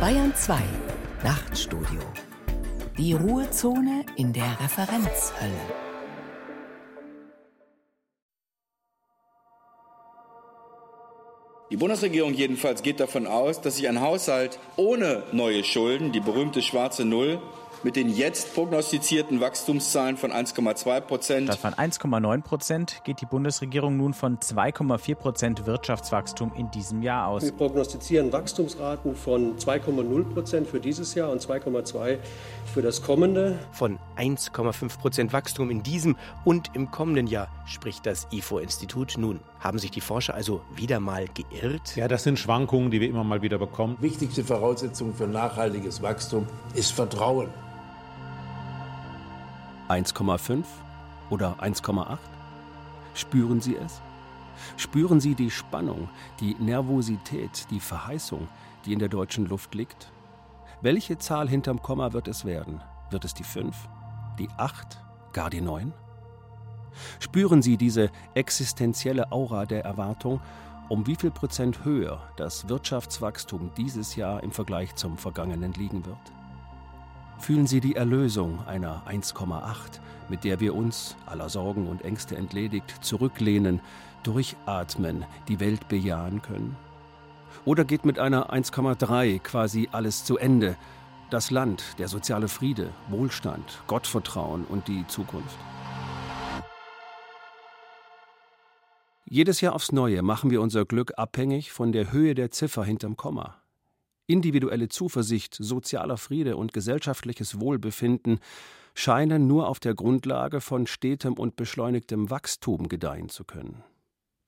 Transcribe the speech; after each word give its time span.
Bayern 0.00 0.32
2 0.32 0.60
Nachtstudio. 1.24 2.00
Die 2.96 3.14
Ruhezone 3.14 4.06
in 4.14 4.32
der 4.32 4.56
Referenzhölle. 4.60 5.50
Die 11.72 11.76
Bundesregierung 11.76 12.32
jedenfalls 12.32 12.84
geht 12.84 13.00
davon 13.00 13.26
aus, 13.26 13.60
dass 13.60 13.74
sich 13.74 13.88
ein 13.88 14.00
Haushalt 14.00 14.60
ohne 14.76 15.24
neue 15.32 15.64
Schulden, 15.64 16.12
die 16.12 16.20
berühmte 16.20 16.62
schwarze 16.62 17.04
Null, 17.04 17.42
mit 17.82 17.96
den 17.96 18.08
jetzt 18.08 18.54
prognostizierten 18.54 19.40
Wachstumszahlen 19.40 20.16
von 20.16 20.32
1,2 20.32 21.00
Prozent. 21.00 21.52
Statt 21.52 21.58
von 21.58 21.74
1,9 21.74 22.42
Prozent 22.42 23.00
geht 23.04 23.20
die 23.20 23.26
Bundesregierung 23.26 23.96
nun 23.96 24.14
von 24.14 24.38
2,4 24.38 25.14
Prozent 25.14 25.66
Wirtschaftswachstum 25.66 26.52
in 26.56 26.70
diesem 26.70 27.02
Jahr 27.02 27.28
aus. 27.28 27.42
Wir 27.42 27.52
prognostizieren 27.52 28.32
Wachstumsraten 28.32 29.14
von 29.14 29.56
2,0 29.56 30.24
Prozent 30.32 30.66
für 30.68 30.80
dieses 30.80 31.14
Jahr 31.14 31.30
und 31.30 31.40
2,2 31.40 32.18
für 32.72 32.82
das 32.82 33.02
kommende. 33.02 33.58
Von 33.72 33.98
1,5 34.16 34.98
Prozent 34.98 35.32
Wachstum 35.32 35.70
in 35.70 35.82
diesem 35.82 36.16
und 36.44 36.70
im 36.74 36.90
kommenden 36.90 37.26
Jahr 37.26 37.48
spricht 37.66 38.06
das 38.06 38.26
IFO-Institut. 38.32 39.16
Nun 39.18 39.40
haben 39.60 39.78
sich 39.78 39.90
die 39.90 40.00
Forscher 40.00 40.34
also 40.34 40.60
wieder 40.74 41.00
mal 41.00 41.26
geirrt. 41.28 41.96
Ja, 41.96 42.08
das 42.08 42.24
sind 42.24 42.38
Schwankungen, 42.38 42.90
die 42.90 43.00
wir 43.00 43.08
immer 43.08 43.24
mal 43.24 43.42
wieder 43.42 43.58
bekommen. 43.58 43.96
Wichtigste 44.00 44.44
Voraussetzung 44.44 45.14
für 45.14 45.26
nachhaltiges 45.26 46.02
Wachstum 46.02 46.46
ist 46.74 46.92
Vertrauen. 46.92 47.48
1,5 49.88 50.64
oder 51.30 51.56
1,8? 51.60 52.18
Spüren 53.14 53.60
Sie 53.60 53.76
es? 53.76 54.02
Spüren 54.76 55.20
Sie 55.20 55.34
die 55.34 55.50
Spannung, 55.50 56.08
die 56.40 56.54
Nervosität, 56.58 57.66
die 57.70 57.80
Verheißung, 57.80 58.48
die 58.84 58.92
in 58.92 58.98
der 58.98 59.08
deutschen 59.08 59.46
Luft 59.46 59.74
liegt? 59.74 60.12
Welche 60.82 61.18
Zahl 61.18 61.48
hinterm 61.48 61.80
Komma 61.80 62.12
wird 62.12 62.28
es 62.28 62.44
werden? 62.44 62.82
Wird 63.10 63.24
es 63.24 63.32
die 63.32 63.44
5, 63.44 63.74
die 64.38 64.48
8, 64.58 65.02
gar 65.32 65.48
die 65.48 65.62
9? 65.62 65.92
Spüren 67.18 67.62
Sie 67.62 67.76
diese 67.76 68.10
existenzielle 68.34 69.32
Aura 69.32 69.64
der 69.64 69.84
Erwartung, 69.84 70.40
um 70.88 71.06
wie 71.06 71.16
viel 71.16 71.30
Prozent 71.30 71.84
höher 71.84 72.20
das 72.36 72.68
Wirtschaftswachstum 72.68 73.70
dieses 73.76 74.16
Jahr 74.16 74.42
im 74.42 74.52
Vergleich 74.52 74.94
zum 74.96 75.16
vergangenen 75.16 75.72
liegen 75.72 76.04
wird? 76.04 76.18
Fühlen 77.38 77.66
Sie 77.66 77.80
die 77.80 77.94
Erlösung 77.94 78.58
einer 78.66 79.02
1,8, 79.08 80.00
mit 80.28 80.44
der 80.44 80.60
wir 80.60 80.74
uns, 80.74 81.16
aller 81.26 81.48
Sorgen 81.48 81.86
und 81.86 82.04
Ängste 82.04 82.36
entledigt, 82.36 82.92
zurücklehnen, 83.00 83.80
durchatmen, 84.22 85.24
die 85.46 85.60
Welt 85.60 85.88
bejahen 85.88 86.42
können? 86.42 86.76
Oder 87.64 87.84
geht 87.84 88.04
mit 88.04 88.18
einer 88.18 88.52
1,3 88.52 89.38
quasi 89.40 89.88
alles 89.92 90.24
zu 90.24 90.36
Ende? 90.36 90.76
Das 91.30 91.50
Land, 91.50 91.98
der 91.98 92.08
soziale 92.08 92.48
Friede, 92.48 92.90
Wohlstand, 93.08 93.82
Gottvertrauen 93.86 94.64
und 94.64 94.88
die 94.88 95.06
Zukunft? 95.06 95.58
Jedes 99.30 99.60
Jahr 99.60 99.74
aufs 99.74 99.92
Neue 99.92 100.22
machen 100.22 100.50
wir 100.50 100.62
unser 100.62 100.86
Glück 100.86 101.12
abhängig 101.16 101.70
von 101.70 101.92
der 101.92 102.12
Höhe 102.12 102.34
der 102.34 102.50
Ziffer 102.50 102.82
hinterm 102.82 103.16
Komma. 103.16 103.57
Individuelle 104.28 104.88
Zuversicht, 104.88 105.56
sozialer 105.58 106.18
Friede 106.18 106.58
und 106.58 106.74
gesellschaftliches 106.74 107.60
Wohlbefinden 107.60 108.40
scheinen 108.94 109.46
nur 109.46 109.68
auf 109.68 109.80
der 109.80 109.94
Grundlage 109.94 110.60
von 110.60 110.86
stetem 110.86 111.32
und 111.32 111.56
beschleunigtem 111.56 112.28
Wachstum 112.28 112.88
gedeihen 112.88 113.30
zu 113.30 113.44
können. 113.44 113.82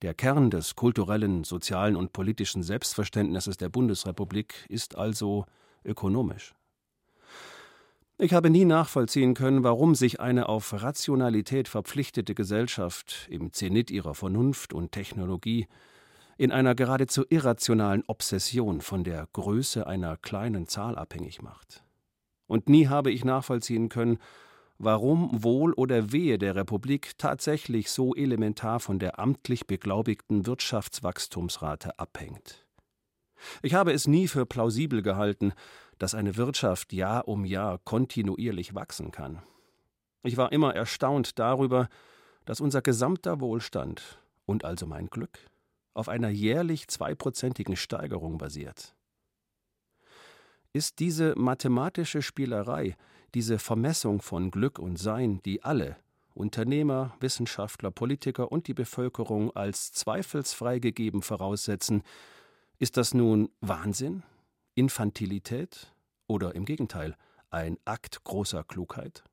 Der 0.03 0.13
Kern 0.13 0.51
des 0.51 0.75
kulturellen, 0.75 1.43
sozialen 1.43 1.95
und 1.95 2.13
politischen 2.13 2.61
Selbstverständnisses 2.61 3.57
der 3.57 3.69
Bundesrepublik 3.69 4.67
ist 4.69 4.95
also 4.95 5.45
ökonomisch. 5.83 6.53
Ich 8.19 8.33
habe 8.33 8.51
nie 8.51 8.65
nachvollziehen 8.65 9.33
können, 9.33 9.63
warum 9.63 9.95
sich 9.95 10.19
eine 10.19 10.47
auf 10.47 10.79
Rationalität 10.79 11.67
verpflichtete 11.67 12.35
Gesellschaft 12.35 13.27
im 13.31 13.51
Zenit 13.51 13.89
ihrer 13.89 14.13
Vernunft 14.13 14.73
und 14.73 14.91
Technologie 14.91 15.67
in 16.37 16.51
einer 16.51 16.75
geradezu 16.75 17.23
irrationalen 17.29 18.03
Obsession 18.07 18.81
von 18.81 19.03
der 19.03 19.27
Größe 19.33 19.85
einer 19.87 20.17
kleinen 20.17 20.67
Zahl 20.67 20.97
abhängig 20.97 21.41
macht. 21.41 21.83
Und 22.47 22.67
nie 22.67 22.87
habe 22.87 23.11
ich 23.11 23.23
nachvollziehen 23.23 23.89
können, 23.89 24.17
warum 24.77 25.43
Wohl 25.43 25.73
oder 25.73 26.11
Wehe 26.11 26.37
der 26.37 26.55
Republik 26.55 27.17
tatsächlich 27.17 27.91
so 27.91 28.15
elementar 28.15 28.79
von 28.79 28.99
der 28.99 29.19
amtlich 29.19 29.67
beglaubigten 29.67 30.45
Wirtschaftswachstumsrate 30.45 31.99
abhängt. 31.99 32.65
Ich 33.61 33.73
habe 33.73 33.93
es 33.93 34.07
nie 34.07 34.27
für 34.27 34.45
plausibel 34.45 35.01
gehalten, 35.01 35.53
dass 35.97 36.15
eine 36.15 36.35
Wirtschaft 36.35 36.93
Jahr 36.93 37.27
um 37.27 37.45
Jahr 37.45 37.77
kontinuierlich 37.77 38.73
wachsen 38.73 39.11
kann. 39.11 39.41
Ich 40.23 40.37
war 40.37 40.51
immer 40.51 40.75
erstaunt 40.75 41.39
darüber, 41.39 41.87
dass 42.45 42.59
unser 42.59 42.81
gesamter 42.81 43.39
Wohlstand 43.39 44.19
und 44.45 44.65
also 44.65 44.87
mein 44.87 45.07
Glück 45.07 45.50
auf 45.93 46.09
einer 46.09 46.29
jährlich 46.29 46.87
zweiprozentigen 46.87 47.75
Steigerung 47.75 48.37
basiert. 48.37 48.95
Ist 50.73 50.99
diese 50.99 51.35
mathematische 51.37 52.21
Spielerei, 52.21 52.95
diese 53.33 53.59
Vermessung 53.59 54.21
von 54.21 54.51
Glück 54.51 54.79
und 54.79 54.97
Sein, 54.97 55.41
die 55.43 55.63
alle 55.63 55.97
Unternehmer, 56.33 57.15
Wissenschaftler, 57.19 57.91
Politiker 57.91 58.51
und 58.51 58.67
die 58.67 58.73
Bevölkerung 58.73 59.55
als 59.55 59.91
zweifelsfrei 59.91 60.79
gegeben 60.79 61.21
voraussetzen, 61.21 62.03
ist 62.79 62.97
das 62.97 63.13
nun 63.13 63.49
Wahnsinn, 63.59 64.23
Infantilität 64.75 65.93
oder 66.27 66.55
im 66.55 66.65
Gegenteil 66.65 67.15
ein 67.49 67.77
Akt 67.83 68.23
großer 68.23 68.63
Klugheit? 68.63 69.23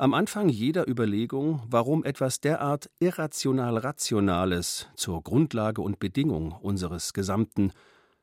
Am 0.00 0.14
Anfang 0.14 0.48
jeder 0.48 0.88
Überlegung, 0.88 1.62
warum 1.68 2.04
etwas 2.04 2.40
derart 2.40 2.88
irrational 3.00 3.76
Rationales 3.76 4.88
zur 4.94 5.22
Grundlage 5.22 5.82
und 5.82 5.98
Bedingung 5.98 6.52
unseres 6.52 7.12
gesamten, 7.12 7.74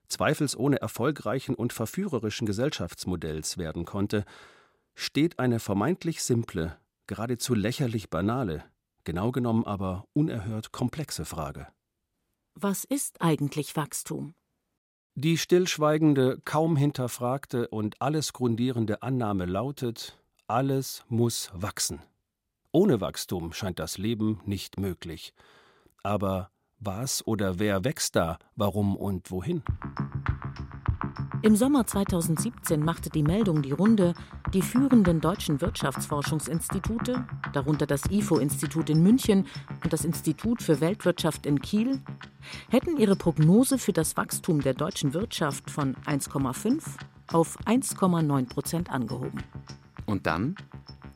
zweifelsohne 0.08 0.82
erfolgreichen 0.82 1.54
und 1.54 1.74
verführerischen 1.74 2.48
Gesellschaftsmodells 2.48 3.60
werden 3.60 3.86
konnte, 3.86 4.26
steht 4.96 5.38
eine 5.38 5.60
vermeintlich 5.60 6.24
simple, 6.24 6.76
geradezu 7.06 7.54
lächerlich 7.54 8.10
banale, 8.10 8.64
genau 9.04 9.32
genommen 9.32 9.64
aber 9.64 10.06
unerhört 10.14 10.72
komplexe 10.72 11.26
Frage. 11.26 11.68
Was 12.56 12.86
ist 12.86 13.22
eigentlich 13.22 13.76
Wachstum? 13.76 14.34
Die 15.14 15.38
stillschweigende, 15.38 16.42
kaum 16.44 16.76
hinterfragte 16.76 17.68
und 17.68 18.02
alles 18.02 18.34
grundierende 18.34 19.04
Annahme 19.04 19.46
lautet, 19.46 20.18
alles 20.48 21.04
muss 21.10 21.52
wachsen. 21.54 22.00
Ohne 22.72 23.02
Wachstum 23.02 23.54
scheint 23.54 23.80
das 23.80 23.98
Leben 23.98 24.40
nicht 24.46 24.80
möglich. 24.80 25.34
Aber 26.04 26.50
was 26.80 27.26
oder 27.26 27.60
wer 27.60 27.84
wächst 27.84 28.16
da, 28.16 28.38
warum 28.56 28.96
und 28.96 29.30
wohin? 29.32 29.64
Im 31.44 31.56
Sommer 31.56 31.86
2017 31.86 32.84
machte 32.84 33.10
die 33.10 33.24
Meldung 33.24 33.62
die 33.62 33.72
Runde, 33.72 34.14
die 34.54 34.62
führenden 34.62 35.22
deutschen 35.22 35.62
Wirtschaftsforschungsinstitute, 35.62 37.28
darunter 37.54 37.86
das 37.86 38.06
IFO-Institut 38.10 38.90
in 38.90 39.04
München 39.04 39.46
und 39.84 39.94
das 39.94 40.04
Institut 40.04 40.62
für 40.64 40.82
Weltwirtschaft 40.82 41.46
in 41.46 41.62
Kiel, 41.62 42.02
hätten 42.70 42.98
ihre 42.98 43.16
Prognose 43.16 43.78
für 43.78 43.94
das 43.94 44.18
Wachstum 44.18 44.62
der 44.62 44.74
deutschen 44.74 45.14
Wirtschaft 45.14 45.70
von 45.70 45.96
1,5 46.06 46.84
auf 47.32 47.58
1,9 47.66 48.50
Prozent 48.50 48.90
angehoben. 48.90 49.44
Und 50.08 50.26
dann, 50.26 50.56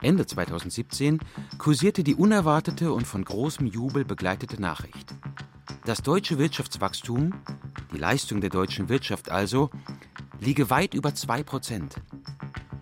Ende 0.02 0.26
2017, 0.26 1.20
kursierte 1.58 2.04
die 2.04 2.14
unerwartete 2.14 2.92
und 2.92 3.08
von 3.08 3.24
großem 3.24 3.66
Jubel 3.66 4.04
begleitete 4.04 4.62
Nachricht. 4.62 5.16
Das 5.86 6.04
deutsche 6.04 6.38
Wirtschaftswachstum, 6.38 7.34
die 7.94 7.98
Leistung 7.98 8.42
der 8.42 8.50
deutschen 8.50 8.90
Wirtschaft 8.90 9.32
also, 9.32 9.70
liege 10.42 10.70
weit 10.70 10.94
über 10.94 11.16
2 11.16 11.42
Prozent. 11.44 11.96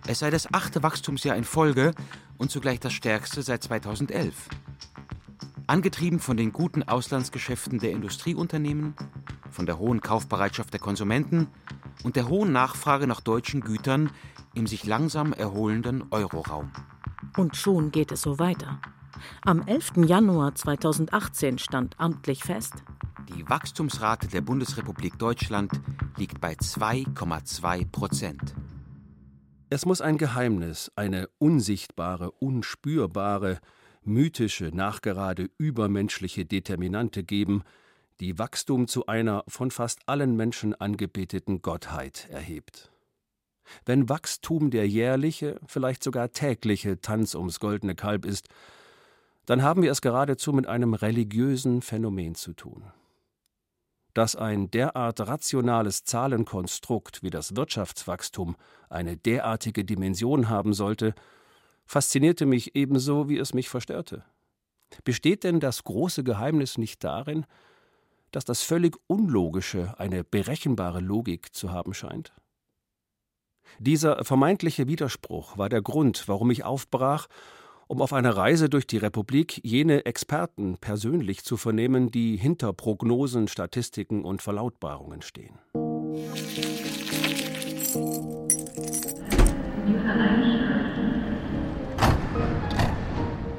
Es 0.08 0.20
sei 0.20 0.32
das 0.32 0.52
achte 0.52 0.82
Wachstumsjahr 0.82 1.38
in 1.38 1.44
Folge 1.44 1.94
und 2.40 2.50
zugleich 2.50 2.80
das 2.80 2.94
stärkste 2.94 3.44
seit 3.44 3.64
2011. 3.64 4.34
Angetrieben 5.68 6.20
von 6.20 6.38
den 6.38 6.52
guten 6.52 6.82
Auslandsgeschäften 6.82 7.78
der 7.78 7.92
Industrieunternehmen, 7.92 8.96
von 9.52 9.68
der 9.68 9.78
hohen 9.78 10.02
Kaufbereitschaft 10.02 10.74
der 10.74 10.80
Konsumenten 10.80 11.48
und 12.04 12.16
der 12.16 12.28
hohen 12.28 12.52
Nachfrage 12.52 13.06
nach 13.06 13.22
deutschen 13.22 13.62
Gütern 13.62 14.10
im 14.56 14.68
sich 14.68 14.86
langsam 14.86 15.34
erholenden 15.34 16.06
Euroraum. 16.12 16.72
Und 17.38 17.56
schon 17.56 17.92
geht 17.92 18.12
es 18.12 18.22
so 18.22 18.40
weiter. 18.40 18.80
Am 19.42 19.62
11. 19.66 20.06
Januar 20.08 20.56
2018 20.56 21.58
stand 21.58 22.00
amtlich 22.00 22.44
fest, 22.44 22.84
die 23.36 23.48
Wachstumsrate 23.48 24.28
der 24.28 24.42
Bundesrepublik 24.42 25.20
Deutschland 25.20 25.72
liegt 26.18 26.42
bei 26.42 26.54
2,2 26.54 27.90
Prozent. 27.92 28.56
Es 29.70 29.86
muss 29.86 30.02
ein 30.02 30.18
Geheimnis, 30.18 30.92
eine 30.96 31.30
unsichtbare, 31.38 32.32
unspürbare, 32.32 33.60
mythische, 34.04 34.72
nachgerade 34.74 35.50
übermenschliche 35.60 36.46
Determinante 36.46 37.24
geben, 37.24 37.62
die 38.20 38.40
Wachstum 38.40 38.88
zu 38.88 39.06
einer 39.06 39.44
von 39.48 39.70
fast 39.70 40.00
allen 40.08 40.36
Menschen 40.36 40.74
angebeteten 40.74 41.62
Gottheit 41.62 42.28
erhebt. 42.32 42.92
Wenn 43.86 44.10
Wachstum 44.10 44.72
der 44.72 44.88
jährliche, 44.88 45.60
vielleicht 45.66 46.04
sogar 46.04 46.32
tägliche 46.32 47.02
Tanz 47.02 47.36
ums 47.36 47.60
goldene 47.60 47.96
Kalb 47.96 48.26
ist, 48.26 48.50
dann 49.46 49.64
haben 49.64 49.82
wir 49.82 49.92
es 49.92 50.02
geradezu 50.02 50.54
mit 50.54 50.68
einem 50.68 50.94
religiösen 50.94 51.82
Phänomen 51.82 52.36
zu 52.36 52.54
tun. 52.54 52.84
Dass 54.14 54.36
ein 54.36 54.70
derart 54.70 55.20
rationales 55.22 56.04
Zahlenkonstrukt 56.04 57.24
wie 57.24 57.30
das 57.30 57.56
Wirtschaftswachstum 57.56 58.56
eine 58.90 59.18
derartige 59.18 59.86
Dimension 59.86 60.50
haben 60.50 60.74
sollte, 60.74 61.16
faszinierte 61.86 62.46
mich 62.46 62.76
ebenso, 62.76 63.30
wie 63.30 63.38
es 63.38 63.54
mich 63.54 63.70
verstörte. 63.70 64.24
Besteht 65.04 65.44
denn 65.44 65.60
das 65.60 65.84
große 65.84 66.24
Geheimnis 66.24 66.78
nicht 66.78 67.04
darin, 67.04 67.46
dass 68.32 68.46
das 68.46 68.62
völlig 68.62 68.98
Unlogische 69.08 70.00
eine 70.00 70.24
berechenbare 70.24 71.00
Logik 71.00 71.54
zu 71.56 71.72
haben 71.72 71.94
scheint? 71.94 72.34
Dieser 73.78 74.26
vermeintliche 74.26 74.88
Widerspruch 74.88 75.58
war 75.58 75.70
der 75.70 75.82
Grund, 75.82 76.28
warum 76.28 76.50
ich 76.52 76.64
aufbrach, 76.64 77.28
um 77.88 78.02
auf 78.02 78.14
einer 78.14 78.36
Reise 78.38 78.70
durch 78.70 78.88
die 78.88 78.98
Republik 78.98 79.62
jene 79.64 80.06
Experten 80.06 80.78
persönlich 80.80 81.44
zu 81.44 81.58
vernehmen, 81.58 82.12
die 82.12 82.38
hinter 82.38 82.74
Prognosen, 82.74 83.48
Statistiken 83.48 84.26
und 84.26 84.42
Verlautbarungen 84.42 85.22
stehen. 85.22 85.58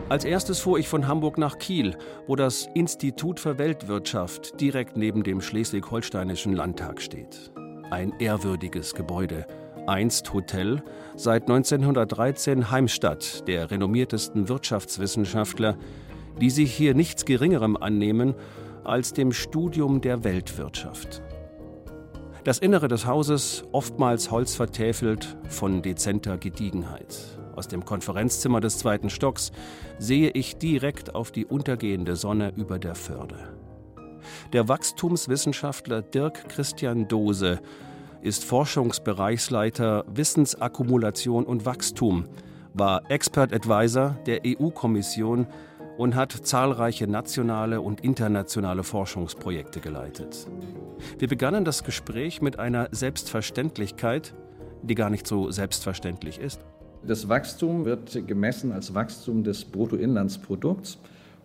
Als 0.09 0.25
erstes 0.25 0.59
fuhr 0.59 0.79
ich 0.79 0.89
von 0.89 1.07
Hamburg 1.07 1.39
nach 1.39 1.59
Kiel, 1.59 1.97
wo 2.27 2.35
das 2.35 2.69
Institut 2.75 3.39
für 3.39 3.59
Weltwirtschaft 3.59 4.61
direkt 4.61 4.97
neben 4.97 5.23
dem 5.23 5.41
schleswig-holsteinischen 5.41 6.53
Landtag 6.53 7.01
steht. 7.01 7.53
Ein 7.91 8.13
ehrwürdiges 8.19 8.95
Gebäude, 8.95 9.47
einst 9.87 10.33
Hotel, 10.33 10.83
seit 11.17 11.43
1913 11.43 12.71
Heimstatt 12.71 13.47
der 13.49 13.71
renommiertesten 13.71 14.49
Wirtschaftswissenschaftler, 14.49 15.77
die 16.41 16.51
sich 16.51 16.73
hier 16.75 16.95
nichts 16.95 17.25
Geringerem 17.25 17.77
annehmen 17.77 18.35
als 18.85 19.13
dem 19.13 19.33
Studium 19.33 20.01
der 20.01 20.25
Weltwirtschaft. 20.25 21.23
Das 22.45 22.59
Innere 22.59 22.89
des 22.89 23.05
Hauses 23.05 23.65
oftmals 23.73 24.31
holzvertäfelt 24.31 25.37
von 25.49 25.83
dezenter 25.83 26.39
Gediegenheit. 26.39 27.39
Aus 27.55 27.69
dem 27.69 27.85
Konferenzzimmer 27.85 28.61
des 28.61 28.79
zweiten 28.79 29.11
Stocks 29.11 29.53
sehe 29.99 30.31
ich 30.31 30.57
direkt 30.57 31.15
auf 31.15 31.31
die 31.31 31.45
untergehende 31.45 32.17
Sonne 32.17 32.53
über 32.57 32.79
der 32.79 32.95
Förde. 32.95 33.37
Der 34.55 34.69
Wachstumswissenschaftler 34.69 36.01
Dirk 36.01 36.49
Christian 36.49 37.09
Dose 37.09 37.61
ist 38.23 38.45
Forschungsbereichsleiter 38.45 40.05
Wissensakkumulation 40.13 41.45
und 41.45 41.67
Wachstum, 41.67 42.27
war 42.75 43.11
Expert 43.11 43.53
Advisor 43.53 44.17
der 44.27 44.41
EU-Kommission 44.47 45.47
und 45.97 46.15
hat 46.15 46.33
zahlreiche 46.33 47.07
nationale 47.07 47.81
und 47.81 48.01
internationale 48.03 48.85
Forschungsprojekte 48.85 49.81
geleitet. 49.81 50.47
Wir 51.19 51.29
begannen 51.29 51.65
das 51.65 51.85
Gespräch 51.85 52.41
mit 52.41 52.59
einer 52.59 52.89
Selbstverständlichkeit, 52.91 54.35
die 54.83 54.95
gar 54.95 55.11
nicht 55.11 55.27
so 55.27 55.51
selbstverständlich 55.51 56.39
ist. 56.39 56.61
Das 57.07 57.29
Wachstum 57.29 57.85
wird 57.85 58.27
gemessen 58.27 58.73
als 58.73 58.95
Wachstum 58.95 59.43
des 59.43 59.65
Bruttoinlandsprodukts. 59.65 60.99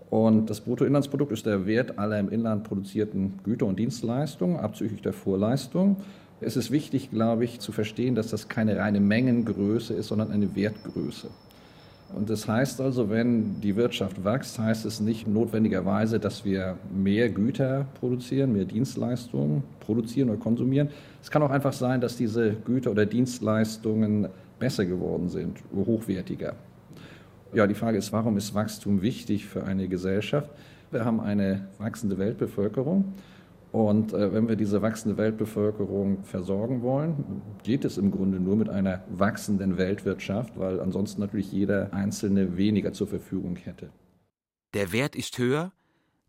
Und 0.10 0.50
das 0.50 0.62
Bruttoinlandsprodukt 0.62 1.32
ist 1.32 1.46
der 1.46 1.66
Wert 1.66 1.98
aller 1.98 2.20
im 2.20 2.30
Inland 2.30 2.64
produzierten 2.64 3.40
Güter 3.44 3.66
und 3.66 3.80
Dienstleistungen, 3.80 4.58
abzüglich 4.58 5.02
der 5.02 5.14
Vorleistung. 5.14 5.98
Es 6.42 6.58
ist 6.58 6.70
wichtig, 6.70 7.12
glaube 7.12 7.46
ich, 7.46 7.60
zu 7.60 7.72
verstehen, 7.72 8.16
dass 8.16 8.30
das 8.30 8.50
keine 8.50 8.78
reine 8.78 9.00
Mengengröße 9.00 9.94
ist, 9.94 10.08
sondern 10.08 10.32
eine 10.32 10.56
Wertgröße. 10.56 11.30
Und 12.14 12.30
das 12.30 12.48
heißt 12.48 12.82
also, 12.82 13.10
wenn 13.10 13.60
die 13.62 13.76
Wirtschaft 13.76 14.24
wächst, 14.24 14.60
heißt 14.60 14.86
es 14.86 15.00
nicht 15.00 15.28
notwendigerweise, 15.28 16.20
dass 16.20 16.46
wir 16.46 16.78
mehr 16.94 17.30
Güter 17.30 17.88
produzieren, 18.00 18.54
mehr 18.54 18.66
Dienstleistungen 18.66 19.64
produzieren 19.80 20.30
oder 20.30 20.40
konsumieren. 20.40 20.90
Es 21.22 21.32
kann 21.32 21.42
auch 21.42 21.50
einfach 21.50 21.74
sein, 21.74 22.02
dass 22.02 22.16
diese 22.16 22.52
Güter 22.66 22.92
oder 22.92 23.06
Dienstleistungen 23.06 24.28
besser 24.60 24.86
geworden 24.86 25.30
sind, 25.30 25.58
hochwertiger. 25.74 26.54
Ja, 27.54 27.66
die 27.66 27.74
Frage 27.74 27.98
ist, 27.98 28.12
warum 28.14 28.38
ist 28.38 28.54
Wachstum 28.54 29.02
wichtig 29.02 29.46
für 29.46 29.64
eine 29.64 29.88
Gesellschaft? 29.88 30.50
Wir 30.92 31.06
haben 31.06 31.20
eine 31.20 31.68
wachsende 31.80 32.18
Weltbevölkerung. 32.18 33.14
Und 33.76 34.14
äh, 34.14 34.32
wenn 34.32 34.48
wir 34.48 34.56
diese 34.56 34.82
wachsende 34.82 35.18
Weltbevölkerung 35.18 36.24
versorgen 36.24 36.82
wollen, 36.82 37.42
geht 37.62 37.84
es 37.84 37.98
im 37.98 38.10
Grunde 38.10 38.40
nur 38.40 38.56
mit 38.56 38.70
einer 38.70 39.04
wachsenden 39.10 39.78
Weltwirtschaft, 39.78 40.58
weil 40.58 40.80
ansonsten 40.80 41.20
natürlich 41.20 41.52
jeder 41.52 41.92
Einzelne 41.92 42.56
weniger 42.56 42.94
zur 42.94 43.08
Verfügung 43.08 43.58
hätte. 43.58 43.90
Der 44.76 44.94
Wert 44.94 45.14
ist 45.14 45.38
höher, 45.38 45.74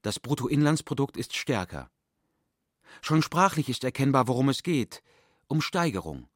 das 0.02 0.19
Bruttoinlandsprodukt 0.19 1.16
ist 1.16 1.37
stärker. 1.37 1.88
Schon 3.00 3.22
sprachlich 3.22 3.69
ist 3.69 3.84
erkennbar, 3.84 4.26
worum 4.26 4.48
es 4.48 4.64
geht, 4.64 5.04
um 5.46 5.60
Steigerung. 5.60 6.26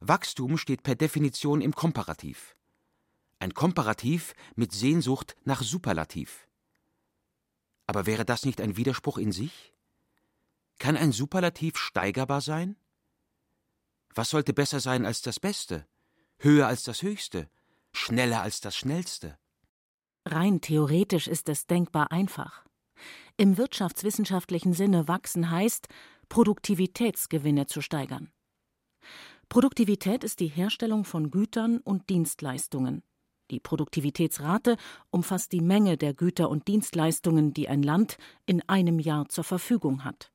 Wachstum 0.00 0.56
steht 0.56 0.84
per 0.84 0.94
Definition 0.94 1.60
im 1.60 1.74
Komparativ. 1.74 2.56
Ein 3.40 3.52
Komparativ 3.52 4.32
mit 4.56 4.72
Sehnsucht 4.72 5.36
nach 5.44 5.62
Superlativ. 5.62 6.48
Aber 7.86 8.06
wäre 8.06 8.24
das 8.24 8.46
nicht 8.46 8.62
ein 8.62 8.78
Widerspruch 8.78 9.18
in 9.18 9.32
sich? 9.32 9.74
Kann 10.78 10.96
ein 10.96 11.12
Superlativ 11.12 11.76
steigerbar 11.76 12.40
sein? 12.40 12.76
Was 14.14 14.30
sollte 14.30 14.52
besser 14.52 14.80
sein 14.80 15.06
als 15.06 15.22
das 15.22 15.40
Beste, 15.40 15.86
höher 16.38 16.66
als 16.66 16.84
das 16.84 17.02
Höchste, 17.02 17.48
schneller 17.92 18.42
als 18.42 18.60
das 18.60 18.76
Schnellste? 18.76 19.38
Rein 20.24 20.60
theoretisch 20.60 21.26
ist 21.26 21.48
es 21.48 21.66
denkbar 21.66 22.12
einfach. 22.12 22.64
Im 23.36 23.56
wirtschaftswissenschaftlichen 23.56 24.72
Sinne 24.72 25.08
wachsen 25.08 25.50
heißt, 25.50 25.88
Produktivitätsgewinne 26.28 27.66
zu 27.66 27.80
steigern. 27.80 28.30
Produktivität 29.48 30.24
ist 30.24 30.40
die 30.40 30.48
Herstellung 30.48 31.04
von 31.04 31.30
Gütern 31.30 31.78
und 31.78 32.10
Dienstleistungen. 32.10 33.02
Die 33.50 33.60
Produktivitätsrate 33.60 34.76
umfasst 35.10 35.52
die 35.52 35.62
Menge 35.62 35.96
der 35.96 36.12
Güter 36.12 36.50
und 36.50 36.68
Dienstleistungen, 36.68 37.54
die 37.54 37.68
ein 37.68 37.82
Land 37.82 38.18
in 38.44 38.60
einem 38.68 38.98
Jahr 38.98 39.28
zur 39.28 39.44
Verfügung 39.44 40.04
hat. 40.04 40.30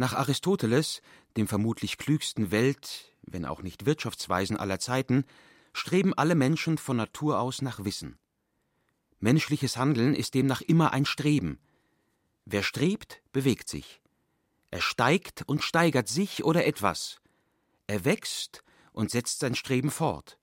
Nach 0.00 0.14
Aristoteles, 0.14 1.02
dem 1.36 1.46
vermutlich 1.46 1.98
klügsten 1.98 2.50
Welt, 2.50 3.14
wenn 3.20 3.44
auch 3.44 3.60
nicht 3.60 3.84
Wirtschaftsweisen 3.84 4.56
aller 4.56 4.78
Zeiten, 4.78 5.26
streben 5.74 6.14
alle 6.14 6.34
Menschen 6.34 6.78
von 6.78 6.96
Natur 6.96 7.38
aus 7.38 7.60
nach 7.60 7.84
Wissen. 7.84 8.18
Menschliches 9.18 9.76
Handeln 9.76 10.14
ist 10.14 10.32
demnach 10.32 10.62
immer 10.62 10.94
ein 10.94 11.04
Streben. 11.04 11.60
Wer 12.46 12.62
strebt, 12.62 13.20
bewegt 13.32 13.68
sich. 13.68 14.00
Er 14.70 14.80
steigt 14.80 15.42
und 15.46 15.62
steigert 15.62 16.08
sich 16.08 16.44
oder 16.44 16.64
etwas. 16.64 17.20
Er 17.86 18.06
wächst 18.06 18.64
und 18.92 19.10
setzt 19.10 19.40
sein 19.40 19.54
Streben 19.54 19.90
fort. 19.90 20.38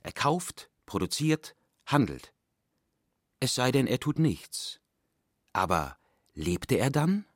Er 0.00 0.12
kauft, 0.12 0.70
produziert, 0.86 1.54
handelt. 1.84 2.32
Es 3.40 3.54
sei 3.54 3.72
denn, 3.72 3.88
er 3.88 4.00
tut 4.00 4.18
nichts. 4.18 4.80
Aber 5.52 5.98
lebte 6.32 6.78
er 6.78 6.88
dann? 6.88 7.26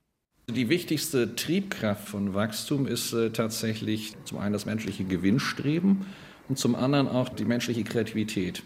Die 0.48 0.68
wichtigste 0.68 1.36
Triebkraft 1.36 2.08
von 2.08 2.34
Wachstum 2.34 2.86
ist 2.86 3.12
äh, 3.12 3.30
tatsächlich 3.30 4.14
zum 4.24 4.38
einen 4.38 4.52
das 4.52 4.66
menschliche 4.66 5.04
Gewinnstreben 5.04 6.06
und 6.48 6.58
zum 6.58 6.74
anderen 6.74 7.06
auch 7.06 7.28
die 7.28 7.44
menschliche 7.44 7.84
Kreativität, 7.84 8.64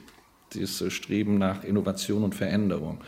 dieses 0.55 0.81
äh, 0.81 0.91
Streben 0.91 1.37
nach 1.37 1.63
Innovation 1.63 2.25
und 2.25 2.35
Veränderung. 2.35 3.01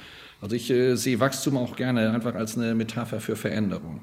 Also 0.42 0.56
ich 0.56 0.70
äh, 0.70 0.96
sehe 0.96 1.20
Wachstum 1.20 1.56
auch 1.56 1.76
gerne 1.76 2.10
einfach 2.12 2.34
als 2.34 2.58
eine 2.58 2.74
Metapher 2.74 3.20
für 3.20 3.36
Veränderung. 3.36 4.00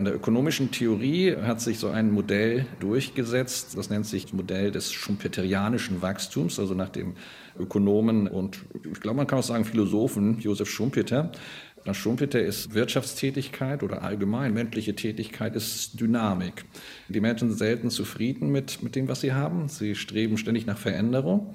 In 0.00 0.06
der 0.06 0.14
ökonomischen 0.14 0.70
Theorie 0.70 1.36
hat 1.36 1.60
sich 1.60 1.78
so 1.78 1.88
ein 1.88 2.10
Modell 2.10 2.64
durchgesetzt, 2.80 3.76
das 3.76 3.90
nennt 3.90 4.06
sich 4.06 4.32
Modell 4.32 4.70
des 4.70 4.92
schumpeterianischen 4.92 6.00
Wachstums, 6.00 6.58
also 6.58 6.72
nach 6.72 6.88
dem 6.88 7.16
Ökonomen 7.58 8.26
und 8.26 8.64
ich 8.90 8.98
glaube, 9.00 9.18
man 9.18 9.26
kann 9.26 9.40
auch 9.40 9.44
sagen 9.44 9.66
Philosophen 9.66 10.40
Josef 10.40 10.70
Schumpeter. 10.70 11.32
Das 11.84 11.96
Schumpeter 11.96 12.40
ist 12.40 12.74
Wirtschaftstätigkeit 12.74 13.82
oder 13.82 14.02
allgemein 14.02 14.52
menschliche 14.52 14.94
Tätigkeit 14.94 15.56
ist 15.56 15.98
Dynamik. 15.98 16.64
Die 17.08 17.20
Menschen 17.20 17.48
sind 17.48 17.58
selten 17.58 17.90
zufrieden 17.90 18.50
mit, 18.50 18.82
mit 18.82 18.96
dem, 18.96 19.08
was 19.08 19.22
sie 19.22 19.32
haben. 19.32 19.68
Sie 19.68 19.94
streben 19.94 20.36
ständig 20.36 20.66
nach 20.66 20.76
Veränderung. 20.76 21.54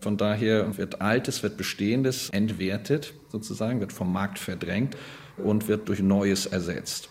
Von 0.00 0.18
daher 0.18 0.76
wird 0.76 1.00
Altes, 1.00 1.42
wird 1.42 1.56
Bestehendes 1.56 2.28
entwertet, 2.28 3.14
sozusagen, 3.30 3.80
wird 3.80 3.92
vom 3.92 4.12
Markt 4.12 4.38
verdrängt 4.38 4.98
und 5.38 5.66
wird 5.66 5.88
durch 5.88 6.00
Neues 6.00 6.44
ersetzt. 6.44 7.08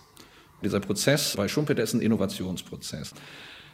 Dieser 0.64 0.80
Prozess 0.80 1.36
bei 1.36 1.48
Schumpeter 1.48 1.82
ist 1.82 1.94
ein 1.94 2.02
Innovationsprozess. 2.02 3.16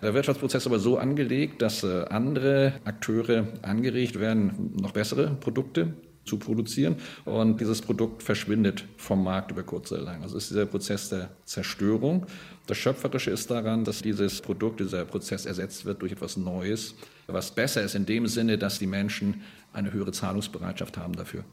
Der 0.01 0.13
Wirtschaftsprozess 0.13 0.63
ist 0.63 0.67
aber 0.67 0.79
so 0.79 0.97
angelegt, 0.97 1.61
dass 1.61 1.83
äh, 1.83 2.05
andere 2.09 2.79
Akteure 2.85 3.49
angeregt 3.61 4.17
werden, 4.17 4.71
noch 4.79 4.91
bessere 4.91 5.35
Produkte 5.35 5.93
zu 6.25 6.37
produzieren. 6.37 6.97
Und 7.25 7.59
dieses 7.59 7.81
Produkt 7.81 8.23
verschwindet 8.23 8.85
vom 8.97 9.23
Markt 9.23 9.51
über 9.51 9.63
kurz 9.63 9.91
oder 9.91 10.01
lang. 10.01 10.23
Also 10.23 10.37
es 10.37 10.43
ist 10.43 10.51
dieser 10.51 10.65
Prozess 10.65 11.09
der 11.09 11.29
Zerstörung. 11.45 12.25
Das 12.67 12.77
Schöpferische 12.77 13.31
ist 13.31 13.49
daran, 13.49 13.83
dass 13.83 14.01
dieses 14.01 14.41
Produkt, 14.41 14.79
dieser 14.79 15.05
Prozess 15.05 15.45
ersetzt 15.45 15.85
wird 15.85 16.01
durch 16.01 16.11
etwas 16.11 16.37
Neues, 16.37 16.95
was 17.27 17.51
besser 17.51 17.81
ist 17.81 17.95
in 17.95 18.05
dem 18.05 18.27
Sinne, 18.27 18.57
dass 18.57 18.79
die 18.79 18.87
Menschen 18.87 19.41
eine 19.73 19.91
höhere 19.91 20.11
Zahlungsbereitschaft 20.11 20.97
haben 20.97 21.15
dafür. 21.15 21.43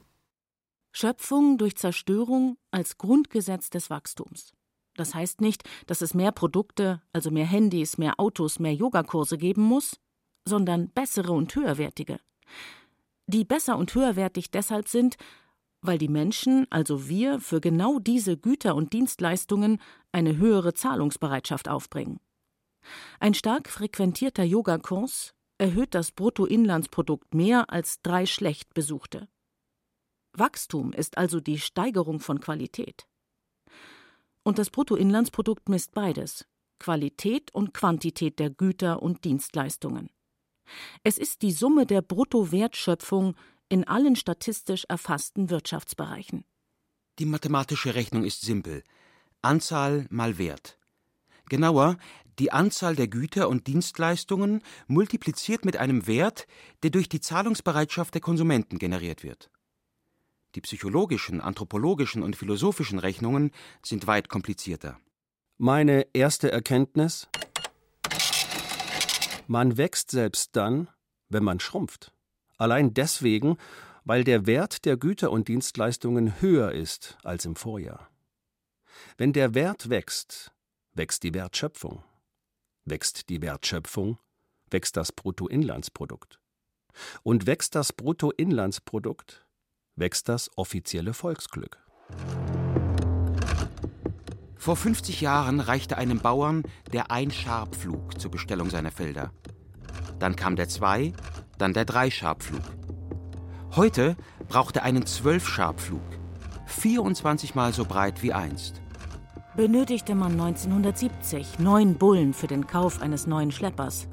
Schöpfung 0.93 1.59
durch 1.59 1.77
Zerstörung 1.77 2.57
als 2.71 2.97
Grundgesetz 2.97 3.69
des 3.69 3.91
Wachstums. 3.91 4.53
Das 4.97 5.15
heißt 5.15 5.43
nicht, 5.43 5.63
dass 5.87 6.01
es 6.01 6.15
mehr 6.15 6.33
Produkte, 6.33 7.03
also 7.13 7.31
mehr 7.31 7.47
Handys, 7.47 7.99
mehr 7.99 8.19
Autos, 8.19 8.59
mehr 8.59 8.73
Yogakurse 8.73 9.37
geben 9.37 9.63
muss, 9.63 10.01
sondern 10.47 10.89
bessere 10.89 11.33
und 11.33 11.55
höherwertige. 11.55 12.19
Die 13.27 13.45
besser 13.45 13.77
und 13.77 13.95
höherwertig 13.95 14.51
deshalb 14.51 14.89
sind, 14.89 15.17
weil 15.81 15.99
die 15.99 16.09
Menschen, 16.09 16.67
also 16.71 17.09
wir, 17.09 17.41
für 17.41 17.61
genau 17.61 17.99
diese 17.99 18.37
Güter 18.37 18.75
und 18.75 18.93
Dienstleistungen 18.93 19.81
eine 20.13 20.37
höhere 20.37 20.75
Zahlungsbereitschaft 20.75 21.69
aufbringen. 21.69 22.21
Ein 23.19 23.35
stark 23.35 23.69
frequentierter 23.69 24.45
Yogakurs 24.45 25.35
erhöht 25.59 25.95
das 25.95 26.13
Bruttoinlandsprodukt 26.13 27.35
mehr 27.35 27.71
als 27.71 28.01
drei 28.03 28.27
schlecht 28.27 28.75
besuchte. 28.75 29.29
Wachstum 30.33 30.93
ist 30.93 31.19
also 31.19 31.41
die 31.41 31.59
Steigerung 31.59 32.21
von 32.21 32.41
Qualität. 32.41 33.07
Und 34.43 34.59
das 34.59 34.71
Bruttoinlandsprodukt 34.71 35.69
misst 35.69 35.93
beides 35.93 36.47
Qualität 36.79 37.55
und 37.55 37.73
Quantität 37.73 38.39
der 38.39 38.51
Güter 38.51 39.03
und 39.03 39.25
Dienstleistungen. 39.25 40.11
Es 41.03 41.19
ist 41.19 41.43
die 41.43 41.53
Summe 41.53 41.87
der 41.87 42.03
Bruttowertschöpfung 42.03 43.37
in 43.69 43.85
allen 43.85 44.17
statistisch 44.17 44.85
erfassten 44.89 45.51
Wirtschaftsbereichen. 45.51 46.45
Die 47.19 47.27
mathematische 47.27 47.95
Rechnung 47.95 48.25
ist 48.25 48.43
simpel. 48.43 48.83
Anzahl 49.43 50.07
mal 50.11 50.39
Wert. 50.39 50.79
Genauer, 51.49 51.97
die 52.39 52.53
Anzahl 52.53 52.97
der 52.97 53.09
Güter 53.09 53.49
und 53.49 53.67
Dienstleistungen 53.67 54.63
multipliziert 54.87 55.65
mit 55.65 55.77
einem 55.77 56.07
Wert, 56.07 56.47
der 56.83 56.91
durch 56.91 57.09
die 57.09 57.21
Zahlungsbereitschaft 57.21 58.15
der 58.15 58.21
Konsumenten 58.21 58.79
generiert 58.79 59.23
wird. 59.23 59.51
Die 60.55 60.61
psychologischen, 60.61 61.41
anthropologischen 61.41 62.23
und 62.23 62.37
philosophischen 62.37 62.99
Rechnungen 62.99 63.51
sind 63.85 64.07
weit 64.07 64.29
komplizierter. 64.29 64.99
Meine 65.59 66.07
erste 66.13 66.51
Erkenntnis 66.51 67.29
man 69.47 69.77
wächst 69.77 70.11
selbst 70.11 70.57
dann, 70.57 70.89
wenn 71.29 71.45
man 71.45 71.61
schrumpft. 71.61 72.13
Allein 72.59 72.95
deswegen, 72.95 73.59
weil 74.05 74.25
der 74.25 74.47
Wert 74.47 74.85
der 74.85 74.97
Güter 74.97 75.31
und 75.31 75.49
Dienstleistungen 75.49 76.41
höher 76.41 76.73
ist 76.73 77.19
als 77.23 77.45
im 77.45 77.57
Vorjahr. 77.57 78.09
Wenn 79.17 79.33
der 79.33 79.55
Wert 79.55 79.91
wächst, 79.91 80.53
wächst 80.95 81.23
die 81.23 81.35
Wertschöpfung. 81.35 82.03
Wächst 82.85 83.29
die 83.29 83.43
Wertschöpfung, 83.43 84.19
wächst 84.71 84.97
das 84.97 85.13
Bruttoinlandsprodukt. 85.13 86.41
Und 87.23 87.47
wächst 87.47 87.75
das 87.75 87.93
Bruttoinlandsprodukt, 87.93 89.45
wächst 89.97 90.29
das 90.29 90.51
offizielle 90.57 91.13
Volksglück. 91.13 91.79
Vor 94.57 94.77
50 94.77 95.21
Jahren 95.21 95.61
reichte 95.61 95.97
einem 95.97 96.19
Bauern 96.19 96.63
der 96.93 97.11
Ein-Scharpflug 97.11 98.21
zur 98.21 98.31
Bestellung 98.31 98.71
seiner 98.71 98.91
Felder. 98.91 99.31
Dann 100.19 100.35
kam 100.35 100.57
der 100.57 100.69
Zwei, 100.69 101.13
dann 101.59 101.73
der 101.73 101.85
Drei-Scharpflug. 101.85 102.63
Heute 103.77 104.17
braucht 104.49 104.77
er 104.77 104.85
einen 104.85 105.07
Zwölf-Scharpflug, 105.07 106.01
24 106.67 107.55
Mal 107.55 107.73
so 107.73 107.85
breit 107.85 108.23
wie 108.23 108.33
einst. 108.33 108.81
Benötigte 109.57 110.15
man 110.15 110.33
1970 110.33 111.59
neun 111.59 111.95
Bullen 111.95 112.35
für 112.35 112.47
den 112.47 112.67
Kauf 112.67 113.01
eines 113.01 113.27
neuen 113.27 113.53
Schleppers 113.53 114.09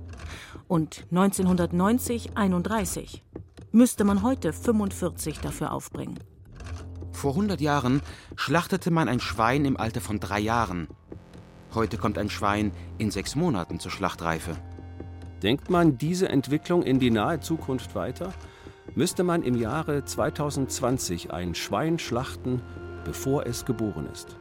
und 0.68 1.06
1990 1.12 2.38
31, 2.38 3.24
müsste 3.72 4.04
man 4.04 4.24
heute 4.24 4.54
45 4.54 5.40
dafür 5.40 5.72
aufbringen. 5.72 6.20
Vor 7.13 7.32
100 7.32 7.62
Jahren 7.62 8.01
schlachtete 8.36 8.91
man 8.91 9.08
ein 9.08 9.20
Schwein 9.20 9.63
im 9.63 9.77
Alter 9.77 10.01
von 10.01 10.20
drei 10.20 10.39
Jahren. 10.39 10.88
Heute 11.74 11.98
kommt 11.98 12.17
ein 12.17 12.29
Schwein 12.29 12.72
in 12.98 13.12
sechs 13.12 13.36
Monaten 13.36 13.79
zur 13.79 13.91
Schlachtreife. 13.91 14.58
Denkt 15.41 15.70
man 15.70 15.98
diese 15.98 16.29
Entwicklung 16.29 16.84
in 16.84 17.00
die 17.00 17.12
nahe 17.12 17.39
Zukunft 17.39 17.96
weiter, 17.96 18.34
müsste 18.96 19.24
man 19.24 19.43
im 19.43 19.55
Jahre 19.55 20.03
2020 20.03 21.32
ein 21.32 21.55
Schwein 21.55 22.00
schlachten, 22.00 22.62
bevor 23.05 23.46
es 23.46 23.65
geboren 23.65 24.08
ist. 24.12 24.38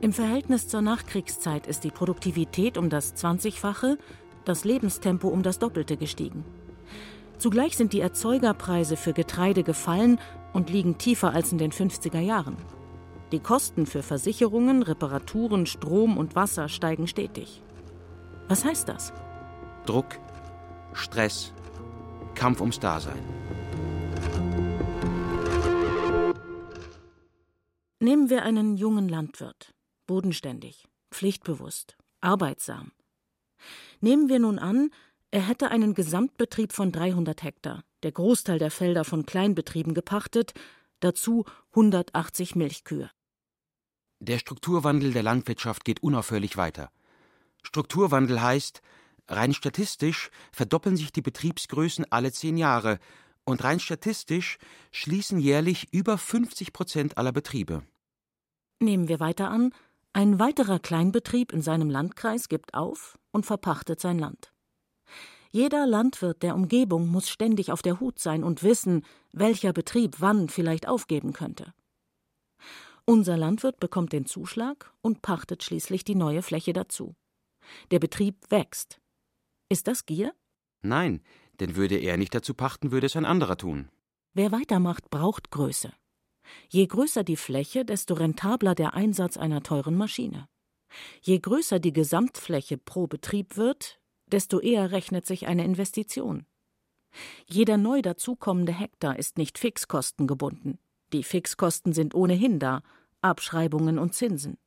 Im 0.00 0.12
Verhältnis 0.12 0.68
zur 0.68 0.82
Nachkriegszeit 0.82 1.66
ist 1.66 1.84
die 1.84 1.90
Produktivität 1.90 2.78
um 2.78 2.88
das 2.88 3.14
20-fache, 3.16 3.98
das 4.44 4.64
Lebenstempo 4.64 5.28
um 5.28 5.42
das 5.42 5.58
Doppelte 5.58 5.96
gestiegen. 5.96 6.44
Zugleich 7.38 7.76
sind 7.76 7.92
die 7.92 8.00
Erzeugerpreise 8.00 8.96
für 8.96 9.12
Getreide 9.12 9.62
gefallen 9.62 10.18
und 10.52 10.70
liegen 10.70 10.98
tiefer 10.98 11.32
als 11.32 11.52
in 11.52 11.58
den 11.58 11.72
50er 11.72 12.20
Jahren. 12.20 12.56
Die 13.32 13.40
Kosten 13.40 13.86
für 13.86 14.02
Versicherungen, 14.02 14.82
Reparaturen, 14.82 15.66
Strom 15.66 16.18
und 16.18 16.34
Wasser 16.34 16.68
steigen 16.68 17.06
stetig. 17.06 17.62
Was 18.48 18.64
heißt 18.64 18.88
das? 18.88 19.12
Druck, 19.86 20.18
Stress, 20.92 21.52
Kampf 22.34 22.60
ums 22.60 22.80
Dasein. 22.80 23.18
Nehmen 28.00 28.30
wir 28.30 28.42
einen 28.42 28.76
jungen 28.76 29.08
Landwirt, 29.08 29.74
bodenständig, 30.06 30.88
pflichtbewusst, 31.10 31.96
arbeitsam. 32.20 32.92
Nehmen 34.00 34.28
wir 34.28 34.38
nun 34.38 34.58
an, 34.58 34.90
er 35.30 35.46
hätte 35.46 35.70
einen 35.70 35.94
Gesamtbetrieb 35.94 36.72
von 36.72 36.92
300 36.92 37.42
Hektar 37.42 37.84
der 38.02 38.12
Großteil 38.12 38.58
der 38.58 38.70
Felder 38.70 39.04
von 39.04 39.26
Kleinbetrieben 39.26 39.94
gepachtet, 39.94 40.54
dazu 41.00 41.44
180 41.70 42.56
Milchkühe. 42.56 43.10
Der 44.20 44.38
Strukturwandel 44.38 45.12
der 45.12 45.22
Landwirtschaft 45.22 45.84
geht 45.84 46.02
unaufhörlich 46.02 46.56
weiter. 46.56 46.90
Strukturwandel 47.62 48.42
heißt, 48.42 48.82
rein 49.28 49.54
statistisch 49.54 50.30
verdoppeln 50.52 50.96
sich 50.96 51.12
die 51.12 51.22
Betriebsgrößen 51.22 52.10
alle 52.10 52.32
zehn 52.32 52.56
Jahre 52.56 52.98
und 53.44 53.64
rein 53.64 53.80
statistisch 53.80 54.58
schließen 54.92 55.38
jährlich 55.38 55.92
über 55.92 56.18
50 56.18 56.72
Prozent 56.72 57.18
aller 57.18 57.32
Betriebe. 57.32 57.82
Nehmen 58.78 59.08
wir 59.08 59.20
weiter 59.20 59.50
an, 59.50 59.72
ein 60.12 60.38
weiterer 60.38 60.78
Kleinbetrieb 60.78 61.52
in 61.52 61.62
seinem 61.62 61.88
Landkreis 61.88 62.48
gibt 62.48 62.74
auf 62.74 63.18
und 63.30 63.46
verpachtet 63.46 64.00
sein 64.00 64.18
Land. 64.18 64.52
Jeder 65.52 65.86
Landwirt 65.86 66.42
der 66.42 66.54
Umgebung 66.54 67.08
muss 67.08 67.28
ständig 67.28 67.72
auf 67.72 67.82
der 67.82 67.98
Hut 67.98 68.18
sein 68.18 68.44
und 68.44 68.62
wissen, 68.62 69.04
welcher 69.32 69.72
Betrieb 69.72 70.16
wann 70.20 70.48
vielleicht 70.48 70.86
aufgeben 70.86 71.32
könnte. 71.32 71.74
Unser 73.04 73.36
Landwirt 73.36 73.80
bekommt 73.80 74.12
den 74.12 74.26
Zuschlag 74.26 74.92
und 75.00 75.22
pachtet 75.22 75.64
schließlich 75.64 76.04
die 76.04 76.14
neue 76.14 76.42
Fläche 76.42 76.72
dazu. 76.72 77.16
Der 77.90 77.98
Betrieb 77.98 78.36
wächst. 78.50 79.00
Ist 79.68 79.88
das 79.88 80.06
Gier? 80.06 80.32
Nein, 80.82 81.22
denn 81.58 81.76
würde 81.76 81.96
er 81.96 82.16
nicht 82.16 82.34
dazu 82.34 82.54
pachten, 82.54 82.92
würde 82.92 83.06
es 83.06 83.16
ein 83.16 83.24
anderer 83.24 83.56
tun. 83.56 83.88
Wer 84.32 84.52
weitermacht, 84.52 85.10
braucht 85.10 85.50
Größe. 85.50 85.92
Je 86.68 86.86
größer 86.86 87.24
die 87.24 87.36
Fläche, 87.36 87.84
desto 87.84 88.14
rentabler 88.14 88.74
der 88.74 88.94
Einsatz 88.94 89.36
einer 89.36 89.62
teuren 89.62 89.96
Maschine. 89.96 90.48
Je 91.20 91.38
größer 91.38 91.78
die 91.78 91.92
Gesamtfläche 91.92 92.78
pro 92.78 93.06
Betrieb 93.06 93.56
wird, 93.56 93.99
desto 94.32 94.60
eher 94.60 94.92
rechnet 94.92 95.26
sich 95.26 95.46
eine 95.46 95.64
Investition. 95.64 96.46
Jeder 97.46 97.76
neu 97.76 98.02
dazukommende 98.02 98.72
Hektar 98.72 99.18
ist 99.18 99.38
nicht 99.38 99.58
fixkostengebunden. 99.58 100.78
Die 101.12 101.24
Fixkosten 101.24 101.92
sind 101.92 102.14
ohnehin 102.14 102.58
da, 102.58 102.82
Abschreibungen 103.20 103.98
und 103.98 104.14
Zinsen. 104.14 104.58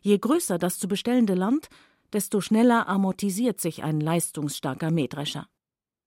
Je 0.00 0.18
größer 0.18 0.58
das 0.58 0.78
zu 0.78 0.88
bestellende 0.88 1.34
Land, 1.34 1.68
desto 2.12 2.40
schneller 2.40 2.88
amortisiert 2.88 3.60
sich 3.60 3.82
ein 3.82 4.00
leistungsstarker 4.00 4.90
Mähdrescher. 4.90 5.46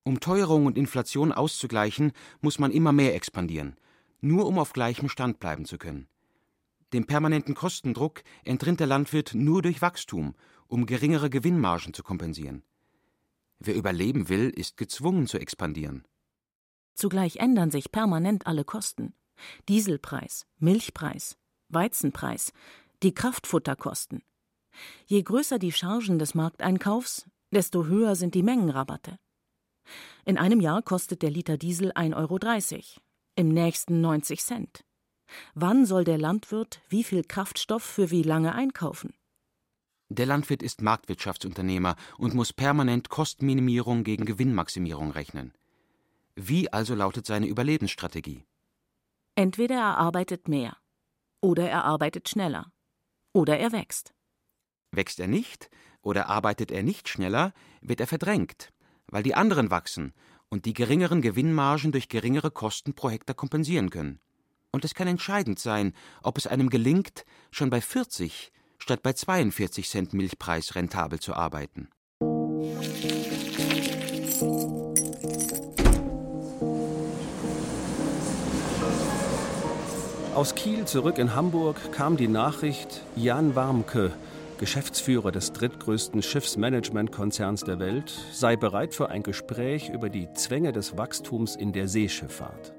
Um 0.04 0.20
Teuerung 0.20 0.66
und 0.66 0.78
Inflation 0.78 1.32
auszugleichen, 1.32 2.12
muss 2.42 2.60
man 2.60 2.72
immer 2.72 2.92
mehr 2.92 3.16
expandieren, 3.16 3.78
nur 4.20 4.46
um 4.48 4.60
auf 4.60 4.74
gleichem 4.74 5.08
Stand 5.08 5.40
bleiben 5.40 5.66
zu 5.66 5.78
können. 5.78 6.08
Dem 6.92 7.06
permanenten 7.08 7.56
Kostendruck 7.56 8.24
entrinnt 8.44 8.80
der 8.80 8.88
Landwirt 8.88 9.34
nur 9.34 9.62
durch 9.62 9.82
Wachstum 9.82 10.36
um 10.68 10.86
geringere 10.86 11.30
Gewinnmargen 11.30 11.94
zu 11.94 12.04
kompensieren. 12.04 12.64
Wer 13.60 13.76
überleben 13.76 14.30
will, 14.30 14.50
ist 14.50 14.78
gezwungen 14.78 15.28
zu 15.28 15.38
expandieren. 15.38 16.06
Zugleich 16.96 17.38
ändern 17.38 17.72
sich 17.72 17.92
permanent 17.92 18.46
alle 18.46 18.64
Kosten. 18.64 19.14
Dieselpreis, 19.68 20.46
Milchpreis, 20.58 21.38
Weizenpreis, 21.70 22.54
die 23.02 23.14
Kraftfutterkosten. 23.14 24.24
Je 25.06 25.22
größer 25.22 25.60
die 25.60 25.72
Chargen 25.72 26.20
des 26.20 26.36
Markteinkaufs, 26.36 27.30
desto 27.52 27.86
höher 27.86 28.16
sind 28.16 28.36
die 28.36 28.44
Mengenrabatte. 28.44 29.18
In 30.26 30.38
einem 30.38 30.60
Jahr 30.60 30.82
kostet 30.82 31.22
der 31.22 31.30
Liter 31.30 31.58
Diesel 31.58 31.92
1,30 31.92 32.16
Euro. 32.16 33.02
Im 33.36 33.50
nächsten 33.50 34.02
90 34.02 34.42
Cent. 34.42 34.86
Wann 35.56 35.86
soll 35.86 36.04
der 36.04 36.18
Landwirt 36.18 36.82
wie 36.90 37.04
viel 37.04 37.24
Kraftstoff 37.24 37.84
für 37.84 38.12
wie 38.12 38.24
lange 38.24 38.54
einkaufen? 38.54 39.14
Der 40.16 40.28
Landwirt 40.28 40.62
ist 40.62 40.84
Marktwirtschaftsunternehmer 40.84 41.96
und 42.20 42.36
muss 42.36 42.54
permanent 42.54 43.10
Kostenminimierung 43.10 44.04
gegen 44.04 44.26
Gewinnmaximierung 44.26 45.10
rechnen. 45.10 45.54
Wie 46.36 46.72
also 46.72 46.94
lautet 46.94 47.26
seine 47.26 47.48
Überlebensstrategie? 47.48 48.46
Entweder 49.34 49.74
er 49.74 49.98
arbeitet 49.98 50.48
mehr, 50.48 50.78
oder 51.42 51.68
er 51.68 51.86
arbeitet 51.86 52.30
schneller, 52.30 52.72
oder 53.34 53.58
er 53.58 53.72
wächst. 53.72 54.14
Wächst 54.92 55.20
er 55.20 55.28
nicht 55.28 55.72
oder 56.04 56.30
arbeitet 56.30 56.70
er 56.72 56.84
nicht 56.84 57.10
schneller, 57.10 57.52
wird 57.82 58.00
er 58.00 58.06
verdrängt, 58.06 58.72
weil 59.08 59.24
die 59.24 59.34
anderen 59.34 59.72
wachsen 59.72 60.14
und 60.48 60.66
die 60.66 60.74
geringeren 60.74 61.24
Gewinnmargen 61.24 61.92
durch 61.92 62.08
geringere 62.08 62.52
Kosten 62.52 62.94
pro 62.94 63.10
Hektar 63.10 63.36
kompensieren 63.36 63.90
können. 63.90 64.20
Und 64.72 64.86
es 64.86 64.94
kann 64.94 65.08
entscheidend 65.08 65.58
sein, 65.58 65.92
ob 66.22 66.38
es 66.38 66.46
einem 66.46 66.70
gelingt, 66.70 67.26
schon 67.50 67.72
bei 67.72 67.82
40 67.82 68.52
statt 68.84 69.02
bei 69.02 69.14
42 69.14 69.88
Cent 69.88 70.14
Milchpreis 70.14 70.76
rentabel 70.76 71.18
zu 71.18 71.34
arbeiten. 71.34 71.88
Aus 80.36 80.54
Kiel 80.56 80.84
zurück 80.84 81.18
in 81.18 81.34
Hamburg 81.34 81.94
kam 81.94 82.18
die 82.18 82.28
Nachricht, 82.28 83.04
Jan 83.16 83.56
Warmke, 83.56 84.12
Geschäftsführer 84.58 85.32
des 85.32 85.54
drittgrößten 85.54 86.22
Schiffsmanagementkonzerns 86.22 87.64
der 87.64 87.80
Welt, 87.80 88.12
sei 88.34 88.58
bereit 88.58 88.94
für 88.94 89.10
ein 89.10 89.24
Gespräch 89.24 89.88
über 89.88 90.10
die 90.10 90.28
Zwänge 90.34 90.74
des 90.74 90.98
Wachstums 90.98 91.56
in 91.56 91.72
der 91.72 91.88
Seeschifffahrt. 91.88 92.74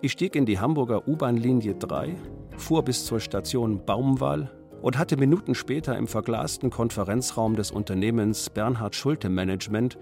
Ich 0.00 0.12
stieg 0.12 0.34
in 0.34 0.46
die 0.46 0.58
Hamburger 0.58 1.06
U-Bahn-Linie 1.06 1.74
3, 1.74 2.16
fuhr 2.56 2.82
bis 2.82 3.04
zur 3.04 3.20
Station 3.20 3.84
Baumwall 3.84 4.50
und 4.82 4.98
hatte 4.98 5.16
Minuten 5.16 5.54
später 5.54 5.96
im 5.96 6.06
verglasten 6.06 6.70
Konferenzraum 6.70 7.56
des 7.56 7.70
Unternehmens 7.70 8.50
Bernhard 8.50 8.94
Schulte 8.94 9.28
Management 9.28 9.98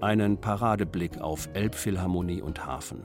einen 0.00 0.38
Paradeblick 0.38 1.20
auf 1.20 1.48
Elbphilharmonie 1.54 2.42
und 2.42 2.66
Hafen. 2.66 3.04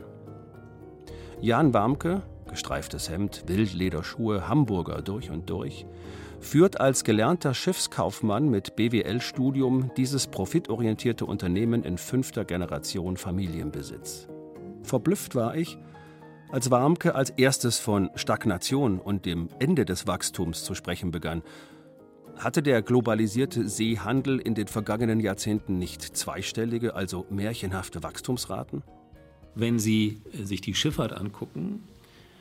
Jan 1.39 1.73
Warmke, 1.73 2.23
gestreiftes 2.49 3.09
Hemd, 3.09 3.43
Wildlederschuhe, 3.47 4.47
Hamburger 4.47 5.01
durch 5.01 5.29
und 5.29 5.49
durch, 5.49 5.85
führt 6.39 6.79
als 6.79 7.03
gelernter 7.03 7.53
Schiffskaufmann 7.53 8.49
mit 8.49 8.75
BWL-Studium 8.75 9.91
dieses 9.97 10.27
profitorientierte 10.27 11.25
Unternehmen 11.25 11.83
in 11.83 11.97
fünfter 11.97 12.45
Generation 12.45 13.17
Familienbesitz. 13.17 14.27
Verblüfft 14.83 15.35
war 15.35 15.55
ich, 15.55 15.77
als 16.49 16.71
Warmke 16.71 17.15
als 17.15 17.29
erstes 17.31 17.77
von 17.79 18.09
Stagnation 18.15 18.99
und 18.99 19.25
dem 19.25 19.49
Ende 19.59 19.85
des 19.85 20.07
Wachstums 20.07 20.63
zu 20.63 20.75
sprechen 20.75 21.11
begann. 21.11 21.41
Hatte 22.37 22.61
der 22.61 22.81
globalisierte 22.81 23.67
Seehandel 23.67 24.39
in 24.39 24.55
den 24.55 24.67
vergangenen 24.67 25.19
Jahrzehnten 25.19 25.79
nicht 25.79 26.01
zweistellige, 26.01 26.95
also 26.95 27.25
märchenhafte 27.29 28.03
Wachstumsraten? 28.03 28.83
Wenn 29.55 29.79
Sie 29.79 30.21
sich 30.31 30.61
die 30.61 30.75
Schifffahrt 30.75 31.13
angucken, 31.13 31.83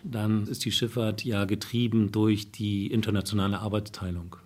dann 0.04 0.46
ist 0.46 0.64
die 0.64 0.72
Schifffahrt 0.72 1.24
ja 1.24 1.46
getrieben 1.46 2.12
durch 2.12 2.52
die 2.52 2.86
internationale 2.88 3.58
Arbeitsteilung. 3.58 4.36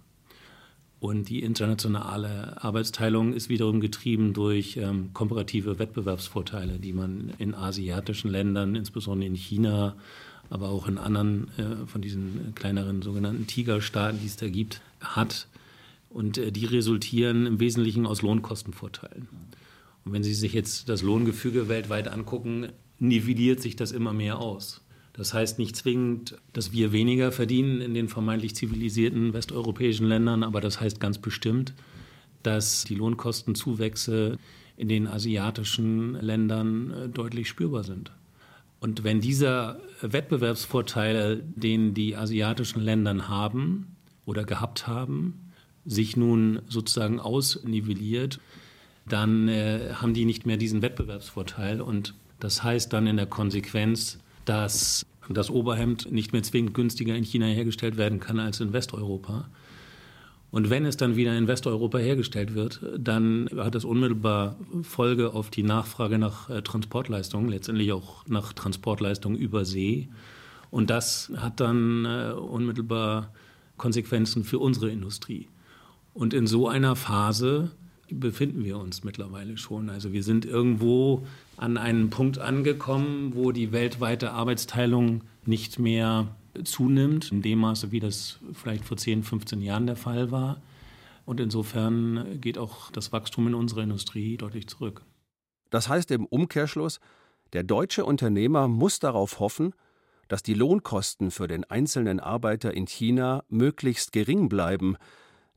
Und 1.01 1.31
die 1.31 1.43
internationale 1.43 2.63
Arbeitsteilung 2.63 3.33
ist 3.33 3.49
wiederum 3.49 3.81
getrieben 3.81 4.35
durch 4.35 4.77
ähm, 4.77 5.15
komparative 5.15 5.79
Wettbewerbsvorteile, 5.79 6.79
die 6.79 6.93
man 6.93 7.33
in 7.39 7.55
asiatischen 7.55 8.31
Ländern, 8.31 8.75
insbesondere 8.77 9.27
in 9.27 9.35
China, 9.35 9.97
aber 10.51 10.69
auch 10.69 10.87
in 10.87 10.99
anderen 10.99 11.49
äh, 11.57 11.87
von 11.87 12.03
diesen 12.03 12.55
kleineren 12.55 13.01
sogenannten 13.01 13.47
Tigerstaaten, 13.47 14.21
die 14.21 14.27
es 14.27 14.37
da 14.37 14.51
gibt, 14.51 14.83
hat. 15.01 15.49
Und 16.11 16.37
äh, 16.37 16.53
die 16.53 16.67
resultieren 16.67 17.47
im 17.47 17.61
Wesentlichen 17.61 18.05
aus 18.05 18.21
Lohnkostenvorteilen. 18.21 19.27
Und 20.05 20.13
wenn 20.13 20.23
Sie 20.23 20.35
sich 20.35 20.53
jetzt 20.53 20.91
das 20.91 21.01
Lohngefüge 21.01 21.69
weltweit 21.69 22.09
angucken, 22.09 22.69
nivelliert 22.99 23.63
sich 23.63 23.75
das 23.75 23.93
immer 23.93 24.13
mehr 24.13 24.39
aus. 24.39 24.83
Das 25.13 25.35
heißt 25.35 25.59
nicht 25.59 25.77
zwingend, 25.77 26.39
dass 26.53 26.73
wir 26.73 26.93
weniger 26.93 27.33
verdienen 27.33 27.81
in 27.81 27.95
den 27.95 28.09
vermeintlich 28.09 28.55
zivilisierten 28.55 29.33
westeuropäischen 29.33 30.07
Ländern, 30.07 30.43
aber 30.43 30.61
das 30.61 30.81
heißt 30.81 31.01
ganz 31.01 31.19
bestimmt, 31.19 31.75
dass 32.43 32.85
die 32.85 32.95
Lohnkostenzuwächse 32.95 34.39
in 34.77 34.89
den 34.89 35.07
asiatischen 35.07 36.15
Ländern 36.15 36.91
äh, 36.91 37.09
deutlich 37.09 37.49
spürbar 37.49 37.85
sind. 37.85 38.13
Und 38.81 39.05
wenn 39.05 39.21
dieser 39.21 39.79
Wettbewerbsvorteil, 40.01 41.43
den 41.55 41.93
die 41.93 42.17
asiatischen 42.17 42.81
Länder 42.81 43.29
haben 43.29 43.95
oder 44.25 44.45
gehabt 44.45 44.87
haben, 44.87 45.53
sich 45.85 46.17
nun 46.17 46.63
sozusagen 46.67 47.21
ausnivelliert, 47.21 48.41
dann 49.07 49.49
äh, 49.49 49.93
haben 49.95 50.15
die 50.15 50.25
nicht 50.25 50.47
mehr 50.47 50.57
diesen 50.57 50.81
Wettbewerbsvorteil. 50.81 51.83
Und 51.83 52.15
das 52.39 52.63
heißt 52.63 52.91
dann 52.93 53.07
in 53.07 53.19
der 53.19 53.27
Konsequenz, 53.27 54.19
dass 54.51 55.07
das 55.29 55.49
Oberhemd 55.49 56.11
nicht 56.11 56.33
mehr 56.33 56.43
zwingend 56.43 56.75
günstiger 56.75 57.15
in 57.15 57.23
China 57.23 57.47
hergestellt 57.47 57.97
werden 57.97 58.19
kann 58.19 58.41
als 58.41 58.59
in 58.59 58.73
Westeuropa. 58.73 59.49
Und 60.51 60.71
wenn 60.71 60.85
es 60.87 60.97
dann 60.97 61.15
wieder 61.15 61.39
in 61.39 61.47
Westeuropa 61.47 61.99
hergestellt 61.99 62.55
wird, 62.55 62.81
dann 62.99 63.49
hat 63.57 63.77
das 63.77 63.85
unmittelbar 63.85 64.57
Folge 64.83 65.35
auf 65.35 65.51
die 65.51 65.63
Nachfrage 65.63 66.19
nach 66.19 66.51
äh, 66.51 66.63
Transportleistungen, 66.63 67.49
letztendlich 67.49 67.93
auch 67.93 68.27
nach 68.27 68.53
Transportleistungen 68.53 69.39
über 69.39 69.65
See. 69.65 70.09
Und 70.73 70.91
das 70.91 71.31
hat 71.37 71.61
dann 71.61 72.05
äh, 72.05 72.33
unmittelbar 72.33 73.33
Konsequenzen 73.77 74.43
für 74.43 74.59
unsere 74.59 74.91
Industrie. 74.91 75.47
Und 76.13 76.35
in 76.35 76.49
so 76.49 76.67
einer 76.67 76.97
Phase 76.97 77.71
befinden 78.13 78.65
wir 78.65 78.79
uns 78.79 79.05
mittlerweile 79.05 79.57
schon. 79.57 79.91
Also 79.91 80.13
wir 80.13 80.23
sind 80.23 80.45
irgendwo 80.45 81.27
an 81.57 81.77
einem 81.77 82.11
Punkt 82.11 82.39
angekommen, 82.39 83.33
wo 83.35 83.53
die 83.53 83.73
weltweite 83.73 84.33
Arbeitsteilung 84.33 85.23
nicht 85.47 85.79
mehr 85.79 86.35
zunimmt, 86.65 87.31
in 87.33 87.43
dem 87.43 87.61
Maße, 87.61 87.93
wie 87.93 88.01
das 88.01 88.39
vielleicht 88.53 88.85
vor 88.85 88.97
10, 88.97 89.23
15 89.23 89.63
Jahren 89.63 89.87
der 89.87 89.97
Fall 89.97 90.31
war. 90.31 90.61
Und 91.25 91.41
insofern 91.41 92.41
geht 92.41 92.59
auch 92.59 92.91
das 92.91 93.13
Wachstum 93.13 93.47
in 93.47 93.55
unserer 93.55 93.83
Industrie 93.83 94.37
deutlich 94.37 94.67
zurück. 94.67 95.03
Das 95.71 95.89
heißt 95.89 96.11
im 96.11 96.27
Umkehrschluss, 96.27 96.99
der 97.53 97.63
deutsche 97.63 98.05
Unternehmer 98.05 98.69
muss 98.69 98.99
darauf 98.99 99.39
hoffen, 99.39 99.75
dass 100.29 100.43
die 100.43 100.55
Lohnkosten 100.55 101.31
für 101.31 101.49
den 101.49 101.65
einzelnen 101.65 102.21
Arbeiter 102.21 102.73
in 102.73 102.87
China 102.87 103.45
möglichst 103.49 104.13
gering 104.13 104.49
bleiben, 104.49 104.97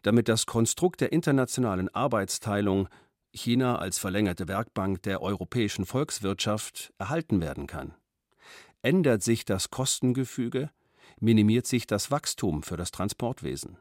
damit 0.03 0.29
das 0.29 0.45
Konstrukt 0.45 1.01
der 1.01 1.11
internationalen 1.11 1.89
Arbeitsteilung 1.89 2.87
China 3.31 3.79
als 3.79 3.97
verlängerte 3.97 4.47
Werkbank 4.47 5.01
der 5.01 5.21
europäischen 5.21 5.85
Volkswirtschaft 5.85 6.93
erhalten 6.99 7.41
werden 7.41 7.65
kann. 7.65 7.95
Ändert 8.83 9.23
sich 9.23 9.43
das 9.45 9.71
Kostengefüge, 9.71 10.69
minimiert 11.19 11.65
sich 11.65 11.87
das 11.87 12.11
Wachstum 12.11 12.63
für 12.63 12.77
das 12.77 12.91
Transportwesen. 12.91 13.77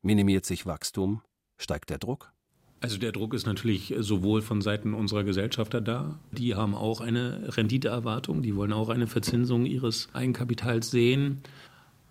Minimiert 0.00 0.46
sich 0.46 0.64
Wachstum, 0.64 1.22
steigt 1.58 1.90
der 1.90 1.98
Druck. 1.98 2.32
Also 2.80 2.98
der 2.98 3.12
Druck 3.12 3.32
ist 3.34 3.46
natürlich 3.46 3.94
sowohl 3.98 4.42
von 4.42 4.60
Seiten 4.60 4.92
unserer 4.92 5.24
Gesellschafter 5.24 5.80
da, 5.80 6.18
die 6.32 6.54
haben 6.54 6.74
auch 6.74 7.00
eine 7.00 7.56
Renditeerwartung, 7.56 8.42
die 8.42 8.54
wollen 8.56 8.74
auch 8.74 8.90
eine 8.90 9.06
Verzinsung 9.06 9.64
ihres 9.64 10.08
Eigenkapitals 10.12 10.90
sehen, 10.90 11.42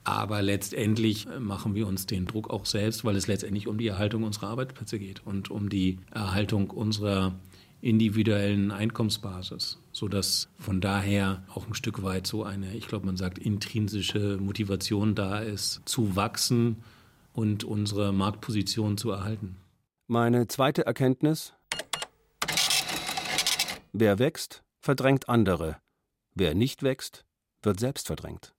aber 0.04 0.42
letztendlich 0.42 1.28
machen 1.39 1.76
wir 1.76 1.88
uns 1.88 2.06
den 2.06 2.26
Druck 2.26 2.50
auch 2.50 2.66
selbst, 2.66 3.06
weil 3.06 3.16
es 3.16 3.28
letztendlich 3.28 3.68
um 3.68 3.78
die 3.78 3.88
Erhaltung 3.88 4.24
unserer 4.24 4.48
Arbeitsplätze 4.48 5.00
geht 5.00 5.26
und 5.26 5.50
um 5.50 5.70
die 5.70 6.00
Erhaltung 6.12 6.70
unserer 6.70 7.36
individuellen 7.82 8.72
Einkommensbasis, 8.72 9.78
sodass 9.92 10.50
von 10.58 10.80
daher 10.80 11.44
auch 11.54 11.68
ein 11.68 11.74
Stück 11.74 12.02
weit 12.02 12.26
so 12.26 12.44
eine, 12.44 12.76
ich 12.76 12.88
glaube, 12.88 13.06
man 13.06 13.18
sagt, 13.18 13.38
intrinsische 13.38 14.38
Motivation 14.38 15.16
da 15.16 15.39
ist, 15.39 15.82
zu 15.86 16.16
wachsen 16.16 16.78
und 17.34 17.66
unsere 17.66 18.13
Marktposition 18.13 18.98
zu 18.98 19.12
erhalten. 19.12 19.58
Meine 20.08 20.48
zweite 20.48 20.86
Erkenntnis. 20.86 21.54
Wer 23.92 24.18
wächst, 24.18 24.63
verdrängt 24.80 25.28
andere. 25.28 25.78
Wer 26.36 26.56
nicht 26.56 26.84
wächst, 26.84 27.26
wird 27.62 27.80
selbst 27.80 28.08
verdrängt. 28.08 28.54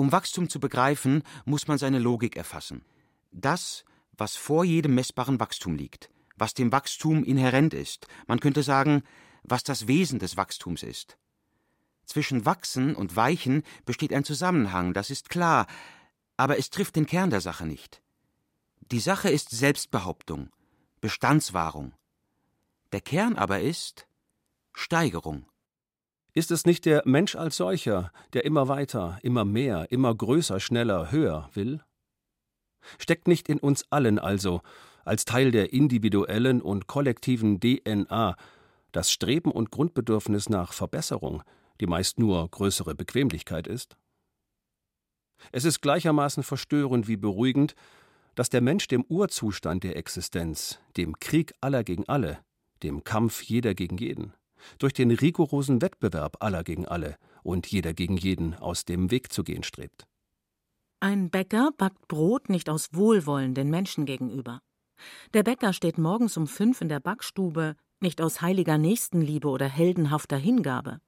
Um 0.00 0.12
Wachstum 0.12 0.48
zu 0.48 0.60
begreifen, 0.60 1.22
muss 1.44 1.68
man 1.68 1.76
seine 1.76 1.98
Logik 1.98 2.34
erfassen. 2.34 2.86
Das, 3.32 3.84
was 4.12 4.34
vor 4.34 4.64
jedem 4.64 4.94
messbaren 4.94 5.38
Wachstum 5.38 5.74
liegt, 5.74 6.08
was 6.38 6.54
dem 6.54 6.72
Wachstum 6.72 7.22
inhärent 7.22 7.74
ist, 7.74 8.06
man 8.26 8.40
könnte 8.40 8.62
sagen, 8.62 9.02
was 9.42 9.62
das 9.62 9.88
Wesen 9.88 10.18
des 10.18 10.38
Wachstums 10.38 10.82
ist. 10.84 11.18
Zwischen 12.06 12.46
Wachsen 12.46 12.96
und 12.96 13.14
Weichen 13.14 13.62
besteht 13.84 14.14
ein 14.14 14.24
Zusammenhang, 14.24 14.94
das 14.94 15.10
ist 15.10 15.28
klar, 15.28 15.66
aber 16.38 16.56
es 16.58 16.70
trifft 16.70 16.96
den 16.96 17.04
Kern 17.04 17.28
der 17.28 17.42
Sache 17.42 17.66
nicht. 17.66 18.00
Die 18.90 19.00
Sache 19.00 19.28
ist 19.28 19.50
Selbstbehauptung, 19.50 20.48
Bestandswahrung. 21.02 21.92
Der 22.92 23.02
Kern 23.02 23.36
aber 23.36 23.60
ist 23.60 24.06
Steigerung. 24.72 25.44
Ist 26.32 26.50
es 26.50 26.64
nicht 26.64 26.84
der 26.84 27.02
Mensch 27.04 27.34
als 27.34 27.56
solcher, 27.56 28.12
der 28.32 28.44
immer 28.44 28.68
weiter, 28.68 29.18
immer 29.22 29.44
mehr, 29.44 29.90
immer 29.90 30.14
größer, 30.14 30.60
schneller, 30.60 31.10
höher 31.10 31.50
will? 31.54 31.80
Steckt 32.98 33.26
nicht 33.26 33.48
in 33.48 33.58
uns 33.58 33.84
allen 33.90 34.18
also, 34.18 34.62
als 35.04 35.24
Teil 35.24 35.50
der 35.50 35.72
individuellen 35.72 36.62
und 36.62 36.86
kollektiven 36.86 37.58
DNA, 37.58 38.36
das 38.92 39.10
Streben 39.10 39.50
und 39.50 39.70
Grundbedürfnis 39.70 40.48
nach 40.48 40.72
Verbesserung, 40.72 41.42
die 41.80 41.86
meist 41.86 42.18
nur 42.18 42.48
größere 42.48 42.94
Bequemlichkeit 42.94 43.66
ist? 43.66 43.96
Es 45.52 45.64
ist 45.64 45.80
gleichermaßen 45.80 46.42
verstörend 46.42 47.08
wie 47.08 47.16
beruhigend, 47.16 47.74
dass 48.34 48.50
der 48.50 48.60
Mensch 48.60 48.86
dem 48.86 49.04
Urzustand 49.08 49.82
der 49.82 49.96
Existenz, 49.96 50.78
dem 50.96 51.18
Krieg 51.18 51.54
aller 51.60 51.82
gegen 51.82 52.08
alle, 52.08 52.38
dem 52.82 53.04
Kampf 53.04 53.42
jeder 53.42 53.74
gegen 53.74 53.96
jeden, 53.96 54.34
durch 54.78 54.92
den 54.92 55.10
rigorosen 55.10 55.82
Wettbewerb 55.82 56.36
aller 56.40 56.64
gegen 56.64 56.86
alle 56.86 57.16
und 57.42 57.66
jeder 57.66 57.94
gegen 57.94 58.16
jeden 58.16 58.54
aus 58.54 58.84
dem 58.84 59.10
Weg 59.10 59.32
zu 59.32 59.44
gehen 59.44 59.62
strebt. 59.62 60.06
Ein 61.00 61.30
Bäcker 61.30 61.70
backt 61.76 62.08
Brot 62.08 62.50
nicht 62.50 62.68
aus 62.68 62.88
Wohlwollen 62.92 63.54
den 63.54 63.70
Menschen 63.70 64.04
gegenüber. 64.04 64.60
Der 65.32 65.42
Bäcker 65.42 65.72
steht 65.72 65.96
morgens 65.96 66.36
um 66.36 66.46
fünf 66.46 66.80
in 66.82 66.90
der 66.90 67.00
Backstube, 67.00 67.76
nicht 68.00 68.20
aus 68.20 68.42
heiliger 68.42 68.76
Nächstenliebe 68.76 69.48
oder 69.48 69.68
heldenhafter 69.68 70.36
Hingabe. 70.36 71.00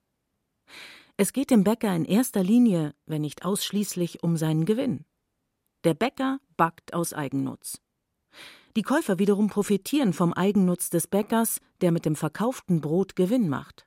Es 1.16 1.32
geht 1.32 1.50
dem 1.50 1.62
Bäcker 1.62 1.94
in 1.94 2.04
erster 2.04 2.42
Linie, 2.42 2.94
wenn 3.06 3.22
nicht 3.22 3.44
ausschließlich, 3.44 4.22
um 4.22 4.36
seinen 4.36 4.64
Gewinn. 4.64 5.04
Der 5.84 5.94
Bäcker 5.94 6.38
backt 6.56 6.94
aus 6.94 7.12
Eigennutz. 7.12 7.80
Die 8.74 8.82
Käufer 8.82 9.18
wiederum 9.18 9.48
profitieren 9.48 10.14
vom 10.14 10.32
Eigennutz 10.32 10.88
des 10.88 11.06
Bäckers, 11.06 11.60
der 11.82 11.92
mit 11.92 12.06
dem 12.06 12.16
verkauften 12.16 12.80
Brot 12.80 13.16
Gewinn 13.16 13.48
macht. 13.48 13.84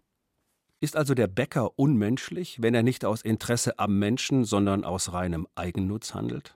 Ist 0.80 0.95
also 0.95 1.15
der 1.15 1.28
Bäcker 1.28 1.80
unmenschlich, 1.80 2.62
wenn 2.62 2.76
er 2.76 2.84
nicht 2.84 3.04
aus 3.04 3.24
Interesse 3.24 3.80
am 3.80 3.98
Menschen, 3.98 4.45
sondern 4.45 4.84
aus 4.84 5.13
reinem 5.13 5.48
Eigennutz 5.56 6.13
handelt? 6.13 6.56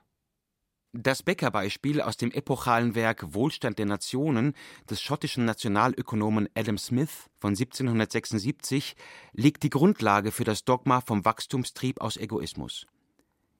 Das 0.92 1.22
Bäckerbeispiel 1.22 2.00
aus 2.00 2.16
dem 2.16 2.30
epochalen 2.30 2.94
Werk 2.94 3.34
Wohlstand 3.34 3.78
der 3.78 3.86
Nationen 3.86 4.54
des 4.88 5.00
schottischen 5.00 5.44
Nationalökonomen 5.44 6.48
Adam 6.54 6.78
Smith 6.78 7.30
von 7.38 7.50
1776 7.50 8.94
legt 9.32 9.62
die 9.62 9.70
Grundlage 9.70 10.30
für 10.30 10.44
das 10.44 10.64
Dogma 10.64 11.00
vom 11.00 11.24
Wachstumstrieb 11.24 12.00
aus 12.00 12.16
Egoismus. 12.16 12.86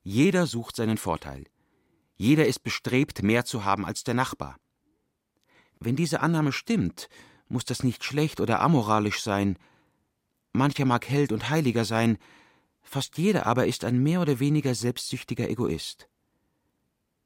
Jeder 0.02 0.46
sucht 0.46 0.76
seinen 0.76 0.96
Vorteil. 0.96 1.44
Jeder 2.20 2.46
ist 2.46 2.62
bestrebt, 2.62 3.22
mehr 3.22 3.46
zu 3.46 3.64
haben 3.64 3.86
als 3.86 4.04
der 4.04 4.12
Nachbar. 4.12 4.58
Wenn 5.78 5.96
diese 5.96 6.20
Annahme 6.20 6.52
stimmt, 6.52 7.08
muss 7.48 7.64
das 7.64 7.82
nicht 7.82 8.04
schlecht 8.04 8.42
oder 8.42 8.60
amoralisch 8.60 9.22
sein. 9.22 9.56
Mancher 10.52 10.84
mag 10.84 11.08
Held 11.08 11.32
und 11.32 11.48
Heiliger 11.48 11.86
sein, 11.86 12.18
fast 12.82 13.16
jeder 13.16 13.46
aber 13.46 13.66
ist 13.68 13.86
ein 13.86 14.02
mehr 14.02 14.20
oder 14.20 14.38
weniger 14.38 14.74
selbstsüchtiger 14.74 15.48
Egoist. 15.48 16.10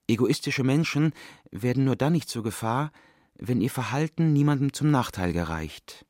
Egoistische 0.07 0.63
Menschen 0.63 1.13
werden 1.51 1.87
nur 1.87 1.97
dann 1.97 2.13
nicht 2.13 2.29
zur 2.29 2.45
Gefahr, 2.45 2.93
wenn 3.35 3.61
ihr 3.61 3.71
Verhalten 3.71 4.33
niemandem 4.33 4.73
zum 4.73 4.93
Nachteil 4.93 5.33
gereicht. 5.33 6.07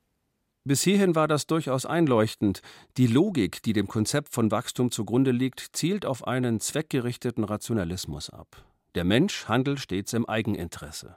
Bis 0.64 0.82
hierhin 0.82 1.14
war 1.14 1.26
das 1.26 1.46
durchaus 1.46 1.86
einleuchtend. 1.86 2.60
Die 2.98 3.06
Logik, 3.06 3.62
die 3.62 3.72
dem 3.72 3.88
Konzept 3.88 4.34
von 4.34 4.50
Wachstum 4.50 4.90
zugrunde 4.90 5.30
liegt, 5.30 5.70
zielt 5.72 6.04
auf 6.04 6.26
einen 6.26 6.60
zweckgerichteten 6.60 7.44
Rationalismus 7.44 8.28
ab. 8.28 8.62
Der 8.94 9.04
Mensch 9.04 9.48
handelt 9.48 9.80
stets 9.80 10.12
im 10.12 10.28
Eigeninteresse. 10.28 11.16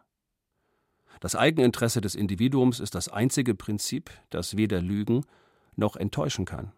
Das 1.19 1.35
Eigeninteresse 1.35 2.01
des 2.01 2.15
Individuums 2.15 2.79
ist 2.79 2.95
das 2.95 3.09
einzige 3.09 3.55
Prinzip, 3.55 4.09
das 4.29 4.57
weder 4.57 4.81
lügen 4.81 5.25
noch 5.75 5.95
enttäuschen 5.95 6.45
kann. 6.45 6.73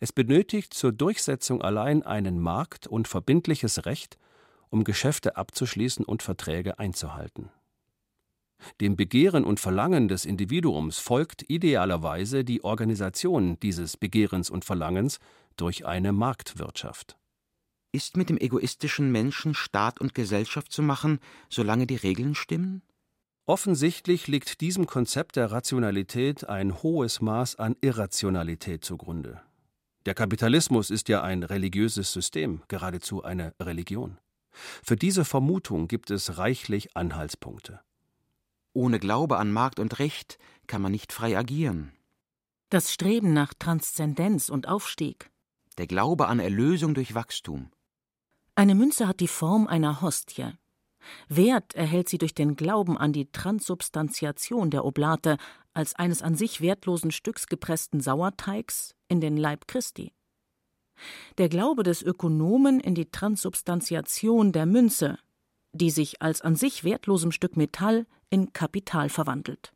Es 0.00 0.12
benötigt 0.12 0.74
zur 0.74 0.92
Durchsetzung 0.92 1.62
allein 1.62 2.02
einen 2.02 2.40
Markt 2.40 2.86
und 2.86 3.08
verbindliches 3.08 3.86
Recht, 3.86 4.18
um 4.70 4.84
Geschäfte 4.84 5.36
abzuschließen 5.36 6.04
und 6.04 6.22
Verträge 6.22 6.78
einzuhalten. 6.78 7.50
Dem 8.80 8.96
Begehren 8.96 9.44
und 9.44 9.60
Verlangen 9.60 10.08
des 10.08 10.24
Individuums 10.24 10.98
folgt 10.98 11.48
idealerweise 11.48 12.44
die 12.44 12.64
Organisation 12.64 13.58
dieses 13.60 13.96
Begehrens 13.96 14.50
und 14.50 14.64
Verlangens 14.64 15.20
durch 15.56 15.86
eine 15.86 16.12
Marktwirtschaft. 16.12 17.16
Ist 17.90 18.16
mit 18.16 18.28
dem 18.28 18.36
egoistischen 18.36 19.10
Menschen 19.10 19.54
Staat 19.54 20.00
und 20.00 20.14
Gesellschaft 20.14 20.70
zu 20.72 20.82
machen, 20.82 21.20
solange 21.48 21.86
die 21.86 21.96
Regeln 21.96 22.34
stimmen? 22.34 22.82
Offensichtlich 23.46 24.26
liegt 24.26 24.60
diesem 24.60 24.84
Konzept 24.86 25.36
der 25.36 25.50
Rationalität 25.50 26.46
ein 26.46 26.82
hohes 26.82 27.22
Maß 27.22 27.56
an 27.56 27.76
Irrationalität 27.80 28.84
zugrunde. 28.84 29.40
Der 30.04 30.14
Kapitalismus 30.14 30.90
ist 30.90 31.08
ja 31.08 31.22
ein 31.22 31.42
religiöses 31.42 32.12
System, 32.12 32.62
geradezu 32.68 33.22
eine 33.22 33.54
Religion. 33.58 34.18
Für 34.82 34.96
diese 34.96 35.24
Vermutung 35.24 35.88
gibt 35.88 36.10
es 36.10 36.36
reichlich 36.36 36.94
Anhaltspunkte. 36.94 37.80
Ohne 38.74 38.98
Glaube 38.98 39.38
an 39.38 39.50
Markt 39.50 39.80
und 39.80 39.98
Recht 39.98 40.38
kann 40.66 40.82
man 40.82 40.92
nicht 40.92 41.12
frei 41.12 41.38
agieren. 41.38 41.92
Das 42.68 42.92
Streben 42.92 43.32
nach 43.32 43.54
Transzendenz 43.54 44.50
und 44.50 44.68
Aufstieg. 44.68 45.30
Der 45.78 45.86
Glaube 45.86 46.26
an 46.26 46.38
Erlösung 46.38 46.92
durch 46.92 47.14
Wachstum. 47.14 47.70
Eine 48.58 48.74
Münze 48.74 49.06
hat 49.06 49.20
die 49.20 49.28
Form 49.28 49.68
einer 49.68 50.02
Hostie. 50.02 50.48
Wert 51.28 51.76
erhält 51.76 52.08
sie 52.08 52.18
durch 52.18 52.34
den 52.34 52.56
Glauben 52.56 52.98
an 52.98 53.12
die 53.12 53.30
Transubstantiation 53.30 54.70
der 54.70 54.84
Oblate 54.84 55.36
als 55.74 55.94
eines 55.94 56.22
an 56.22 56.34
sich 56.34 56.60
wertlosen 56.60 57.12
Stücks 57.12 57.46
gepressten 57.46 58.00
Sauerteigs 58.00 58.96
in 59.06 59.20
den 59.20 59.36
Leib 59.36 59.68
Christi. 59.68 60.12
Der 61.38 61.48
Glaube 61.48 61.84
des 61.84 62.02
Ökonomen 62.02 62.80
in 62.80 62.96
die 62.96 63.08
Transubstantiation 63.12 64.50
der 64.50 64.66
Münze, 64.66 65.20
die 65.72 65.90
sich 65.90 66.20
als 66.20 66.40
an 66.42 66.56
sich 66.56 66.82
wertlosem 66.82 67.30
Stück 67.30 67.56
Metall 67.56 68.06
in 68.28 68.52
Kapital 68.52 69.08
verwandelt. 69.08 69.72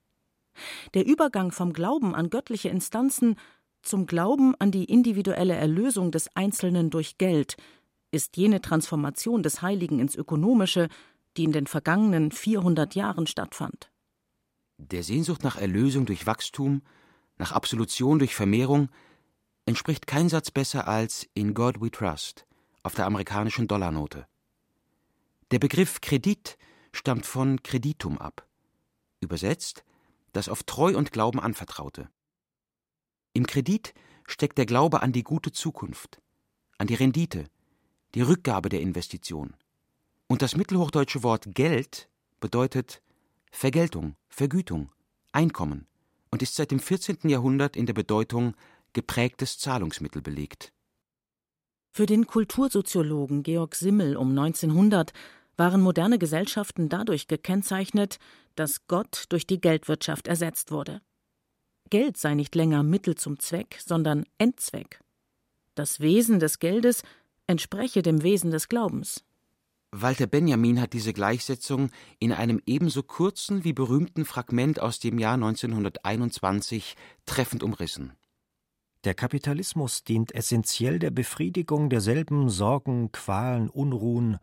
Der 0.94 1.06
Übergang 1.06 1.52
vom 1.52 1.72
Glauben 1.72 2.16
an 2.16 2.30
göttliche 2.30 2.70
Instanzen 2.70 3.36
zum 3.80 4.06
Glauben 4.06 4.56
an 4.58 4.72
die 4.72 4.86
individuelle 4.86 5.54
Erlösung 5.54 6.10
des 6.10 6.34
Einzelnen 6.34 6.90
durch 6.90 7.16
Geld 7.16 7.56
ist 8.12 8.36
jene 8.36 8.60
Transformation 8.60 9.42
des 9.42 9.62
Heiligen 9.62 9.98
ins 9.98 10.14
Ökonomische, 10.14 10.88
die 11.36 11.44
in 11.44 11.52
den 11.52 11.66
vergangenen 11.66 12.30
400 12.30 12.94
Jahren 12.94 13.26
stattfand. 13.26 13.90
Der 14.78 15.02
Sehnsucht 15.02 15.42
nach 15.42 15.56
Erlösung 15.56 16.06
durch 16.06 16.26
Wachstum, 16.26 16.82
nach 17.38 17.52
Absolution 17.52 18.18
durch 18.18 18.34
Vermehrung, 18.34 18.90
entspricht 19.64 20.06
kein 20.06 20.28
Satz 20.28 20.50
besser 20.50 20.86
als 20.86 21.26
In 21.34 21.54
God 21.54 21.80
We 21.80 21.90
Trust 21.90 22.46
auf 22.82 22.94
der 22.94 23.06
amerikanischen 23.06 23.68
Dollarnote. 23.68 24.26
Der 25.50 25.58
Begriff 25.58 26.00
Kredit 26.00 26.58
stammt 26.92 27.26
von 27.26 27.62
Kreditum 27.62 28.18
ab, 28.18 28.46
übersetzt 29.20 29.84
das 30.32 30.48
auf 30.48 30.62
Treu 30.64 30.96
und 30.96 31.12
Glauben 31.12 31.40
anvertraute. 31.40 32.08
Im 33.34 33.46
Kredit 33.46 33.94
steckt 34.26 34.58
der 34.58 34.66
Glaube 34.66 35.02
an 35.02 35.12
die 35.12 35.22
gute 35.22 35.52
Zukunft, 35.52 36.20
an 36.78 36.86
die 36.86 36.94
Rendite, 36.94 37.44
die 38.14 38.22
Rückgabe 38.22 38.68
der 38.68 38.80
Investition. 38.80 39.54
Und 40.28 40.42
das 40.42 40.56
mittelhochdeutsche 40.56 41.22
Wort 41.22 41.46
Geld 41.54 42.08
bedeutet 42.40 43.02
Vergeltung, 43.50 44.16
Vergütung, 44.28 44.90
Einkommen 45.32 45.86
und 46.30 46.42
ist 46.42 46.56
seit 46.56 46.70
dem 46.70 46.80
14. 46.80 47.28
Jahrhundert 47.28 47.76
in 47.76 47.86
der 47.86 47.94
Bedeutung 47.94 48.54
geprägtes 48.92 49.58
Zahlungsmittel 49.58 50.20
belegt. 50.20 50.72
Für 51.94 52.06
den 52.06 52.26
Kultursoziologen 52.26 53.42
Georg 53.42 53.74
Simmel 53.74 54.16
um 54.16 54.30
1900 54.30 55.12
waren 55.56 55.82
moderne 55.82 56.18
Gesellschaften 56.18 56.88
dadurch 56.88 57.28
gekennzeichnet, 57.28 58.18
dass 58.56 58.86
Gott 58.86 59.26
durch 59.28 59.46
die 59.46 59.60
Geldwirtschaft 59.60 60.26
ersetzt 60.26 60.70
wurde. 60.70 61.02
Geld 61.90 62.16
sei 62.16 62.34
nicht 62.34 62.54
länger 62.54 62.82
Mittel 62.82 63.14
zum 63.14 63.38
Zweck, 63.38 63.78
sondern 63.84 64.24
Endzweck. 64.38 65.00
Das 65.74 66.00
Wesen 66.00 66.40
des 66.40 66.58
Geldes 66.58 67.02
entspreche 67.52 68.02
dem 68.02 68.22
Wesen 68.22 68.50
des 68.50 68.68
Glaubens. 68.68 69.24
Walter 69.92 70.26
Benjamin 70.26 70.80
hat 70.80 70.94
diese 70.94 71.12
Gleichsetzung 71.12 71.90
in 72.18 72.32
einem 72.32 72.62
ebenso 72.64 73.02
kurzen 73.02 73.62
wie 73.62 73.74
berühmten 73.74 74.24
Fragment 74.24 74.80
aus 74.80 74.98
dem 74.98 75.18
Jahr 75.18 75.34
1921 75.34 76.96
treffend 77.26 77.62
umrissen. 77.62 78.14
Der 79.04 79.14
Kapitalismus 79.14 80.02
dient 80.02 80.34
essentiell 80.34 80.98
der 80.98 81.10
Befriedigung 81.10 81.90
derselben 81.90 82.48
Sorgen, 82.48 83.12
Qualen, 83.12 83.68
Unruhen, 83.68 84.38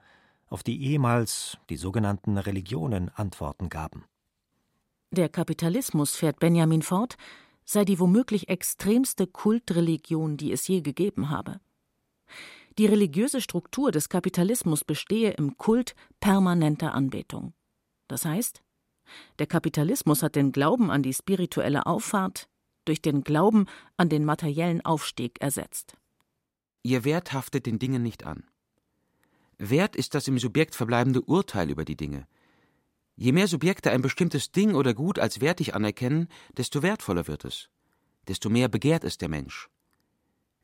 auf 0.48 0.62
die 0.62 0.84
ehemals 0.84 1.58
die 1.70 1.78
sogenannten 1.78 2.38
Religionen 2.38 3.10
Antworten 3.10 3.70
gaben. 3.70 4.06
Der 5.12 5.30
Kapitalismus, 5.30 6.16
fährt 6.16 6.40
Benjamin 6.40 6.84
fort, 6.84 7.18
sei 7.66 7.86
die 7.86 8.00
womöglich 8.00 8.50
extremste 8.50 9.26
Kultreligion, 9.26 10.38
die 10.38 10.52
es 10.52 10.68
je 10.68 10.82
gegeben 10.82 11.32
habe. 11.32 11.60
Die 12.80 12.86
religiöse 12.86 13.42
Struktur 13.42 13.92
des 13.92 14.08
Kapitalismus 14.08 14.86
bestehe 14.86 15.32
im 15.32 15.58
Kult 15.58 15.96
permanenter 16.22 16.94
Anbetung. 16.94 17.52
Das 18.08 18.24
heißt, 18.24 18.64
der 19.38 19.48
Kapitalismus 19.48 20.24
hat 20.24 20.38
den 20.38 20.54
Glauben 20.54 20.90
an 20.90 21.04
die 21.04 21.14
spirituelle 21.14 21.86
Auffahrt 21.86 22.48
durch 22.86 23.02
den 23.02 23.26
Glauben 23.26 23.66
an 23.98 24.08
den 24.08 24.24
materiellen 24.24 24.80
Aufstieg 24.86 25.42
ersetzt. 25.42 25.98
Ihr 26.82 27.04
Wert 27.04 27.34
haftet 27.34 27.66
den 27.66 27.80
Dingen 27.80 28.02
nicht 28.02 28.26
an. 28.26 28.46
Wert 29.58 29.98
ist 29.98 30.16
das 30.16 30.30
im 30.30 30.40
Subjekt 30.40 30.74
verbleibende 30.74 31.22
Urteil 31.22 31.70
über 31.70 31.84
die 31.84 31.98
Dinge. 31.98 32.28
Je 33.18 33.34
mehr 33.34 33.50
Subjekte 33.50 33.92
ein 33.92 34.02
bestimmtes 34.02 34.54
Ding 34.54 34.74
oder 34.74 34.94
Gut 34.94 35.20
als 35.20 35.42
wertig 35.42 35.76
anerkennen, 35.76 36.30
desto 36.56 36.82
wertvoller 36.82 37.28
wird 37.28 37.44
es, 37.44 37.68
desto 38.30 38.50
mehr 38.50 38.70
begehrt 38.70 39.04
es 39.04 39.18
der 39.18 39.28
Mensch. 39.28 39.70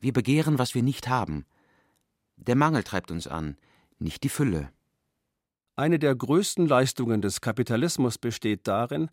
Wir 0.00 0.14
begehren, 0.14 0.58
was 0.58 0.74
wir 0.74 0.82
nicht 0.82 1.08
haben. 1.08 1.44
Der 2.36 2.56
Mangel 2.56 2.82
treibt 2.82 3.10
uns 3.10 3.26
an, 3.26 3.56
nicht 3.98 4.22
die 4.22 4.28
Fülle. 4.28 4.70
Eine 5.74 5.98
der 5.98 6.14
größten 6.14 6.66
Leistungen 6.66 7.20
des 7.20 7.40
Kapitalismus 7.40 8.18
besteht 8.18 8.66
darin, 8.66 9.10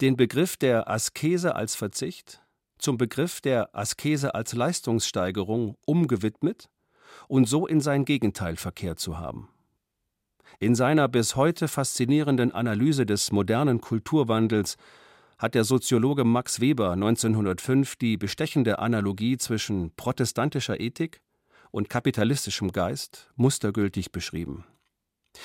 den 0.00 0.16
Begriff 0.16 0.56
der 0.56 0.88
Askese 0.88 1.54
als 1.54 1.74
Verzicht 1.74 2.42
zum 2.78 2.98
Begriff 2.98 3.40
der 3.40 3.74
Askese 3.74 4.34
als 4.34 4.52
Leistungssteigerung 4.52 5.76
umgewidmet 5.86 6.68
und 7.28 7.48
so 7.48 7.66
in 7.66 7.80
sein 7.80 8.04
Gegenteil 8.04 8.56
verkehrt 8.56 8.98
zu 8.98 9.18
haben. 9.18 9.48
In 10.58 10.74
seiner 10.74 11.08
bis 11.08 11.36
heute 11.36 11.68
faszinierenden 11.68 12.52
Analyse 12.52 13.04
des 13.04 13.32
modernen 13.32 13.80
Kulturwandels 13.80 14.76
hat 15.38 15.54
der 15.54 15.64
Soziologe 15.64 16.24
Max 16.24 16.60
Weber 16.60 16.92
1905 16.92 17.96
die 17.96 18.16
bestechende 18.16 18.78
Analogie 18.78 19.36
zwischen 19.36 19.94
protestantischer 19.96 20.80
Ethik 20.80 21.20
und 21.70 21.88
kapitalistischem 21.88 22.72
Geist 22.72 23.30
mustergültig 23.36 24.12
beschrieben. 24.12 24.64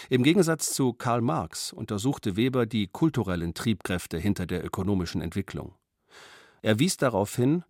Im 0.09 0.23
Gegensatz 0.23 0.73
zu 0.73 0.93
Karl 0.93 1.21
Marx 1.21 1.73
untersuchte 1.73 2.35
Weber 2.35 2.65
die 2.65 2.87
kulturellen 2.87 3.53
Triebkräfte 3.53 4.17
hinter 4.17 4.45
der 4.45 4.65
ökonomischen 4.65 5.21
Entwicklung. 5.21 5.75
Er 6.61 6.79
wies 6.79 6.97
darauf 6.97 7.35
hin, 7.35 7.63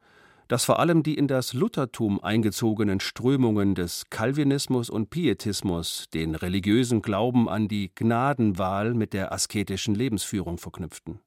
dass 0.47 0.65
vor 0.65 0.79
allem 0.79 1.01
die 1.01 1.15
in 1.15 1.29
das 1.29 1.53
Luthertum 1.53 2.21
eingezogenen 2.21 2.99
Strömungen 2.99 3.73
des 3.73 4.09
Calvinismus 4.09 4.89
und 4.89 5.09
Pietismus 5.09 6.07
den 6.13 6.35
religiösen 6.35 7.01
Glauben 7.01 7.47
an 7.47 7.69
die 7.69 7.91
Gnadenwahl 7.95 8.93
mit 8.93 9.13
der 9.13 9.31
asketischen 9.31 9.95
Lebensführung 9.95 10.57
verknüpften. 10.57 11.21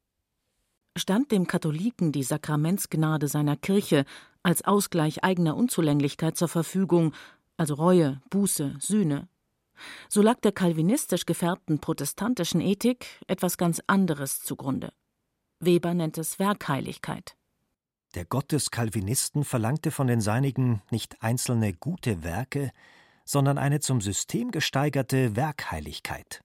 Stand 0.97 1.33
dem 1.33 1.47
Katholiken 1.47 2.13
die 2.13 2.23
Sakramentsgnade 2.23 3.27
seiner 3.27 3.57
Kirche 3.57 4.05
als 4.45 4.63
Ausgleich 4.65 5.25
eigener 5.25 5.57
Unzulänglichkeit 5.57 6.37
zur 6.37 6.49
Verfügung, 6.49 7.13
also 7.57 7.75
Reue, 7.75 8.23
Buße, 8.31 8.77
Sühne, 8.79 9.29
so 10.09 10.23
lag 10.23 10.41
der 10.41 10.53
kalvinistisch 10.53 11.27
gefärbten 11.27 11.81
protestantischen 11.81 12.61
Ethik 12.61 13.07
etwas 13.27 13.59
ganz 13.59 13.83
anderes 13.89 14.41
zugrunde. 14.41 14.93
Weber 15.59 15.95
nennt 15.95 16.19
es 16.19 16.39
Werkheiligkeit. 16.39 17.37
Der 18.15 18.25
Gott 18.25 18.53
des 18.53 18.71
Calvinisten 18.71 19.45
verlangte 19.45 19.91
von 19.91 20.07
den 20.07 20.21
Seinigen 20.21 20.83
nicht 20.91 21.23
einzelne 21.23 21.73
gute 21.73 22.23
Werke, 22.23 22.71
sondern 23.25 23.59
eine 23.59 23.81
zum 23.81 24.01
System 24.01 24.51
gesteigerte 24.53 25.35
Werkheiligkeit. 25.35 26.43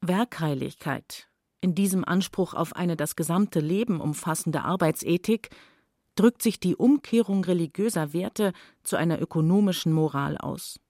Werkheiligkeit, 0.00 1.28
in 1.60 1.74
diesem 1.74 2.04
Anspruch 2.04 2.54
auf 2.54 2.74
eine 2.74 2.96
das 2.96 3.16
gesamte 3.16 3.60
Leben 3.60 4.00
umfassende 4.00 4.62
Arbeitsethik, 4.62 5.50
drückt 6.16 6.42
sich 6.42 6.58
die 6.58 6.74
Umkehrung 6.74 7.44
religiöser 7.44 8.12
Werte 8.12 8.52
zu 8.82 8.96
einer 8.96 9.20
ökonomischen 9.20 9.92
Moral 9.92 10.36
aus. 10.36 10.80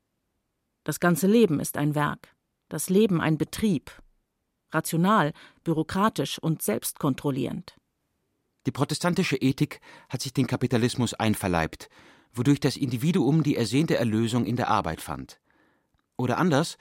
Das 0.84 1.00
ganze 1.00 1.26
Leben 1.26 1.60
ist 1.60 1.76
ein 1.76 1.94
Werk, 1.94 2.34
das 2.68 2.88
Leben 2.88 3.20
ein 3.20 3.36
Betrieb, 3.36 3.90
rational, 4.72 5.32
bürokratisch 5.64 6.38
und 6.38 6.62
selbstkontrollierend. 6.62 7.76
Die 8.66 8.72
protestantische 8.72 9.36
Ethik 9.36 9.80
hat 10.08 10.22
sich 10.22 10.32
den 10.32 10.46
Kapitalismus 10.46 11.14
einverleibt, 11.14 11.88
wodurch 12.32 12.60
das 12.60 12.76
Individuum 12.76 13.42
die 13.42 13.56
ersehnte 13.56 13.96
Erlösung 13.96 14.44
in 14.44 14.56
der 14.56 14.68
Arbeit 14.68 15.00
fand. 15.00 15.40
Oder 16.16 16.38
anders, 16.38 16.76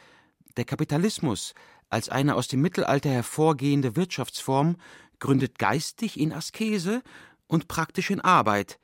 der 0.57 0.65
Kapitalismus 0.65 1.53
als 1.89 2.09
eine 2.09 2.35
aus 2.35 2.47
dem 2.47 2.61
Mittelalter 2.61 3.09
hervorgehende 3.09 3.95
Wirtschaftsform 3.95 4.77
gründet 5.19 5.59
geistig 5.59 6.19
in 6.19 6.33
Askese 6.33 7.03
und 7.47 7.67
praktisch 7.67 8.09
in 8.09 8.21
Arbeit, 8.21 8.79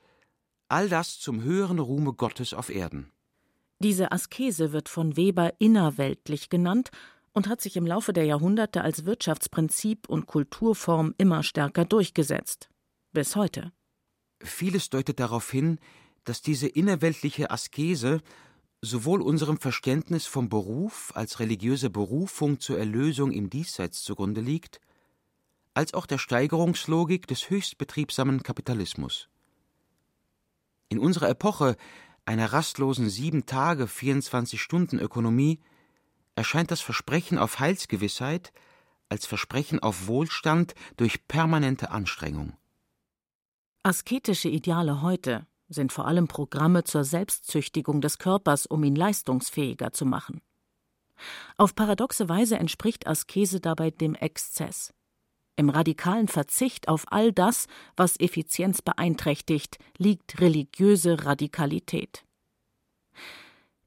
all 0.68 0.88
das 0.88 1.18
zum 1.18 1.42
höheren 1.42 1.78
Ruhme 1.78 2.12
Gottes 2.12 2.54
auf 2.54 2.70
Erden. 2.70 3.10
Diese 3.78 4.12
Askese 4.12 4.72
wird 4.72 4.88
von 4.88 5.16
Weber 5.16 5.54
innerweltlich 5.58 6.48
genannt 6.48 6.90
und 7.32 7.48
hat 7.48 7.60
sich 7.60 7.76
im 7.76 7.86
Laufe 7.86 8.12
der 8.12 8.24
Jahrhunderte 8.24 8.82
als 8.82 9.04
Wirtschaftsprinzip 9.04 10.08
und 10.08 10.26
Kulturform 10.26 11.14
immer 11.18 11.42
stärker 11.42 11.84
durchgesetzt 11.84 12.68
bis 13.12 13.36
heute. 13.36 13.72
Vieles 14.42 14.90
deutet 14.90 15.20
darauf 15.20 15.50
hin, 15.50 15.78
dass 16.24 16.42
diese 16.42 16.68
innerweltliche 16.68 17.50
Askese 17.50 18.20
sowohl 18.80 19.22
unserem 19.22 19.58
Verständnis 19.58 20.26
vom 20.26 20.48
Beruf 20.48 21.12
als 21.14 21.38
religiöse 21.38 21.90
Berufung 21.90 22.58
zur 22.58 22.78
Erlösung 22.78 23.30
im 23.30 23.48
Diesseits 23.48 24.02
zugrunde 24.02 24.40
liegt, 24.40 24.80
als 25.74 25.94
auch 25.94 26.06
der 26.06 26.18
Steigerungslogik 26.18 27.26
des 27.26 27.50
höchst 27.50 27.78
betriebsamen 27.78 28.42
Kapitalismus. 28.42 29.28
In 30.88 30.98
unserer 30.98 31.30
Epoche 31.30 31.76
einer 32.24 32.52
rastlosen 32.52 33.08
sieben 33.08 33.46
Tage, 33.46 33.88
24 33.88 34.60
Stunden 34.60 34.98
Ökonomie 34.98 35.60
erscheint 36.34 36.70
das 36.70 36.80
Versprechen 36.80 37.38
auf 37.38 37.58
Heilsgewissheit 37.58 38.52
als 39.08 39.26
Versprechen 39.26 39.78
auf 39.80 40.06
Wohlstand 40.06 40.74
durch 40.96 41.28
permanente 41.28 41.90
Anstrengung. 41.90 42.56
Asketische 43.82 44.48
Ideale 44.48 45.02
heute 45.02 45.46
sind 45.68 45.92
vor 45.92 46.06
allem 46.06 46.28
Programme 46.28 46.84
zur 46.84 47.04
Selbstzüchtigung 47.04 48.00
des 48.00 48.18
Körpers, 48.18 48.66
um 48.66 48.82
ihn 48.84 48.96
leistungsfähiger 48.96 49.92
zu 49.92 50.06
machen. 50.06 50.40
Auf 51.56 51.74
paradoxe 51.74 52.28
Weise 52.28 52.58
entspricht 52.58 53.06
Askese 53.06 53.60
dabei 53.60 53.90
dem 53.90 54.14
Exzess. 54.14 54.94
Im 55.56 55.68
radikalen 55.68 56.28
Verzicht 56.28 56.88
auf 56.88 57.04
all 57.08 57.32
das, 57.32 57.66
was 57.96 58.18
Effizienz 58.18 58.80
beeinträchtigt, 58.80 59.78
liegt 59.98 60.40
religiöse 60.40 61.24
Radikalität. 61.24 62.24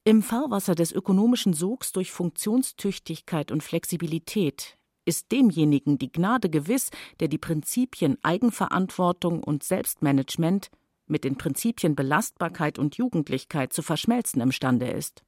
Im 0.04 0.22
Fahrwasser 0.22 0.76
des 0.76 0.92
ökonomischen 0.92 1.54
Sogs 1.54 1.92
durch 1.92 2.12
Funktionstüchtigkeit 2.12 3.52
und 3.52 3.64
Flexibilität 3.64 4.78
ist 5.06 5.32
demjenigen 5.32 5.98
die 5.98 6.12
Gnade 6.12 6.50
gewiss, 6.50 6.92
der 7.20 7.28
die 7.28 7.38
Prinzipien 7.40 8.18
Eigenverantwortung 8.24 9.44
und 9.44 9.64
Selbstmanagement 9.64 10.70
mit 11.08 11.24
den 11.24 11.38
Prinzipien 11.38 11.96
Belastbarkeit 11.96 12.80
und 12.80 12.98
Jugendlichkeit 12.98 13.74
zu 13.74 13.82
verschmelzen 13.82 14.42
imstande 14.42 14.90
ist. 14.90 15.24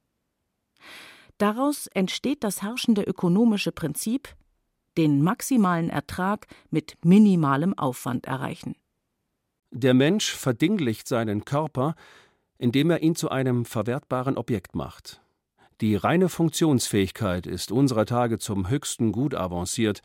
Daraus 1.38 1.88
entsteht 1.88 2.44
das 2.44 2.62
herrschende 2.62 3.04
ökonomische 3.04 3.72
Prinzip, 3.72 4.36
den 4.98 5.22
maximalen 5.22 5.90
Ertrag 5.90 6.48
mit 6.70 6.96
minimalem 7.04 7.78
Aufwand 7.78 8.26
erreichen. 8.26 8.76
Der 9.72 9.94
Mensch 9.94 10.32
verdinglicht 10.32 11.08
seinen 11.08 11.46
Körper, 11.46 11.96
indem 12.58 12.90
er 12.90 13.04
ihn 13.04 13.16
zu 13.16 13.30
einem 13.30 13.66
verwertbaren 13.66 14.38
Objekt 14.38 14.76
macht. 14.76 15.22
Die 15.82 15.96
reine 15.96 16.30
Funktionsfähigkeit 16.30 17.46
ist 17.46 17.72
unserer 17.72 18.06
Tage 18.06 18.40
zum 18.40 18.70
höchsten 18.70 19.12
Gut 19.12 19.36
avanciert, 19.36 20.02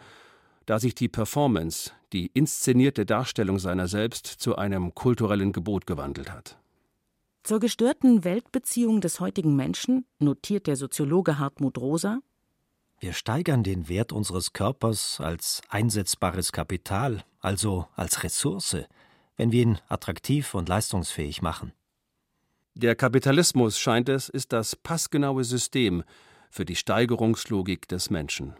da 0.66 0.78
sich 0.78 0.94
die 0.94 1.08
Performance, 1.08 1.92
die 2.12 2.26
inszenierte 2.34 3.06
Darstellung 3.06 3.58
seiner 3.58 3.88
selbst, 3.88 4.26
zu 4.26 4.56
einem 4.56 4.94
kulturellen 4.94 5.52
Gebot 5.52 5.86
gewandelt 5.86 6.30
hat. 6.30 6.58
Zur 7.42 7.58
gestörten 7.58 8.22
Weltbeziehung 8.22 9.00
des 9.00 9.18
heutigen 9.18 9.56
Menschen 9.56 10.04
notiert 10.18 10.66
der 10.66 10.76
Soziologe 10.76 11.38
Hartmut 11.38 11.78
Rosa 11.78 12.20
Wir 13.02 13.14
steigern 13.14 13.64
den 13.64 13.88
Wert 13.88 14.12
unseres 14.12 14.52
Körpers 14.52 15.20
als 15.20 15.60
einsetzbares 15.68 16.52
Kapital, 16.52 17.24
also 17.40 17.88
als 17.96 18.22
Ressource, 18.22 18.76
wenn 19.34 19.50
wir 19.50 19.62
ihn 19.62 19.78
attraktiv 19.88 20.54
und 20.54 20.68
leistungsfähig 20.68 21.42
machen. 21.42 21.72
Der 22.74 22.94
Kapitalismus, 22.94 23.76
scheint 23.76 24.08
es, 24.08 24.28
ist 24.28 24.52
das 24.52 24.76
passgenaue 24.76 25.42
System 25.42 26.04
für 26.48 26.64
die 26.64 26.76
Steigerungslogik 26.76 27.88
des 27.88 28.08
Menschen. 28.08 28.54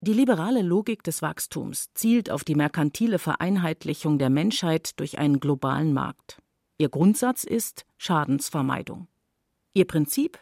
Die 0.00 0.14
liberale 0.14 0.62
Logik 0.62 1.04
des 1.04 1.22
Wachstums 1.22 1.92
zielt 1.94 2.30
auf 2.30 2.42
die 2.42 2.56
merkantile 2.56 3.20
Vereinheitlichung 3.20 4.18
der 4.18 4.30
Menschheit 4.30 4.98
durch 4.98 5.20
einen 5.20 5.38
globalen 5.38 5.92
Markt. 5.92 6.42
Ihr 6.76 6.88
Grundsatz 6.88 7.44
ist 7.44 7.86
Schadensvermeidung. 7.98 9.06
Ihr 9.74 9.86
Prinzip 9.86 10.40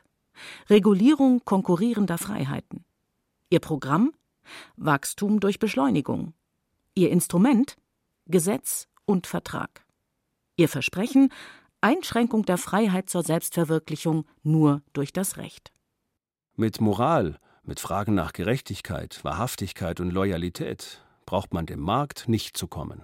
Regulierung 0.70 1.42
konkurrierender 1.44 2.16
Freiheiten. 2.16 2.86
Ihr 3.52 3.60
Programm 3.60 4.14
Wachstum 4.78 5.38
durch 5.38 5.58
Beschleunigung. 5.58 6.32
Ihr 6.94 7.10
Instrument 7.10 7.76
Gesetz 8.24 8.88
und 9.04 9.26
Vertrag. 9.26 9.84
Ihr 10.56 10.70
Versprechen 10.70 11.30
Einschränkung 11.82 12.46
der 12.46 12.56
Freiheit 12.56 13.10
zur 13.10 13.22
Selbstverwirklichung 13.22 14.24
nur 14.42 14.80
durch 14.94 15.12
das 15.12 15.36
Recht. 15.36 15.70
Mit 16.56 16.80
Moral, 16.80 17.38
mit 17.62 17.78
Fragen 17.78 18.14
nach 18.14 18.32
Gerechtigkeit, 18.32 19.22
Wahrhaftigkeit 19.22 20.00
und 20.00 20.12
Loyalität 20.12 21.04
braucht 21.26 21.52
man 21.52 21.66
dem 21.66 21.80
Markt 21.80 22.30
nicht 22.30 22.56
zu 22.56 22.68
kommen. 22.68 23.02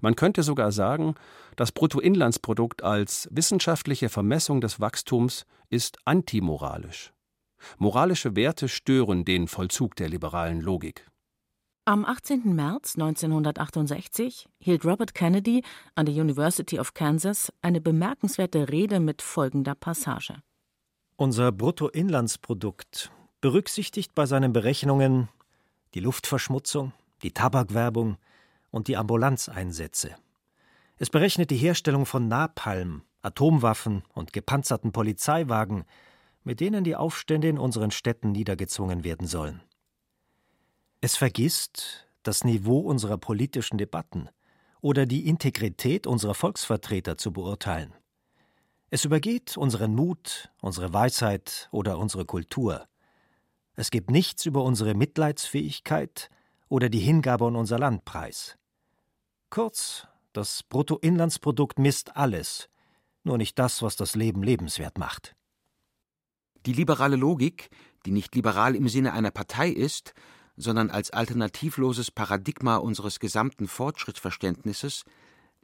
Man 0.00 0.16
könnte 0.16 0.42
sogar 0.42 0.72
sagen, 0.72 1.14
das 1.54 1.70
Bruttoinlandsprodukt 1.70 2.82
als 2.82 3.28
wissenschaftliche 3.30 4.08
Vermessung 4.08 4.60
des 4.60 4.80
Wachstums 4.80 5.46
ist 5.70 5.98
antimoralisch. 6.04 7.12
Moralische 7.78 8.36
Werte 8.36 8.68
stören 8.68 9.24
den 9.24 9.48
Vollzug 9.48 9.96
der 9.96 10.08
liberalen 10.08 10.60
Logik. 10.60 11.06
Am 11.84 12.04
18. 12.04 12.54
März 12.54 12.96
1968 12.96 14.48
hielt 14.58 14.84
Robert 14.84 15.14
Kennedy 15.14 15.62
an 15.94 16.06
der 16.06 16.14
University 16.16 16.80
of 16.80 16.94
Kansas 16.94 17.52
eine 17.62 17.80
bemerkenswerte 17.80 18.70
Rede 18.70 18.98
mit 18.98 19.22
folgender 19.22 19.76
Passage. 19.76 20.42
Unser 21.14 21.52
Bruttoinlandsprodukt 21.52 23.12
berücksichtigt 23.40 24.14
bei 24.14 24.26
seinen 24.26 24.52
Berechnungen 24.52 25.28
die 25.94 26.00
Luftverschmutzung, 26.00 26.92
die 27.22 27.30
Tabakwerbung 27.30 28.16
und 28.70 28.88
die 28.88 28.96
Ambulanzeinsätze. 28.96 30.16
Es 30.98 31.08
berechnet 31.08 31.50
die 31.50 31.56
Herstellung 31.56 32.04
von 32.04 32.26
Napalm, 32.26 33.02
Atomwaffen 33.22 34.02
und 34.12 34.32
gepanzerten 34.32 34.92
Polizeiwagen, 34.92 35.84
mit 36.46 36.60
denen 36.60 36.84
die 36.84 36.94
Aufstände 36.94 37.48
in 37.48 37.58
unseren 37.58 37.90
Städten 37.90 38.30
niedergezwungen 38.30 39.02
werden 39.02 39.26
sollen. 39.26 39.62
Es 41.00 41.16
vergisst 41.16 42.06
das 42.22 42.44
Niveau 42.44 42.78
unserer 42.78 43.18
politischen 43.18 43.78
Debatten 43.78 44.28
oder 44.80 45.06
die 45.06 45.26
Integrität 45.26 46.06
unserer 46.06 46.34
Volksvertreter 46.34 47.18
zu 47.18 47.32
beurteilen. 47.32 47.92
Es 48.90 49.04
übergeht 49.04 49.56
unseren 49.56 49.96
Mut, 49.96 50.52
unsere 50.62 50.92
Weisheit 50.92 51.68
oder 51.72 51.98
unsere 51.98 52.24
Kultur. 52.24 52.86
Es 53.74 53.90
gibt 53.90 54.12
nichts 54.12 54.46
über 54.46 54.62
unsere 54.62 54.94
Mitleidsfähigkeit 54.94 56.30
oder 56.68 56.88
die 56.88 57.00
Hingabe 57.00 57.46
an 57.46 57.56
unser 57.56 57.80
Land 57.80 58.04
preis. 58.04 58.56
Kurz, 59.50 60.06
das 60.32 60.62
Bruttoinlandsprodukt 60.62 61.80
misst 61.80 62.16
alles, 62.16 62.68
nur 63.24 63.36
nicht 63.36 63.58
das, 63.58 63.82
was 63.82 63.96
das 63.96 64.14
Leben 64.14 64.44
lebenswert 64.44 64.96
macht. 64.96 65.35
Die 66.66 66.72
liberale 66.72 67.14
Logik, 67.14 67.70
die 68.06 68.10
nicht 68.10 68.34
liberal 68.34 68.74
im 68.74 68.88
Sinne 68.88 69.12
einer 69.12 69.30
Partei 69.30 69.70
ist, 69.70 70.14
sondern 70.56 70.90
als 70.90 71.10
alternativloses 71.10 72.10
Paradigma 72.10 72.76
unseres 72.76 73.20
gesamten 73.20 73.68
Fortschrittsverständnisses, 73.68 75.04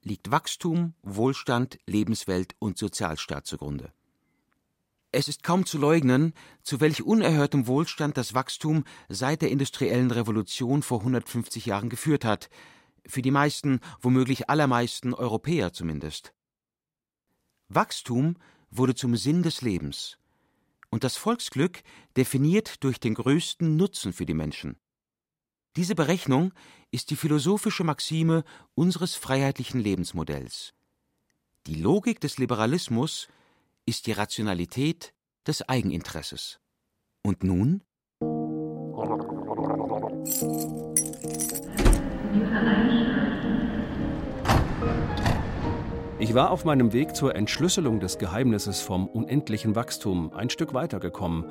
liegt 0.02 0.30
Wachstum, 0.30 0.94
Wohlstand, 1.02 1.78
Lebenswelt 1.86 2.54
und 2.60 2.78
Sozialstaat 2.78 3.46
zugrunde. 3.46 3.92
Es 5.10 5.26
ist 5.26 5.42
kaum 5.42 5.66
zu 5.66 5.76
leugnen, 5.76 6.34
zu 6.62 6.80
welch 6.80 7.02
unerhörtem 7.02 7.66
Wohlstand 7.66 8.16
das 8.16 8.32
Wachstum 8.34 8.84
seit 9.08 9.42
der 9.42 9.50
industriellen 9.50 10.10
Revolution 10.10 10.82
vor 10.82 11.00
150 11.00 11.66
Jahren 11.66 11.88
geführt 11.88 12.24
hat, 12.24 12.48
für 13.06 13.22
die 13.22 13.32
meisten, 13.32 13.80
womöglich 14.00 14.48
allermeisten 14.48 15.14
Europäer 15.14 15.72
zumindest. 15.72 16.32
Wachstum 17.68 18.36
wurde 18.70 18.94
zum 18.94 19.16
Sinn 19.16 19.42
des 19.42 19.62
Lebens 19.62 20.18
und 20.92 21.04
das 21.04 21.16
Volksglück 21.16 21.82
definiert 22.18 22.84
durch 22.84 23.00
den 23.00 23.14
größten 23.14 23.76
Nutzen 23.76 24.12
für 24.12 24.26
die 24.26 24.34
Menschen. 24.34 24.76
Diese 25.74 25.94
Berechnung 25.94 26.52
ist 26.90 27.08
die 27.10 27.16
philosophische 27.16 27.82
Maxime 27.82 28.44
unseres 28.74 29.16
freiheitlichen 29.16 29.80
Lebensmodells. 29.80 30.74
Die 31.66 31.76
Logik 31.76 32.20
des 32.20 32.36
Liberalismus 32.36 33.28
ist 33.86 34.06
die 34.06 34.12
Rationalität 34.12 35.14
des 35.46 35.66
Eigeninteresses. 35.66 36.60
Und 37.22 37.42
nun? 37.42 37.82
Ich 46.22 46.34
war 46.34 46.52
auf 46.52 46.64
meinem 46.64 46.92
Weg 46.92 47.16
zur 47.16 47.34
Entschlüsselung 47.34 47.98
des 47.98 48.16
Geheimnisses 48.16 48.80
vom 48.80 49.08
unendlichen 49.08 49.74
Wachstum 49.74 50.32
ein 50.32 50.50
Stück 50.50 50.72
weitergekommen, 50.72 51.46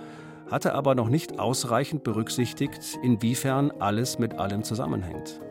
hatte 0.50 0.76
aber 0.76 0.96
noch 0.96 1.10
nicht 1.10 1.40
ausreichend 1.40 2.06
berücksichtigt, 2.06 2.98
inwiefern 3.04 3.72
alles 3.80 4.18
mit 4.18 4.40
allem 4.40 4.64
zusammenhängt. 4.64 5.42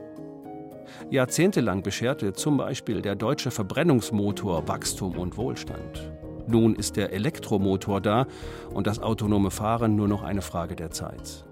Jahrzehntelang 1.11 1.83
bescherte 1.83 2.33
zum 2.33 2.57
Beispiel 2.57 3.03
der 3.03 3.15
deutsche 3.15 3.51
Verbrennungsmotor 3.51 4.67
Wachstum 4.69 5.19
und 5.19 5.37
Wohlstand. 5.37 6.11
Nun 6.47 6.75
ist 6.75 6.97
der 6.97 7.13
Elektromotor 7.13 8.01
da 8.01 8.27
und 8.73 8.87
das 8.87 9.01
autonome 9.01 9.51
Fahren 9.51 9.97
nur 9.97 10.09
noch 10.09 10.23
eine 10.23 10.41
Frage 10.41 10.77
der 10.77 10.93
Zeit. 10.93 11.45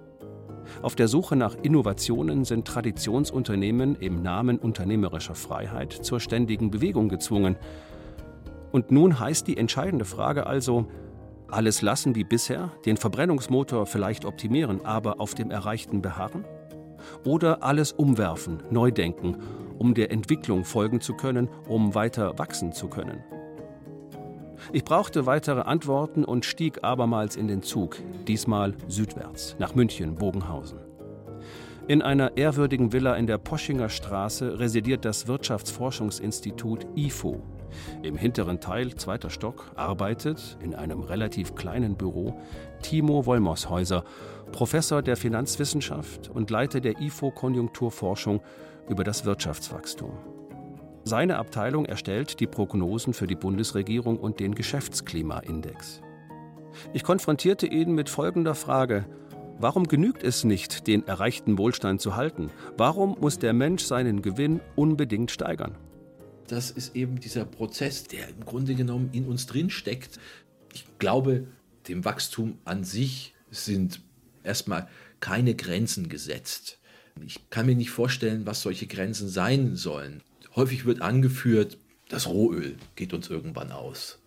Auf 0.82 0.94
der 0.94 1.08
Suche 1.08 1.36
nach 1.36 1.54
Innovationen 1.62 2.44
sind 2.44 2.66
Traditionsunternehmen 2.66 3.96
im 3.96 4.22
Namen 4.22 4.58
unternehmerischer 4.58 5.34
Freiheit 5.34 5.92
zur 5.92 6.20
ständigen 6.20 6.70
Bewegung 6.70 7.08
gezwungen. 7.08 7.56
Und 8.72 8.90
nun 8.90 9.18
heißt 9.18 9.46
die 9.46 9.56
entscheidende 9.56 10.04
Frage 10.04 10.46
also, 10.46 10.86
alles 11.50 11.80
lassen 11.80 12.14
wie 12.14 12.24
bisher, 12.24 12.72
den 12.84 12.98
Verbrennungsmotor 12.98 13.86
vielleicht 13.86 14.24
optimieren, 14.24 14.84
aber 14.84 15.20
auf 15.20 15.34
dem 15.34 15.50
Erreichten 15.50 16.02
beharren? 16.02 16.44
Oder 17.24 17.62
alles 17.62 17.92
umwerfen, 17.92 18.62
neu 18.70 18.90
denken, 18.90 19.38
um 19.78 19.94
der 19.94 20.10
Entwicklung 20.10 20.64
folgen 20.64 21.00
zu 21.00 21.14
können, 21.14 21.48
um 21.66 21.94
weiter 21.94 22.38
wachsen 22.38 22.72
zu 22.72 22.88
können? 22.88 23.24
Ich 24.72 24.84
brauchte 24.84 25.26
weitere 25.26 25.60
Antworten 25.60 26.24
und 26.24 26.44
stieg 26.44 26.84
abermals 26.84 27.36
in 27.36 27.48
den 27.48 27.62
Zug, 27.62 27.96
diesmal 28.26 28.74
südwärts, 28.88 29.56
nach 29.58 29.74
München, 29.74 30.14
Bogenhausen. 30.14 30.78
In 31.88 32.02
einer 32.02 32.36
ehrwürdigen 32.36 32.92
Villa 32.92 33.14
in 33.14 33.26
der 33.26 33.38
Poschinger 33.38 33.88
Straße 33.88 34.58
residiert 34.58 35.06
das 35.06 35.26
Wirtschaftsforschungsinstitut 35.26 36.86
IFO. 36.96 37.42
Im 38.02 38.16
hinteren 38.16 38.60
Teil, 38.60 38.94
zweiter 38.94 39.30
Stock, 39.30 39.72
arbeitet 39.74 40.58
in 40.62 40.74
einem 40.74 41.00
relativ 41.00 41.54
kleinen 41.54 41.96
Büro 41.96 42.38
Timo 42.82 43.24
Wollmoshäuser, 43.24 44.04
Professor 44.52 45.00
der 45.00 45.16
Finanzwissenschaft 45.16 46.28
und 46.28 46.50
Leiter 46.50 46.80
der 46.80 47.00
IFO 47.00 47.30
Konjunkturforschung 47.30 48.42
über 48.88 49.02
das 49.02 49.24
Wirtschaftswachstum. 49.24 50.12
Seine 51.08 51.38
Abteilung 51.38 51.86
erstellt 51.86 52.38
die 52.38 52.46
Prognosen 52.46 53.14
für 53.14 53.26
die 53.26 53.34
Bundesregierung 53.34 54.18
und 54.18 54.40
den 54.40 54.54
Geschäftsklimaindex. 54.54 56.02
Ich 56.92 57.02
konfrontierte 57.02 57.66
ihn 57.66 57.94
mit 57.94 58.10
folgender 58.10 58.54
Frage. 58.54 59.06
Warum 59.58 59.88
genügt 59.88 60.22
es 60.22 60.44
nicht, 60.44 60.86
den 60.86 61.06
erreichten 61.06 61.56
Wohlstand 61.56 62.02
zu 62.02 62.14
halten? 62.14 62.50
Warum 62.76 63.16
muss 63.20 63.38
der 63.38 63.54
Mensch 63.54 63.84
seinen 63.84 64.20
Gewinn 64.20 64.60
unbedingt 64.76 65.30
steigern? 65.30 65.78
Das 66.46 66.70
ist 66.70 66.94
eben 66.94 67.18
dieser 67.18 67.46
Prozess, 67.46 68.04
der 68.04 68.28
im 68.28 68.44
Grunde 68.44 68.74
genommen 68.74 69.08
in 69.12 69.24
uns 69.24 69.46
drin 69.46 69.70
steckt. 69.70 70.20
Ich 70.74 70.84
glaube, 70.98 71.46
dem 71.88 72.04
Wachstum 72.04 72.58
an 72.66 72.84
sich 72.84 73.34
sind 73.50 74.02
erstmal 74.44 74.88
keine 75.20 75.54
Grenzen 75.54 76.10
gesetzt. 76.10 76.78
Ich 77.24 77.48
kann 77.48 77.64
mir 77.64 77.76
nicht 77.76 77.92
vorstellen, 77.92 78.44
was 78.44 78.60
solche 78.60 78.86
Grenzen 78.86 79.30
sein 79.30 79.74
sollen. 79.74 80.20
Häufig 80.58 80.86
wird 80.86 81.02
angeführt, 81.02 81.78
das 82.08 82.26
Rohöl 82.26 82.74
geht 82.96 83.12
uns 83.12 83.30
irgendwann 83.30 83.70
aus. 83.70 84.18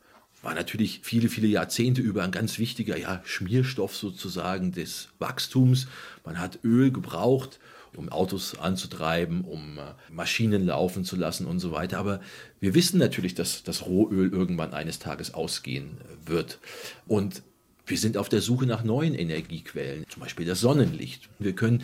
War 0.41 0.56
natürlich 0.56 1.02
viele, 1.04 1.28
viele 1.28 1.48
Jahrzehnte 1.48 2.00
über 2.02 2.24
ein 2.24 2.32
ganz 2.32 2.58
wichtiger 2.58 2.98
ja, 2.98 3.22
Schmierstoff 3.26 3.94
sozusagen 3.98 4.72
des 4.72 5.10
Wachstums. 5.20 5.88
Man 6.24 6.39
hat 6.39 6.60
Öl 6.63 6.89
gebraucht, 6.89 7.60
um 7.98 8.08
Autos 8.08 8.58
anzutreiben, 8.58 9.41
um 9.41 9.78
äh, 9.78 9.82
Maschinen 10.10 10.65
laufen 10.65 11.04
zu 11.04 11.17
lassen 11.17 11.46
und 11.48 11.60
so 11.60 11.74
weiter. 11.74 11.98
Aber 11.98 12.22
wir 12.62 12.76
wissen 12.76 12.98
natürlich, 12.98 13.36
dass 13.36 13.63
das 13.63 13.86
Rohöl 13.86 14.32
irgendwann 14.32 14.74
eines 14.74 15.00
Tages 15.00 15.34
ausgehen 15.34 15.98
wird. 16.26 16.60
Und 17.08 17.44
wir 17.86 17.98
sind 17.98 18.15
auf 18.15 18.30
der 18.30 18.39
Suche 18.39 18.67
nach 18.67 18.86
neuen 18.86 19.15
Energiequellen, 19.15 20.06
zum 20.08 20.22
Beispiel 20.22 20.46
das 20.46 20.62
Sonnenlicht. 20.62 21.28
Wir 21.39 21.54
können 21.54 21.84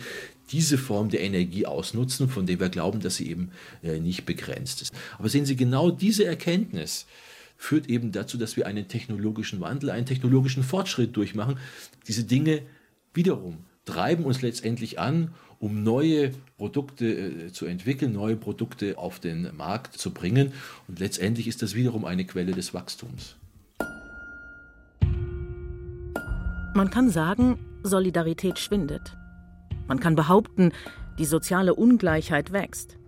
diese 0.50 0.78
Form 0.78 1.10
der 1.10 1.20
Energie 1.20 1.66
ausnutzen, 1.66 2.28
von 2.28 2.46
der 2.46 2.60
wir 2.60 2.68
glauben, 2.68 3.00
dass 3.00 3.16
sie 3.16 3.30
eben 3.30 3.50
äh, 3.82 3.98
nicht 3.98 4.24
begrenzt 4.26 4.82
ist. 4.82 4.92
Aber 5.18 5.28
sehen 5.28 5.46
Sie, 5.46 5.56
genau 5.56 5.90
diese 5.90 6.24
Erkenntnis 6.24 7.06
führt 7.56 7.88
eben 7.88 8.12
dazu, 8.12 8.38
dass 8.38 8.56
wir 8.56 8.66
einen 8.66 8.88
technologischen 8.88 9.60
Wandel, 9.60 9.90
einen 9.90 10.06
technologischen 10.06 10.62
Fortschritt 10.62 11.16
durchmachen. 11.16 11.58
Diese 12.06 12.24
Dinge 12.24 12.62
wiederum 13.14 13.58
treiben 13.84 14.24
uns 14.24 14.42
letztendlich 14.42 14.98
an, 14.98 15.32
um 15.58 15.82
neue 15.82 16.30
Produkte 16.56 17.06
äh, 17.06 17.52
zu 17.52 17.66
entwickeln, 17.66 18.12
neue 18.12 18.36
Produkte 18.36 18.96
auf 18.96 19.18
den 19.18 19.50
Markt 19.56 19.98
zu 19.98 20.12
bringen. 20.12 20.52
Und 20.86 21.00
letztendlich 21.00 21.48
ist 21.48 21.62
das 21.62 21.74
wiederum 21.74 22.04
eine 22.04 22.24
Quelle 22.24 22.52
des 22.52 22.74
Wachstums. 22.74 23.34
Man 26.74 26.90
kann 26.90 27.10
sagen, 27.10 27.58
Solidarität 27.82 28.58
schwindet. 28.58 29.16
Man 29.88 29.98
kann 29.98 30.14
behaupten, 30.14 30.72
die 31.18 31.24
soziale 31.24 31.74
Ungleichheit 31.74 32.52
wächst. 32.52 32.98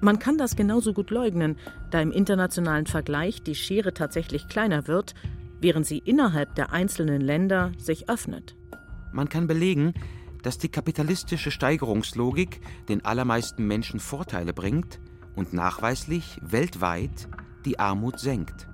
Man 0.00 0.18
kann 0.18 0.38
das 0.38 0.54
genauso 0.54 0.94
gut 0.94 1.10
leugnen, 1.10 1.56
da 1.90 2.00
im 2.00 2.12
internationalen 2.12 2.86
Vergleich 2.86 3.42
die 3.42 3.56
Schere 3.56 3.92
tatsächlich 3.92 4.48
kleiner 4.48 4.86
wird, 4.86 5.14
während 5.60 5.86
sie 5.86 5.98
innerhalb 5.98 6.54
der 6.54 6.72
einzelnen 6.72 7.20
Länder 7.20 7.72
sich 7.78 8.08
öffnet. 8.08 8.56
Man 9.12 9.28
kann 9.28 9.48
belegen, 9.48 9.94
dass 10.42 10.58
die 10.58 10.68
kapitalistische 10.68 11.50
Steigerungslogik 11.50 12.60
den 12.88 13.04
allermeisten 13.04 13.66
Menschen 13.66 13.98
Vorteile 13.98 14.52
bringt 14.52 15.00
und 15.34 15.52
nachweislich 15.52 16.40
weltweit 16.42 17.28
die 17.64 17.80
Armut 17.80 18.20
senkt. 18.20 18.68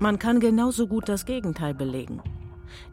Man 0.00 0.18
kann 0.18 0.38
genauso 0.38 0.86
gut 0.86 1.08
das 1.08 1.24
Gegenteil 1.24 1.74
belegen. 1.74 2.20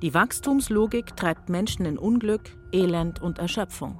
Die 0.01 0.13
Wachstumslogik 0.13 1.15
treibt 1.15 1.49
Menschen 1.49 1.85
in 1.85 1.97
Unglück, 1.97 2.41
Elend 2.71 3.21
und 3.21 3.39
Erschöpfung. 3.39 3.99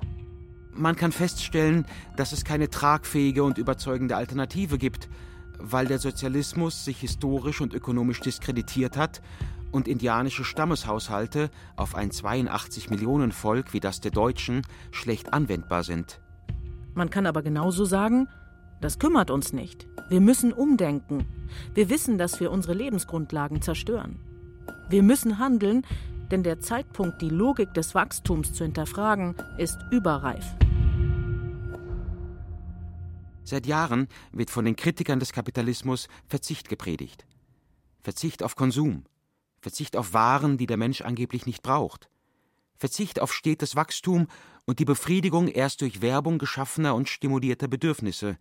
Man 0.74 0.96
kann 0.96 1.12
feststellen, 1.12 1.86
dass 2.16 2.32
es 2.32 2.46
keine 2.46 2.70
tragfähige 2.70 3.44
und 3.44 3.58
überzeugende 3.58 4.16
Alternative 4.16 4.78
gibt, 4.78 5.10
weil 5.58 5.88
der 5.88 6.00
Sozialismus 6.00 6.86
sich 6.86 7.00
historisch 7.00 7.60
und 7.62 7.74
ökonomisch 7.74 8.22
diskreditiert 8.22 8.96
hat 8.96 9.22
und 9.72 9.88
indianische 9.88 10.44
Stammeshaushalte 10.44 11.50
auf 11.76 11.96
ein 11.96 12.12
82 12.12 12.90
Millionen 12.90 13.32
Volk 13.32 13.74
wie 13.74 13.80
das 13.80 14.00
der 14.00 14.12
Deutschen 14.12 14.62
schlecht 14.92 15.34
anwendbar 15.34 15.84
sind. 15.84 16.22
Man 16.94 17.10
kann 17.10 17.26
aber 17.26 17.42
genauso 17.42 17.86
sagen, 17.86 18.28
das 18.82 19.00
kümmert 19.00 19.30
uns 19.30 19.54
nicht. 19.54 19.88
Wir 20.08 20.22
müssen 20.22 20.54
umdenken. 20.54 21.26
Wir 21.74 21.90
wissen, 21.90 22.18
dass 22.18 22.40
wir 22.40 22.52
unsere 22.52 22.74
Lebensgrundlagen 22.74 23.62
zerstören. 23.62 24.20
Wir 24.90 25.04
müssen 25.04 25.40
handeln, 25.40 25.86
denn 26.32 26.44
der 26.44 26.60
Zeitpunkt, 26.60 27.22
die 27.22 27.30
Logik 27.30 27.74
des 27.74 27.96
Wachstums 27.96 28.54
zu 28.54 28.64
hinterfragen, 28.64 29.36
ist 29.58 29.78
überreif. 29.92 30.46
Seit 33.44 33.66
Jahren 33.66 34.08
wird 34.32 34.52
von 34.52 34.66
den 34.66 34.76
Kritikern 34.76 35.20
des 35.20 35.34
Kapitalismus 35.34 36.08
Verzicht 36.28 36.70
gepredigt. 36.70 37.26
Verzicht 38.02 38.44
auf 38.44 38.56
Konsum, 38.56 39.06
Verzicht 39.60 39.98
auf 39.98 40.14
Waren, 40.14 40.58
die 40.58 40.68
der 40.68 40.78
Mensch 40.78 41.02
angeblich 41.02 41.46
nicht 41.46 41.64
braucht, 41.64 42.10
Verzicht 42.78 43.20
auf 43.20 43.34
stetes 43.34 43.76
Wachstum 43.76 44.28
und 44.66 44.80
die 44.80 44.86
Befriedigung 44.86 45.48
erst 45.48 45.82
durch 45.82 46.02
Werbung 46.02 46.38
geschaffener 46.38 46.96
und 46.96 47.10
stimulierter 47.10 47.68
Bedürfnisse, 47.68 48.38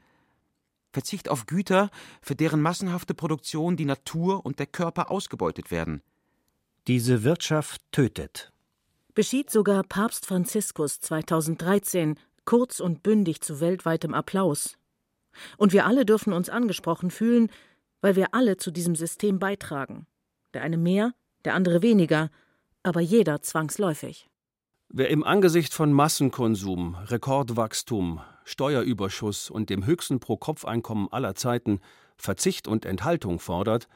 Verzicht 0.93 1.29
auf 1.29 1.47
Güter, 1.47 1.91
für 2.22 2.35
deren 2.35 2.61
massenhafte 2.61 3.14
Produktion 3.14 3.76
die 3.76 3.85
Natur 3.85 4.45
und 4.45 4.59
der 4.59 4.66
Körper 4.66 5.11
ausgebeutet 5.11 5.70
werden. 5.70 6.03
Diese 6.89 7.22
Wirtschaft 7.22 7.82
tötet. 7.93 8.51
Beschied 9.12 9.51
sogar 9.51 9.82
Papst 9.82 10.24
Franziskus 10.24 11.01
2013 11.01 12.18
kurz 12.47 12.80
und 12.80 13.03
bündig 13.03 13.43
zu 13.43 13.61
weltweitem 13.61 14.14
Applaus. 14.14 14.78
Und 15.59 15.74
wir 15.74 15.84
alle 15.84 16.07
dürfen 16.07 16.32
uns 16.32 16.49
angesprochen 16.49 17.11
fühlen, 17.11 17.51
weil 18.01 18.16
wir 18.16 18.32
alle 18.32 18.57
zu 18.57 18.70
diesem 18.70 18.95
System 18.95 19.39
beitragen. 19.39 20.07
Der 20.55 20.62
eine 20.62 20.78
mehr, 20.78 21.12
der 21.45 21.53
andere 21.53 21.82
weniger, 21.82 22.30
aber 22.82 23.03
jeder 23.03 23.43
zwangsläufig. 23.43 24.30
Wer 24.89 25.11
im 25.11 25.24
Angesicht 25.24 25.74
von 25.74 25.93
Massenkonsum, 25.93 26.95
Rekordwachstum, 26.95 28.22
Steuerüberschuss 28.45 29.51
und 29.51 29.68
dem 29.68 29.84
höchsten 29.84 30.20
Pro-Kopf-Einkommen 30.20 31.09
aller 31.11 31.34
Zeiten 31.34 31.80
Verzicht 32.16 32.66
und 32.66 32.86
Enthaltung 32.86 33.41
fordert, 33.41 33.89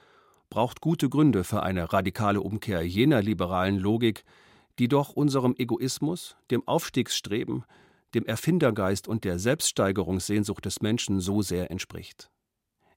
braucht 0.52 0.82
gute 0.82 1.08
Gründe 1.08 1.44
für 1.44 1.62
eine 1.62 1.94
radikale 1.94 2.42
Umkehr 2.42 2.86
jener 2.86 3.22
liberalen 3.22 3.78
Logik, 3.78 4.22
die 4.78 4.86
doch 4.86 5.14
unserem 5.14 5.54
Egoismus, 5.56 6.36
dem 6.50 6.68
Aufstiegsstreben, 6.68 7.64
dem 8.14 8.26
Erfindergeist 8.26 9.08
und 9.08 9.24
der 9.24 9.38
Selbststeigerungssehnsucht 9.38 10.62
des 10.62 10.82
Menschen 10.82 11.20
so 11.20 11.40
sehr 11.40 11.70
entspricht. 11.70 12.30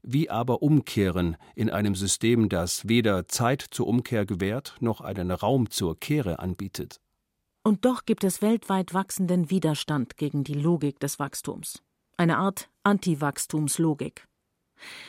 Wie 0.01 0.29
aber 0.29 0.63
umkehren 0.63 1.37
in 1.55 1.69
einem 1.69 1.95
System, 1.95 2.49
das 2.49 2.89
weder 2.89 3.29
Zeit 3.29 3.65
zur 3.71 3.87
Umkehr 3.87 4.25
gewährt 4.25 4.75
noch 4.81 4.99
einen 4.99 5.31
Raum 5.31 5.69
zur 5.69 5.97
Kehre 5.97 6.39
anbietet? 6.39 6.99
Und 7.63 7.85
doch 7.85 8.03
gibt 8.03 8.25
es 8.25 8.41
weltweit 8.41 8.93
wachsenden 8.93 9.49
Widerstand 9.49 10.17
gegen 10.17 10.43
die 10.43 10.55
Logik 10.55 10.99
des 10.99 11.19
Wachstums. 11.19 11.81
Eine 12.17 12.37
Art 12.37 12.69
Antiwachstumslogik. 12.83 14.27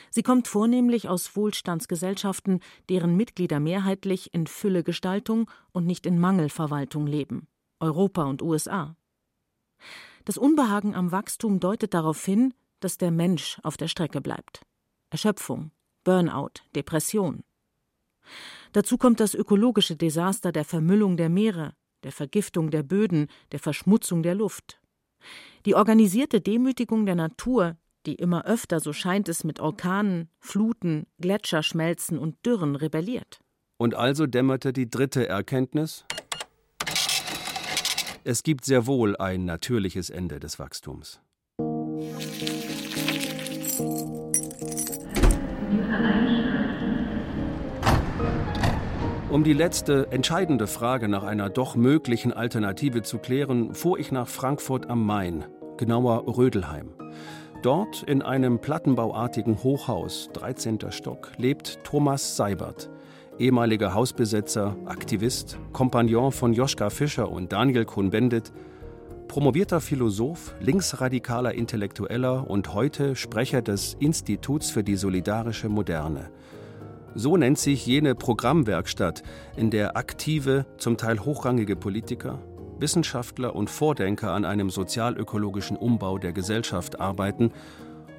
Sie 0.09 0.23
kommt 0.23 0.47
vornehmlich 0.47 1.09
aus 1.09 1.35
Wohlstandsgesellschaften, 1.35 2.61
deren 2.89 3.15
Mitglieder 3.15 3.59
mehrheitlich 3.59 4.33
in 4.33 4.47
Füllegestaltung 4.47 5.49
und 5.71 5.85
nicht 5.85 6.05
in 6.05 6.19
Mangelverwaltung 6.19 7.07
leben. 7.07 7.47
Europa 7.79 8.23
und 8.23 8.41
USA. 8.41 8.95
Das 10.25 10.37
Unbehagen 10.37 10.95
am 10.95 11.11
Wachstum 11.11 11.59
deutet 11.59 11.93
darauf 11.93 12.23
hin, 12.23 12.53
dass 12.79 12.97
der 12.97 13.11
Mensch 13.11 13.59
auf 13.63 13.77
der 13.77 13.87
Strecke 13.87 14.21
bleibt. 14.21 14.61
Erschöpfung, 15.09 15.71
Burnout, 16.03 16.61
Depression. 16.75 17.43
Dazu 18.73 18.97
kommt 18.97 19.19
das 19.19 19.33
ökologische 19.33 19.95
Desaster 19.95 20.51
der 20.51 20.65
Vermüllung 20.65 21.17
der 21.17 21.29
Meere, 21.29 21.73
der 22.03 22.11
Vergiftung 22.11 22.71
der 22.71 22.83
Böden, 22.83 23.27
der 23.51 23.59
Verschmutzung 23.59 24.23
der 24.23 24.35
Luft. 24.35 24.81
Die 25.65 25.75
organisierte 25.75 26.41
Demütigung 26.41 27.05
der 27.05 27.15
Natur, 27.15 27.77
die 28.07 28.15
immer 28.15 28.45
öfter, 28.45 28.79
so 28.79 28.93
scheint 28.93 29.29
es, 29.29 29.43
mit 29.43 29.59
Orkanen, 29.59 30.29
Fluten, 30.39 31.05
Gletscherschmelzen 31.19 32.17
und 32.17 32.43
Dürren 32.45 32.75
rebelliert. 32.75 33.41
Und 33.77 33.93
also 33.93 34.25
dämmerte 34.25 34.73
die 34.73 34.89
dritte 34.89 35.27
Erkenntnis 35.27 36.05
es 38.29 38.43
gibt 38.43 38.65
sehr 38.65 38.87
wohl 38.87 39.15
ein 39.15 39.45
natürliches 39.45 40.09
Ende 40.09 40.41
des 40.41 40.59
Wachstums. 40.59 41.21
Um 49.29 49.45
die 49.45 49.53
letzte, 49.53 50.11
entscheidende 50.11 50.67
Frage 50.67 51.07
nach 51.07 51.23
einer 51.23 51.49
doch 51.49 51.77
möglichen 51.77 52.33
Alternative 52.33 53.01
zu 53.01 53.17
klären, 53.17 53.73
fuhr 53.73 53.97
ich 53.97 54.11
nach 54.11 54.27
Frankfurt 54.27 54.89
am 54.89 55.05
Main, 55.05 55.45
genauer 55.77 56.27
Rödelheim. 56.27 56.95
Dort 57.67 58.01
in 58.03 58.21
einem 58.21 58.59
plattenbauartigen 58.59 59.61
Hochhaus, 59.61 60.29
13. 60.31 60.89
Stock, 60.89 61.33
lebt 61.35 61.83
Thomas 61.83 62.37
Seibert, 62.37 62.89
ehemaliger 63.39 63.93
Hausbesetzer, 63.93 64.77
Aktivist, 64.85 65.59
Kompagnon 65.73 66.31
von 66.31 66.53
Joschka 66.53 66.89
Fischer 66.89 67.29
und 67.29 67.51
Daniel 67.51 67.83
Kuhn-Bendit, 67.83 68.53
promovierter 69.27 69.81
Philosoph, 69.81 70.55
linksradikaler 70.61 71.55
Intellektueller 71.55 72.49
und 72.49 72.73
heute 72.73 73.17
Sprecher 73.17 73.61
des 73.61 73.95
Instituts 73.99 74.69
für 74.69 74.85
die 74.85 74.95
solidarische 74.95 75.67
Moderne. 75.67 76.29
So 77.15 77.35
nennt 77.35 77.57
sich 77.57 77.85
jene 77.85 78.15
Programmwerkstatt, 78.15 79.23
in 79.57 79.71
der 79.71 79.97
aktive, 79.97 80.65
zum 80.77 80.95
Teil 80.95 81.19
hochrangige 81.19 81.75
Politiker, 81.75 82.39
Wissenschaftler 82.79 83.55
und 83.55 83.69
Vordenker 83.69 84.33
an 84.33 84.45
einem 84.45 84.69
sozialökologischen 84.69 85.77
Umbau 85.77 86.17
der 86.17 86.33
Gesellschaft 86.33 86.99
arbeiten 86.99 87.51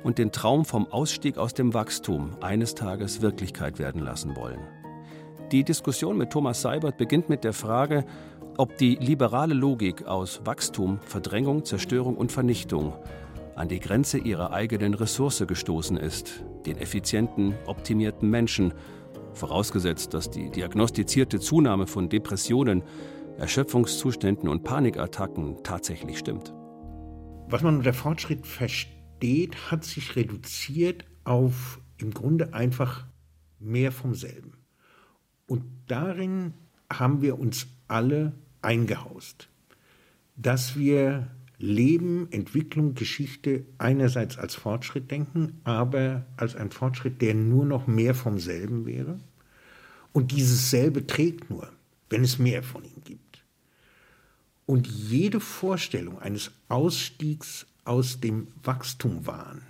und 0.02 0.18
den 0.18 0.32
Traum 0.32 0.64
vom 0.64 0.86
Ausstieg 0.90 1.38
aus 1.38 1.54
dem 1.54 1.74
Wachstum 1.74 2.36
eines 2.40 2.74
Tages 2.74 3.20
Wirklichkeit 3.22 3.78
werden 3.78 4.02
lassen 4.02 4.36
wollen. 4.36 4.60
Die 5.52 5.64
Diskussion 5.64 6.18
mit 6.18 6.30
Thomas 6.30 6.60
Seibert 6.62 6.98
beginnt 6.98 7.28
mit 7.28 7.42
der 7.44 7.52
Frage, 7.52 8.04
ob 8.58 8.76
die 8.76 8.96
liberale 8.96 9.54
Logik 9.54 10.06
aus 10.06 10.40
Wachstum, 10.44 10.98
Verdrängung, 11.00 11.64
Zerstörung 11.64 12.16
und 12.16 12.32
Vernichtung 12.32 12.92
an 13.54 13.68
die 13.68 13.80
Grenze 13.80 14.18
ihrer 14.18 14.52
eigenen 14.52 14.94
Ressource 14.94 15.44
gestoßen 15.46 15.96
ist, 15.96 16.44
den 16.66 16.78
effizienten, 16.78 17.54
optimierten 17.66 18.30
Menschen, 18.30 18.72
vorausgesetzt, 19.32 20.14
dass 20.14 20.30
die 20.30 20.50
diagnostizierte 20.50 21.40
Zunahme 21.40 21.86
von 21.86 22.08
Depressionen, 22.08 22.82
Erschöpfungszuständen 23.38 24.48
und 24.48 24.64
Panikattacken 24.64 25.62
tatsächlich 25.62 26.18
stimmt. 26.18 26.52
Was 27.48 27.62
man 27.62 27.76
unter 27.76 27.94
Fortschritt 27.94 28.46
versteht, 28.46 29.70
hat 29.70 29.84
sich 29.84 30.16
reduziert 30.16 31.04
auf 31.24 31.80
im 31.98 32.12
Grunde 32.12 32.52
einfach 32.52 33.06
mehr 33.58 33.92
vom 33.92 34.14
selben. 34.14 34.52
Und 35.46 35.64
darin 35.86 36.52
haben 36.92 37.22
wir 37.22 37.38
uns 37.38 37.68
alle 37.86 38.32
eingehaust, 38.60 39.48
dass 40.36 40.76
wir 40.76 41.30
Leben, 41.58 42.28
Entwicklung, 42.30 42.94
Geschichte 42.94 43.64
einerseits 43.78 44.38
als 44.38 44.54
Fortschritt 44.54 45.10
denken, 45.10 45.60
aber 45.64 46.26
als 46.36 46.54
ein 46.54 46.70
Fortschritt, 46.70 47.20
der 47.20 47.34
nur 47.34 47.64
noch 47.64 47.86
mehr 47.86 48.14
vom 48.14 48.38
selben 48.38 48.86
wäre. 48.86 49.18
Und 50.12 50.32
dieses 50.32 50.70
selbe 50.70 51.06
trägt 51.06 51.50
nur, 51.50 51.68
wenn 52.10 52.22
es 52.22 52.38
mehr 52.38 52.62
von 52.62 52.84
ihm 52.84 53.02
gibt. 53.04 53.27
Und 54.68 54.86
jede 54.86 55.40
Vorstellung 55.40 56.18
eines 56.18 56.50
Ausstiegs 56.68 57.66
aus 57.86 58.20
dem 58.20 58.48
Wachstumwahn 58.62 59.62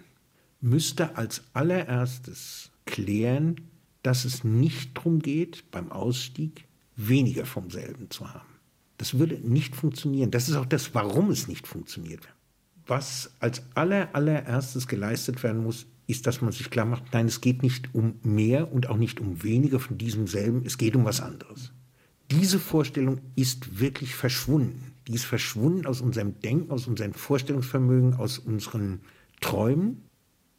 müsste 0.60 1.16
als 1.16 1.44
allererstes 1.52 2.72
klären, 2.84 3.60
dass 4.02 4.24
es 4.24 4.42
nicht 4.42 4.96
darum 4.96 5.20
geht, 5.20 5.70
beim 5.70 5.92
Ausstieg 5.92 6.64
weniger 6.96 7.46
vom 7.46 7.70
selben 7.70 8.10
zu 8.10 8.34
haben. 8.34 8.48
Das 8.96 9.20
würde 9.20 9.36
nicht 9.36 9.76
funktionieren. 9.76 10.32
Das 10.32 10.48
ist 10.48 10.56
auch 10.56 10.66
das, 10.66 10.96
warum 10.96 11.30
es 11.30 11.46
nicht 11.46 11.68
funktioniert. 11.68 12.28
Was 12.84 13.30
als 13.38 13.62
aller, 13.76 14.12
allererstes 14.16 14.88
geleistet 14.88 15.44
werden 15.44 15.62
muss, 15.62 15.86
ist, 16.08 16.26
dass 16.26 16.40
man 16.40 16.50
sich 16.50 16.70
klar 16.70 16.86
macht, 16.86 17.04
nein, 17.12 17.26
es 17.26 17.40
geht 17.40 17.62
nicht 17.62 17.94
um 17.94 18.18
mehr 18.24 18.72
und 18.72 18.88
auch 18.88 18.96
nicht 18.96 19.20
um 19.20 19.44
weniger 19.44 19.78
von 19.78 19.96
diesem 19.96 20.26
selben, 20.26 20.66
es 20.66 20.76
geht 20.76 20.96
um 20.96 21.04
was 21.04 21.20
anderes. 21.20 21.70
Diese 22.30 22.58
Vorstellung 22.58 23.20
ist 23.36 23.80
wirklich 23.80 24.14
verschwunden. 24.14 24.92
Die 25.06 25.14
ist 25.14 25.24
verschwunden 25.24 25.86
aus 25.86 26.02
unserem 26.02 26.38
Denken, 26.40 26.70
aus 26.70 26.86
unserem 26.86 27.14
Vorstellungsvermögen, 27.14 28.14
aus 28.14 28.38
unseren 28.38 29.00
Träumen. 29.40 30.04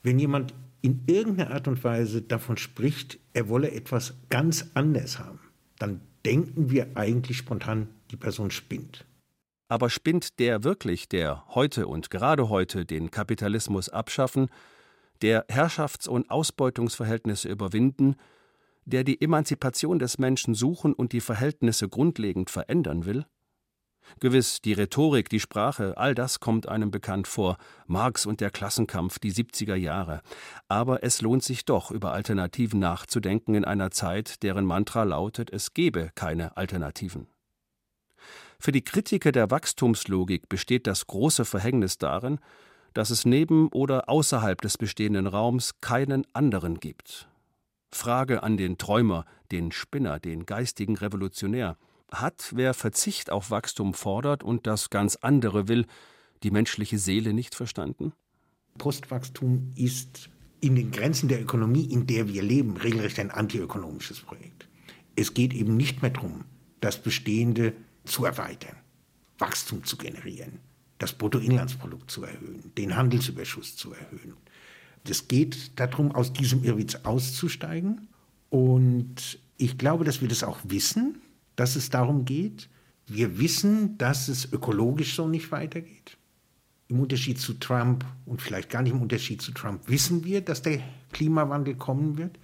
Wenn 0.02 0.18
jemand 0.18 0.54
in 0.82 1.04
irgendeiner 1.06 1.52
Art 1.52 1.68
und 1.68 1.84
Weise 1.84 2.24
davon 2.24 2.58
spricht, 2.58 3.20
er 3.34 3.50
wolle 3.50 3.72
etwas 3.72 4.16
ganz 4.30 4.72
anders 4.74 5.20
haben, 5.20 5.40
dann 5.78 6.02
denken 6.26 6.72
wir 6.72 6.88
eigentlich 6.96 7.38
spontan, 7.38 7.88
die 8.10 8.18
Person 8.18 8.50
spinnt. 8.50 9.06
Aber 9.68 9.92
spinnt 9.92 10.40
der 10.40 10.64
wirklich, 10.64 11.08
der 11.08 11.44
heute 11.50 11.86
und 11.86 12.10
gerade 12.10 12.50
heute 12.50 12.86
den 12.86 13.12
Kapitalismus 13.12 13.90
abschaffen, 13.90 14.48
der 15.22 15.46
Herrschafts- 15.48 16.08
und 16.08 16.32
Ausbeutungsverhältnisse 16.32 17.50
überwinden, 17.50 18.16
der 18.90 19.04
die 19.04 19.22
Emanzipation 19.22 20.00
des 20.00 20.18
Menschen 20.18 20.54
suchen 20.54 20.94
und 20.94 21.14
die 21.14 21.22
Verhältnisse 21.22 21.88
grundlegend 21.88 22.50
verändern 22.50 23.06
will? 23.06 23.26
Gewiss, 24.20 24.62
die 24.62 24.74
Rhetorik, 24.74 25.30
die 25.30 25.40
Sprache, 25.40 25.98
all 25.98 26.16
das 26.16 26.40
kommt 26.40 26.68
einem 26.68 26.92
bekannt 26.92 27.28
vor, 27.28 27.58
Marx 27.86 28.26
und 28.26 28.42
der 28.42 28.50
Klassenkampf, 28.50 29.20
die 29.20 29.32
70er 29.32 29.76
Jahre. 29.76 30.22
Aber 30.68 31.04
es 31.04 31.22
lohnt 31.22 31.44
sich 31.44 31.64
doch, 31.66 31.92
über 31.92 32.12
Alternativen 32.12 32.80
nachzudenken 32.80 33.54
in 33.54 33.66
einer 33.66 33.92
Zeit, 33.92 34.42
deren 34.44 34.66
Mantra 34.66 35.04
lautet, 35.04 35.52
es 35.52 35.74
gebe 35.74 36.12
keine 36.16 36.58
Alternativen. 36.58 37.28
Für 38.60 38.72
die 38.72 38.84
Kritiker 38.84 39.32
der 39.32 39.52
Wachstumslogik 39.52 40.50
besteht 40.50 40.86
das 40.86 41.08
große 41.08 41.46
Verhängnis 41.46 41.98
darin, 41.98 42.40
dass 42.94 43.10
es 43.12 43.24
neben 43.24 43.70
oder 43.70 44.10
außerhalb 44.10 44.60
des 44.62 44.78
bestehenden 44.78 45.28
Raums 45.28 45.80
keinen 45.80 46.26
anderen 46.34 46.80
gibt. 46.80 47.29
Frage 47.92 48.44
an 48.44 48.58
den 48.58 48.78
Träumer, 48.78 49.26
den 49.52 49.72
Spinner, 49.72 50.20
den 50.20 50.46
geistigen 50.46 50.98
Revolutionär– 50.98 51.78
hat, 52.12 52.52
wer 52.56 52.74
Verzicht 52.74 53.30
auf 53.30 53.52
Wachstum 53.52 53.94
fordert 53.94 54.44
und 54.44 54.68
das 54.68 54.90
ganz 54.90 55.16
andere 55.18 55.68
will, 55.68 55.86
die 56.44 56.52
menschliche 56.52 56.98
Seele 56.98 57.34
nicht 57.34 57.56
verstanden? 57.56 58.14
Postwachstum 58.78 59.74
ist 59.76 60.30
in 60.62 60.76
den 60.76 60.92
Grenzen 60.92 61.30
der 61.30 61.42
Ökonomie, 61.42 61.86
in 61.86 62.08
der 62.08 62.28
wir 62.28 62.42
leben, 62.42 62.78
regelrecht 62.78 63.20
ein 63.20 63.32
antiökonomisches 63.32 64.22
Projekt. 64.22 64.68
Es 65.16 65.34
geht 65.34 65.54
eben 65.54 65.76
nicht 65.78 66.02
mehr 66.02 66.12
darum, 66.12 66.46
das 66.82 67.02
Bestehende 67.02 67.74
zu 68.06 68.26
erweitern, 68.26 68.76
Wachstum 69.38 69.84
zu 69.84 69.98
generieren, 69.98 70.60
das 70.98 71.14
Bruttoinlandsprodukt 71.14 72.10
zu 72.10 72.24
erhöhen, 72.24 72.72
den 72.78 72.96
Handelsüberschuss 72.96 73.76
zu 73.76 73.94
erhöhen. 73.94 74.36
Es 75.08 75.28
geht 75.28 75.80
darum, 75.80 76.14
aus 76.14 76.34
diesem 76.34 76.64
Irrwitz 76.64 76.96
auszusteigen. 77.04 78.08
Und 78.50 79.40
ich 79.58 79.78
glaube, 79.78 80.04
dass 80.04 80.22
wir 80.22 80.28
das 80.28 80.44
auch 80.44 80.60
wissen 80.64 81.22
dass 81.60 81.76
es 81.76 81.90
darum 81.90 82.24
geht. 82.24 82.70
Wir 83.06 83.38
wissen, 83.38 83.98
dass 83.98 84.30
es 84.30 84.52
ökologisch 84.54 85.16
so 85.16 85.28
nicht 85.28 85.52
weitergeht. 85.52 86.18
Im 86.88 87.02
Unterschied 87.02 87.38
zu 87.38 87.54
Trump 87.54 88.06
und 88.26 88.42
vielleicht 88.42 88.70
gar 88.70 88.82
nicht 88.82 88.94
im 88.94 89.02
Unterschied 89.02 89.42
zu 89.42 89.52
Trump 89.52 89.82
wissen 89.88 90.24
wir, 90.24 90.42
dass 90.42 90.62
der 90.62 90.80
Klimawandel 91.12 91.76
kommen 91.76 92.18
wird. 92.18 92.40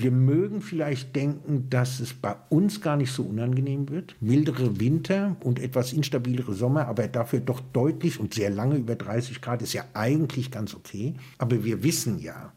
Wir 0.00 0.12
mögen 0.12 0.62
vielleicht 0.62 1.14
denken, 1.14 1.68
dass 1.68 2.00
es 2.00 2.14
bei 2.14 2.34
uns 2.48 2.80
gar 2.80 2.96
nicht 2.96 3.12
so 3.12 3.22
unangenehm 3.22 3.90
wird. 3.90 4.16
Mildere 4.18 4.80
Winter 4.80 5.36
und 5.44 5.58
etwas 5.58 5.92
instabilere 5.92 6.54
Sommer, 6.54 6.86
aber 6.86 7.06
dafür 7.06 7.40
doch 7.40 7.60
deutlich 7.60 8.18
und 8.18 8.32
sehr 8.32 8.48
lange 8.48 8.76
über 8.76 8.94
30 8.94 9.42
Grad 9.42 9.60
ist 9.60 9.74
ja 9.74 9.84
eigentlich 9.92 10.50
ganz 10.50 10.74
okay. 10.74 11.16
Aber 11.36 11.64
wir 11.64 11.82
wissen 11.82 12.18
ja, 12.18 12.54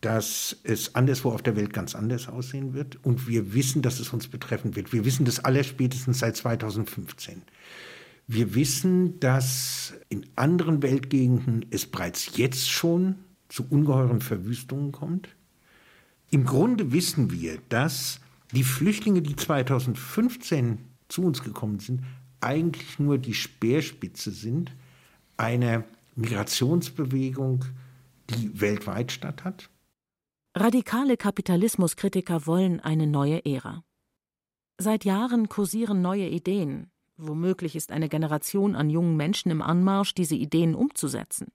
dass 0.00 0.56
es 0.64 0.94
anderswo 0.94 1.32
auf 1.32 1.42
der 1.42 1.56
Welt 1.56 1.74
ganz 1.74 1.94
anders 1.94 2.26
aussehen 2.26 2.72
wird. 2.72 3.04
Und 3.04 3.28
wir 3.28 3.52
wissen, 3.52 3.82
dass 3.82 4.00
es 4.00 4.10
uns 4.10 4.28
betreffen 4.28 4.74
wird. 4.74 4.94
Wir 4.94 5.04
wissen 5.04 5.26
das 5.26 5.44
allerspätestens 5.44 6.20
seit 6.20 6.36
2015. 6.36 7.42
Wir 8.26 8.54
wissen, 8.54 9.20
dass 9.20 9.92
in 10.08 10.24
anderen 10.36 10.82
Weltgegenden 10.82 11.66
es 11.68 11.84
bereits 11.84 12.38
jetzt 12.38 12.70
schon 12.70 13.16
zu 13.50 13.66
ungeheuren 13.68 14.22
Verwüstungen 14.22 14.90
kommt. 14.90 15.28
Im 16.32 16.46
Grunde 16.46 16.92
wissen 16.92 17.30
wir, 17.30 17.58
dass 17.68 18.18
die 18.52 18.64
Flüchtlinge, 18.64 19.20
die 19.20 19.36
2015 19.36 20.78
zu 21.08 21.24
uns 21.24 21.44
gekommen 21.44 21.78
sind, 21.78 22.04
eigentlich 22.40 22.98
nur 22.98 23.18
die 23.18 23.34
Speerspitze 23.34 24.30
sind 24.30 24.74
einer 25.36 25.84
Migrationsbewegung, 26.16 27.66
die 28.30 28.58
weltweit 28.62 29.12
statt 29.12 29.44
hat. 29.44 29.68
Radikale 30.56 31.18
Kapitalismuskritiker 31.18 32.46
wollen 32.46 32.80
eine 32.80 33.06
neue 33.06 33.44
Ära. 33.44 33.84
Seit 34.78 35.04
Jahren 35.04 35.50
kursieren 35.50 36.00
neue 36.00 36.28
Ideen. 36.28 36.90
Womöglich 37.18 37.76
ist 37.76 37.92
eine 37.92 38.08
Generation 38.08 38.74
an 38.74 38.88
jungen 38.88 39.18
Menschen 39.18 39.50
im 39.50 39.60
Anmarsch, 39.60 40.14
diese 40.14 40.34
Ideen 40.34 40.74
umzusetzen. 40.74 41.52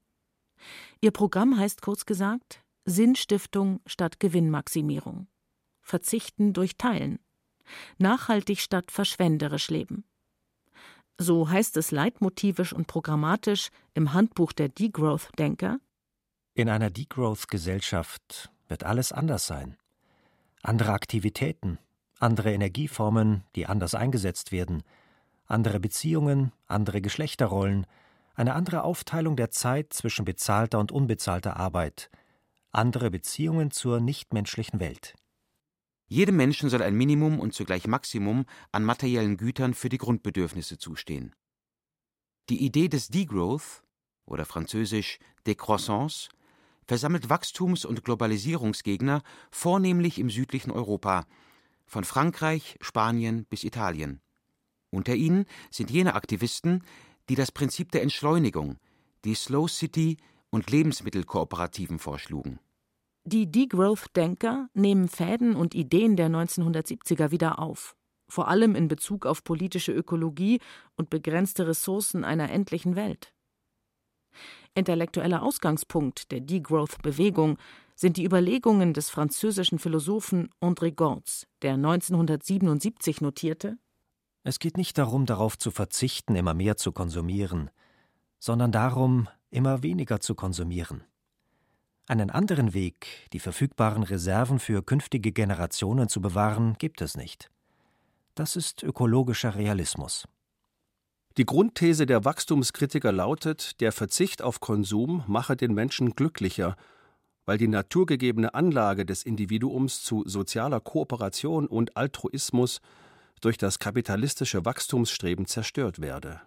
Ihr 1.02 1.12
Programm 1.12 1.58
heißt 1.58 1.82
kurz 1.82 2.06
gesagt 2.06 2.64
Sinnstiftung 2.88 3.82
statt 3.86 4.22
Gewinnmaximierung. 4.22 5.28
Verzichten 5.82 6.54
durch 6.54 6.78
Teilen. 6.78 7.20
Nachhaltig 7.98 8.62
statt 8.62 8.92
verschwenderisch 8.92 9.70
leben. 9.70 10.06
So 11.18 11.50
heißt 11.50 11.76
es 11.76 11.92
leitmotivisch 11.92 12.72
und 12.72 12.88
programmatisch 12.88 13.72
im 13.94 14.14
Handbuch 14.14 14.54
der 14.54 14.70
Degrowth-Denker. 14.70 15.80
In 16.54 16.70
einer 16.70 16.90
Degrowth-Gesellschaft 16.90 18.52
wird 18.70 18.86
alles 18.86 19.12
anders 19.12 19.48
sein. 19.48 19.76
Andere 20.64 20.94
Aktivitäten, 20.94 21.80
andere 22.20 22.54
Energieformen, 22.54 23.44
die 23.56 23.66
anders 23.66 23.96
eingesetzt 23.96 24.54
werden, 24.54 24.84
andere 25.46 25.82
Beziehungen, 25.82 26.54
andere 26.68 27.02
Geschlechterrollen, 27.02 27.86
eine 28.36 28.54
andere 28.54 28.84
Aufteilung 28.84 29.36
der 29.36 29.52
Zeit 29.52 29.92
zwischen 29.92 30.24
bezahlter 30.24 30.80
und 30.80 30.94
unbezahlter 30.94 31.58
Arbeit, 31.58 32.10
andere 32.78 33.10
Beziehungen 33.10 33.72
zur 33.72 34.00
nichtmenschlichen 34.00 34.80
Welt. 34.80 35.16
Jedem 36.08 36.38
Menschen 36.38 36.70
soll 36.70 36.84
ein 36.84 36.96
Minimum 36.96 37.40
und 37.40 37.54
zugleich 37.54 37.88
Maximum 37.88 38.46
an 38.72 38.86
materiellen 38.86 39.36
Gütern 39.36 39.74
für 39.74 39.90
die 39.90 39.98
Grundbedürfnisse 39.98 40.78
zustehen. 40.78 41.36
Die 42.50 42.64
Idee 42.64 42.88
des 42.88 43.10
Degrowth 43.10 43.84
oder 44.26 44.46
französisch 44.46 45.20
Décroissance 45.46 46.30
versammelt 46.86 47.30
Wachstums- 47.30 47.84
und 47.84 48.06
Globalisierungsgegner 48.06 49.24
vornehmlich 49.52 50.20
im 50.20 50.30
südlichen 50.30 50.72
Europa, 50.72 51.26
von 51.86 52.04
Frankreich, 52.04 52.78
Spanien 52.80 53.46
bis 53.46 53.64
Italien. 53.64 54.22
Unter 54.92 55.16
ihnen 55.16 55.46
sind 55.72 55.90
jene 55.90 56.14
Aktivisten, 56.14 56.84
die 57.28 57.36
das 57.36 57.52
Prinzip 57.52 57.92
der 57.92 58.04
Entschleunigung, 58.04 58.78
die 59.26 59.36
Slow 59.36 59.68
City 59.68 60.18
und 60.50 60.70
Lebensmittelkooperativen 60.70 62.00
vorschlugen. 62.00 62.60
Die 63.30 63.52
Degrowth-Denker 63.52 64.70
nehmen 64.74 65.10
Fäden 65.10 65.58
und 65.58 65.76
Ideen 65.76 66.16
der 66.16 66.30
1970er 66.30 67.30
wieder 67.30 67.60
auf, 67.60 67.98
vor 68.30 68.48
allem 68.48 68.74
in 68.74 68.88
Bezug 68.88 69.26
auf 69.26 69.44
politische 69.44 69.92
Ökologie 69.92 70.62
und 70.96 71.10
begrenzte 71.10 71.68
Ressourcen 71.68 72.24
einer 72.24 72.50
endlichen 72.50 72.96
Welt. 72.96 73.34
Intellektueller 74.76 75.44
Ausgangspunkt 75.44 76.32
der 76.32 76.40
Degrowth-Bewegung 76.40 77.58
sind 77.96 78.16
die 78.16 78.24
Überlegungen 78.24 78.94
des 78.94 79.10
französischen 79.10 79.78
Philosophen 79.78 80.48
André 80.62 80.96
Gortz, 80.96 81.48
der 81.64 81.74
1977 81.74 83.20
notierte: 83.20 83.78
Es 84.44 84.58
geht 84.58 84.78
nicht 84.78 84.98
darum, 84.98 85.26
darauf 85.26 85.58
zu 85.58 85.72
verzichten, 85.72 86.38
immer 86.38 86.54
mehr 86.54 86.78
zu 86.78 86.94
konsumieren, 86.94 87.72
sondern 88.40 88.72
darum, 88.72 89.28
immer 89.50 89.84
weniger 89.84 90.22
zu 90.22 90.34
konsumieren. 90.34 91.04
Einen 92.10 92.30
anderen 92.30 92.74
Weg, 92.74 93.30
die 93.34 93.40
verfügbaren 93.40 94.04
Reserven 94.04 94.60
für 94.60 94.82
künftige 94.82 95.34
Generationen 95.34 96.08
zu 96.08 96.22
bewahren, 96.22 96.76
gibt 96.80 97.02
es 97.02 97.18
nicht. 97.18 97.52
Das 98.34 98.56
ist 98.56 98.82
ökologischer 98.82 99.56
Realismus. 99.56 100.26
Die 101.36 101.46
Grundthese 101.46 102.06
der 102.06 102.24
Wachstumskritiker 102.24 103.12
lautet, 103.12 103.82
der 103.82 103.92
Verzicht 103.92 104.42
auf 104.42 104.62
Konsum 104.62 105.26
mache 105.28 105.58
den 105.58 105.74
Menschen 105.74 106.16
glücklicher, 106.16 106.78
weil 107.46 107.58
die 107.58 107.68
naturgegebene 107.68 108.54
Anlage 108.54 109.06
des 109.06 109.24
Individuums 109.24 110.02
zu 110.02 110.24
sozialer 110.26 110.80
Kooperation 110.80 111.68
und 111.68 111.98
Altruismus 111.98 112.80
durch 113.42 113.58
das 113.58 113.80
kapitalistische 113.80 114.64
Wachstumsstreben 114.64 115.46
zerstört 115.46 116.00
werde. 116.00 116.40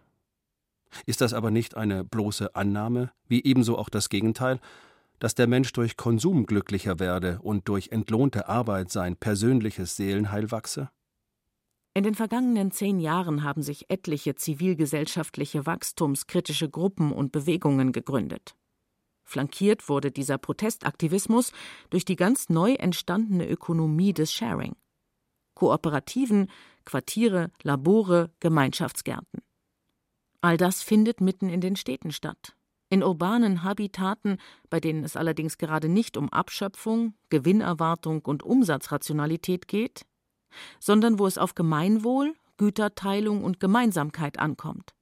Ist 1.04 1.20
das 1.20 1.34
aber 1.34 1.50
nicht 1.50 1.76
eine 1.76 2.02
bloße 2.02 2.54
Annahme, 2.54 3.12
wie 3.28 3.44
ebenso 3.44 3.76
auch 3.76 3.90
das 3.90 4.08
Gegenteil, 4.08 4.58
dass 5.20 5.36
der 5.36 5.46
Mensch 5.46 5.72
durch 5.72 5.96
Konsum 5.96 6.46
glücklicher 6.46 6.98
werde 6.98 7.38
und 7.42 7.68
durch 7.68 7.90
entlohnte 7.92 8.48
Arbeit 8.48 8.90
sein 8.90 9.16
persönliches 9.16 9.94
Seelenheil 9.94 10.50
wachse? 10.50 10.90
In 11.94 12.04
den 12.04 12.14
vergangenen 12.14 12.70
zehn 12.70 12.98
Jahren 12.98 13.44
haben 13.44 13.62
sich 13.62 13.90
etliche 13.90 14.34
zivilgesellschaftliche 14.34 15.66
wachstumskritische 15.66 16.68
Gruppen 16.68 17.12
und 17.12 17.32
Bewegungen 17.32 17.92
gegründet. 17.92 18.56
Flankiert 19.24 19.88
wurde 19.88 20.10
dieser 20.10 20.38
Protestaktivismus 20.38 21.52
durch 21.90 22.04
die 22.04 22.16
ganz 22.16 22.48
neu 22.48 22.72
entstandene 22.74 23.48
Ökonomie 23.48 24.12
des 24.12 24.32
Sharing. 24.32 24.74
Kooperativen, 25.54 26.48
Quartiere, 26.84 27.50
Labore, 27.62 28.30
Gemeinschaftsgärten. 28.40 29.42
All 30.40 30.56
das 30.56 30.82
findet 30.82 31.20
mitten 31.20 31.48
in 31.48 31.60
den 31.60 31.76
Städten 31.76 32.12
statt. 32.12 32.56
In 32.90 33.04
urbanen 33.04 33.62
Habitaten, 33.62 34.38
bei 34.68 34.80
denen 34.80 35.04
es 35.04 35.16
allerdings 35.16 35.58
gerade 35.58 35.88
nicht 35.88 36.16
um 36.16 36.28
Abschöpfung, 36.28 37.14
Gewinnerwartung 37.28 38.22
und 38.22 38.42
Umsatzrationalität 38.42 39.68
geht, 39.68 40.04
sondern 40.80 41.20
wo 41.20 41.26
es 41.28 41.38
auf 41.38 41.54
Gemeinwohl, 41.54 42.34
Güterteilung 42.56 43.44
und 43.44 43.60
Gemeinsamkeit 43.60 44.40
ankommt. 44.40 44.92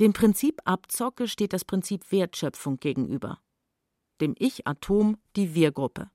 Dem 0.00 0.12
Prinzip 0.12 0.60
Abzocke 0.64 1.28
steht 1.28 1.54
das 1.54 1.64
Prinzip 1.64 2.12
Wertschöpfung 2.12 2.78
gegenüber, 2.78 3.40
dem 4.20 4.34
Ich-Atom 4.38 5.16
die 5.36 5.54
Wir-Gruppe. 5.54 6.10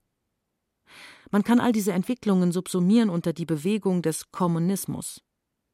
Man 1.32 1.44
kann 1.44 1.60
all 1.60 1.72
diese 1.72 1.94
Entwicklungen 1.94 2.52
subsumieren 2.52 3.10
unter 3.10 3.34
die 3.34 3.46
Bewegung 3.46 4.02
des 4.02 4.32
Kommunismus. 4.32 5.22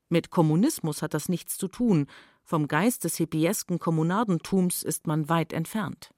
Mit 0.10 0.30
Kommunismus 0.30 1.02
hat 1.02 1.14
das 1.14 1.30
nichts 1.30 1.58
zu 1.58 1.68
tun, 1.68 2.08
vom 2.46 2.68
Geist 2.68 3.04
des 3.04 3.18
hippiesken 3.18 3.80
Kommunardentums 3.80 4.84
ist 4.84 5.08
man 5.08 5.28
weit 5.30 5.52
entfernt. 5.52 6.12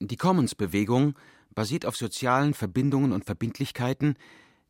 Die 0.00 0.16
Commons-Bewegung 0.16 1.14
basiert 1.54 1.84
auf 1.84 1.94
sozialen 1.94 2.54
Verbindungen 2.54 3.12
und 3.12 3.26
Verbindlichkeiten, 3.26 4.16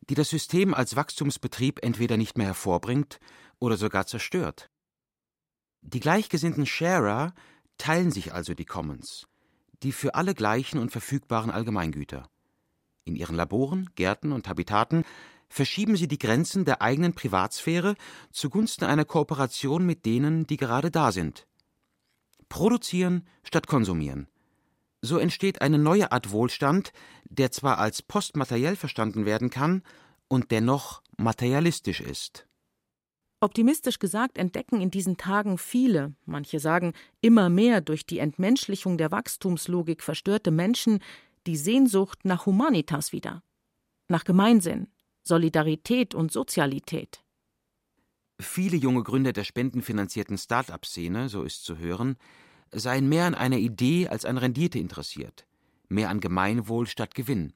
die 0.09 0.13
das 0.13 0.29
System 0.29 0.73
als 0.73 0.97
Wachstumsbetrieb 0.97 1.79
entweder 1.83 2.17
nicht 2.17 2.37
mehr 2.37 2.47
hervorbringt 2.47 3.19
oder 3.59 3.77
sogar 3.77 4.07
zerstört. 4.07 4.69
Die 5.81 6.01
gleichgesinnten 6.01 6.65
Sharer 6.65 7.33
teilen 7.77 8.11
sich 8.11 8.33
also 8.33 8.53
die 8.53 8.65
Commons, 8.65 9.27
die 9.83 9.93
für 9.93 10.15
alle 10.15 10.35
gleichen 10.35 10.79
und 10.79 10.91
verfügbaren 10.91 11.49
Allgemeingüter. 11.49 12.29
In 13.05 13.15
ihren 13.15 13.35
Laboren, 13.35 13.89
Gärten 13.95 14.33
und 14.33 14.49
Habitaten 14.49 15.05
verschieben 15.51 15.97
sie 15.97 16.07
die 16.07 16.17
Grenzen 16.17 16.65
der 16.65 16.81
eigenen 16.81 17.13
Privatsphäre 17.13 17.95
zugunsten 18.31 18.85
einer 18.85 19.05
Kooperation 19.05 19.85
mit 19.85 20.05
denen, 20.05 20.47
die 20.47 20.57
gerade 20.57 20.89
da 20.89 21.11
sind. 21.11 21.45
Produzieren 22.49 23.27
statt 23.43 23.67
konsumieren. 23.67 24.27
So 25.01 25.17
entsteht 25.17 25.61
eine 25.61 25.77
neue 25.77 26.11
Art 26.11 26.31
Wohlstand, 26.31 26.93
der 27.25 27.51
zwar 27.51 27.79
als 27.79 28.01
postmateriell 28.01 28.75
verstanden 28.75 29.25
werden 29.25 29.49
kann 29.49 29.83
und 30.27 30.51
dennoch 30.51 31.01
materialistisch 31.17 32.01
ist. 32.01 32.47
Optimistisch 33.41 33.97
gesagt 33.97 34.37
entdecken 34.37 34.79
in 34.79 34.91
diesen 34.91 35.17
Tagen 35.17 35.57
viele, 35.57 36.13
manche 36.25 36.59
sagen 36.59 36.93
immer 37.21 37.49
mehr 37.49 37.81
durch 37.81 38.05
die 38.05 38.19
Entmenschlichung 38.19 38.97
der 38.97 39.11
Wachstumslogik 39.11 40.03
verstörte 40.03 40.51
Menschen 40.51 40.99
die 41.47 41.57
Sehnsucht 41.57 42.19
nach 42.23 42.45
Humanitas 42.45 43.11
wieder, 43.11 43.41
nach 44.07 44.23
Gemeinsinn, 44.23 44.87
Solidarität 45.23 46.15
und 46.15 46.31
Sozialität. 46.31 47.23
Viele 48.39 48.77
junge 48.77 49.03
Gründer 49.03 49.33
der 49.33 49.43
spendenfinanzierten 49.43 50.37
Start-up-Szene, 50.37 51.29
so 51.29 51.43
ist 51.43 51.63
zu 51.63 51.77
hören, 51.77 52.17
seien 52.71 53.07
mehr 53.07 53.25
an 53.25 53.35
einer 53.35 53.57
Idee 53.57 54.07
als 54.07 54.25
an 54.25 54.37
Rendite 54.37 54.79
interessiert, 54.79 55.45
mehr 55.89 56.09
an 56.09 56.19
Gemeinwohl 56.19 56.87
statt 56.87 57.13
Gewinn. 57.13 57.53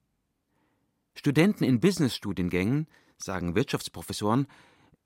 Studenten 1.16 1.64
in 1.64 1.80
Business-Studiengängen, 1.80 2.88
sagen 3.18 3.56
Wirtschaftsprofessoren, 3.56 4.48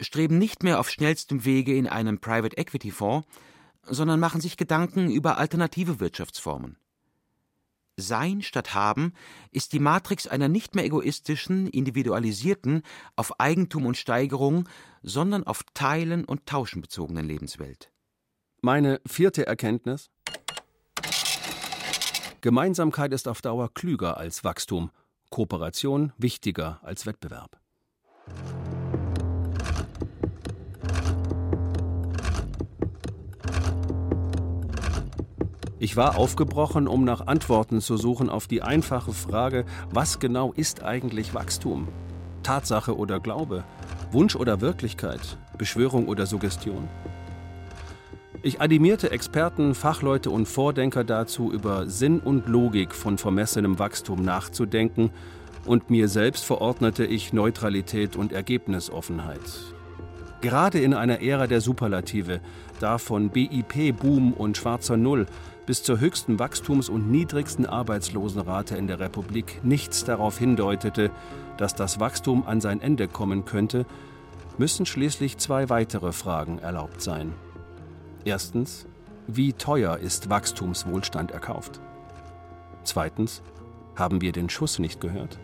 streben 0.01 0.37
nicht 0.37 0.63
mehr 0.63 0.79
auf 0.79 0.89
schnellstem 0.89 1.45
Wege 1.45 1.75
in 1.75 1.87
einen 1.87 2.19
Private 2.19 2.57
Equity 2.57 2.91
Fonds, 2.91 3.27
sondern 3.83 4.19
machen 4.19 4.41
sich 4.41 4.57
Gedanken 4.57 5.09
über 5.09 5.37
alternative 5.37 5.99
Wirtschaftsformen. 5.99 6.77
Sein 7.99 8.41
statt 8.41 8.73
Haben 8.73 9.13
ist 9.51 9.73
die 9.73 9.79
Matrix 9.79 10.27
einer 10.27 10.47
nicht 10.47 10.75
mehr 10.75 10.85
egoistischen, 10.85 11.67
individualisierten, 11.67 12.83
auf 13.15 13.39
Eigentum 13.39 13.85
und 13.85 13.97
Steigerung, 13.97 14.67
sondern 15.03 15.45
auf 15.45 15.63
Teilen 15.73 16.25
und 16.25 16.45
Tauschen 16.45 16.81
bezogenen 16.81 17.25
Lebenswelt. 17.25 17.91
Meine 18.61 18.99
vierte 19.05 19.47
Erkenntnis 19.47 20.09
Gemeinsamkeit 22.41 23.11
ist 23.11 23.27
auf 23.27 23.41
Dauer 23.41 23.73
klüger 23.73 24.17
als 24.17 24.43
Wachstum, 24.43 24.91
Kooperation 25.29 26.13
wichtiger 26.17 26.79
als 26.83 27.05
Wettbewerb. 27.05 27.59
Ich 35.81 35.95
war 35.95 36.17
aufgebrochen, 36.17 36.89
um 36.89 37.05
nach 37.05 37.27
Antworten 37.27 37.79
zu 37.79 37.95
suchen 37.95 38.29
auf 38.29 38.47
die 38.47 38.61
einfache 38.61 39.13
Frage, 39.13 39.63
was 39.91 40.19
genau 40.19 40.51
ist 40.51 40.83
eigentlich 40.83 41.33
Wachstum? 41.33 41.87
Tatsache 42.43 42.97
oder 42.97 43.21
Glaube? 43.21 43.63
Wunsch 44.11 44.35
oder 44.35 44.59
Wirklichkeit? 44.59 45.37
Beschwörung 45.57 46.09
oder 46.09 46.25
Suggestion? 46.25 46.89
Ich 48.41 48.59
animierte 48.59 49.11
Experten, 49.11 49.73
Fachleute 49.73 50.31
und 50.31 50.49
Vordenker 50.49 51.05
dazu, 51.05 51.49
über 51.49 51.87
Sinn 51.87 52.19
und 52.19 52.47
Logik 52.47 52.93
von 52.93 53.17
vermessenem 53.17 53.79
Wachstum 53.79 54.21
nachzudenken, 54.21 55.11
und 55.65 55.89
mir 55.89 56.07
selbst 56.09 56.43
verordnete 56.43 57.05
ich 57.05 57.31
Neutralität 57.31 58.17
und 58.17 58.33
Ergebnisoffenheit. 58.33 59.39
Gerade 60.41 60.79
in 60.79 60.93
einer 60.93 61.21
Ära 61.21 61.47
der 61.47 61.59
Superlative, 61.59 62.39
da 62.79 62.97
von 62.97 63.29
BIP-Boom 63.29 64.33
und 64.33 64.57
schwarzer 64.57 64.95
Null 64.95 65.25
bis 65.69 65.83
zur 65.83 65.99
höchsten 65.99 66.39
Wachstums- 66.39 66.89
und 66.89 67.11
niedrigsten 67.11 67.67
Arbeitslosenrate 67.67 68.75
in 68.75 68.87
der 68.87 68.99
Republik 68.99 69.63
nichts 69.63 70.03
darauf 70.03 70.39
hindeutete, 70.39 71.11
dass 71.57 71.75
das 71.75 71.99
Wachstum 71.99 72.43
an 72.47 72.59
sein 72.59 72.81
Ende 72.81 73.07
kommen 73.07 73.45
könnte, 73.45 73.85
müssen 74.57 74.87
schließlich 74.87 75.37
zwei 75.37 75.69
weitere 75.69 76.11
Fragen 76.11 76.57
erlaubt 76.57 77.03
sein. 77.03 77.33
Erstens, 78.25 78.87
wie 79.27 79.53
teuer 79.53 79.99
ist 79.99 80.31
Wachstumswohlstand 80.31 81.29
erkauft? 81.29 81.79
Zweitens, 82.83 83.43
haben 83.95 84.21
wir 84.21 84.31
den 84.31 84.49
Schuss 84.49 84.79
nicht 84.79 84.99
gehört? 84.99 85.37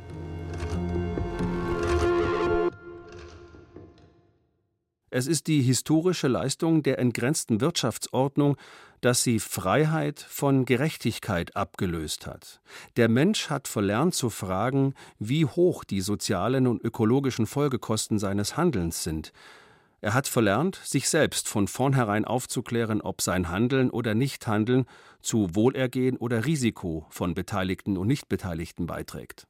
Es 5.12 5.28
ist 5.28 5.48
die 5.48 5.62
historische 5.62 6.28
Leistung 6.28 6.84
der 6.84 7.00
entgrenzten 7.00 7.62
Wirtschaftsordnung, 7.62 8.58
dass 9.06 9.22
sie 9.22 9.40
Freiheit 9.40 10.20
von 10.20 10.66
Gerechtigkeit 10.66 11.56
abgelöst 11.56 12.26
hat. 12.26 12.60
Der 12.98 13.08
Mensch 13.08 13.52
hat 13.52 13.68
verlernt 13.68 14.16
zu 14.16 14.32
fragen, 14.32 14.96
wie 15.20 15.46
hoch 15.46 15.84
die 15.84 16.02
sozialen 16.02 16.66
und 16.66 16.84
ökologischen 16.84 17.46
Folgekosten 17.46 18.18
seines 18.18 18.58
Handelns 18.58 19.04
sind. 19.04 19.32
Er 20.02 20.16
hat 20.16 20.28
verlernt, 20.28 20.82
sich 20.84 21.08
selbst 21.08 21.48
von 21.48 21.68
vornherein 21.68 22.26
aufzuklären, 22.26 23.00
ob 23.00 23.22
sein 23.22 23.50
Handeln 23.50 23.92
oder 23.92 24.16
Nichthandeln 24.16 24.88
zu 25.22 25.54
Wohlergehen 25.54 26.18
oder 26.18 26.48
Risiko 26.48 27.06
von 27.12 27.36
Beteiligten 27.36 27.98
und 27.98 28.08
Nichtbeteiligten 28.08 28.88
beiträgt. 28.88 29.46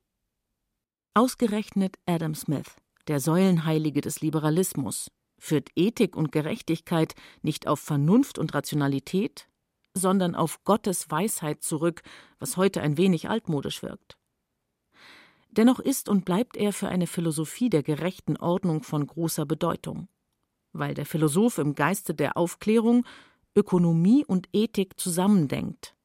Ausgerechnet 1.13 1.95
Adam 2.05 2.35
Smith, 2.35 2.75
der 3.07 3.21
Säulenheilige 3.21 4.01
des 4.01 4.19
Liberalismus, 4.19 5.07
führt 5.37 5.69
Ethik 5.75 6.15
und 6.15 6.31
Gerechtigkeit 6.31 7.15
nicht 7.41 7.67
auf 7.67 7.79
Vernunft 7.79 8.37
und 8.37 8.53
Rationalität, 8.53 9.47
sondern 9.93 10.35
auf 10.35 10.63
Gottes 10.63 11.09
Weisheit 11.09 11.63
zurück, 11.63 12.01
was 12.39 12.57
heute 12.57 12.81
ein 12.81 12.97
wenig 12.97 13.29
altmodisch 13.29 13.81
wirkt. 13.81 14.17
Dennoch 15.51 15.79
ist 15.79 16.09
und 16.09 16.25
bleibt 16.25 16.57
er 16.57 16.73
für 16.73 16.89
eine 16.89 17.07
Philosophie 17.07 17.69
der 17.69 17.81
gerechten 17.81 18.35
Ordnung 18.37 18.83
von 18.83 19.07
großer 19.07 19.45
Bedeutung, 19.45 20.09
weil 20.73 20.93
der 20.93 21.05
Philosoph 21.05 21.57
im 21.59 21.75
Geiste 21.75 22.13
der 22.13 22.35
Aufklärung 22.35 23.05
Ökonomie 23.55 24.25
und 24.25 24.49
Ethik 24.51 24.99
zusammendenkt 24.99 25.95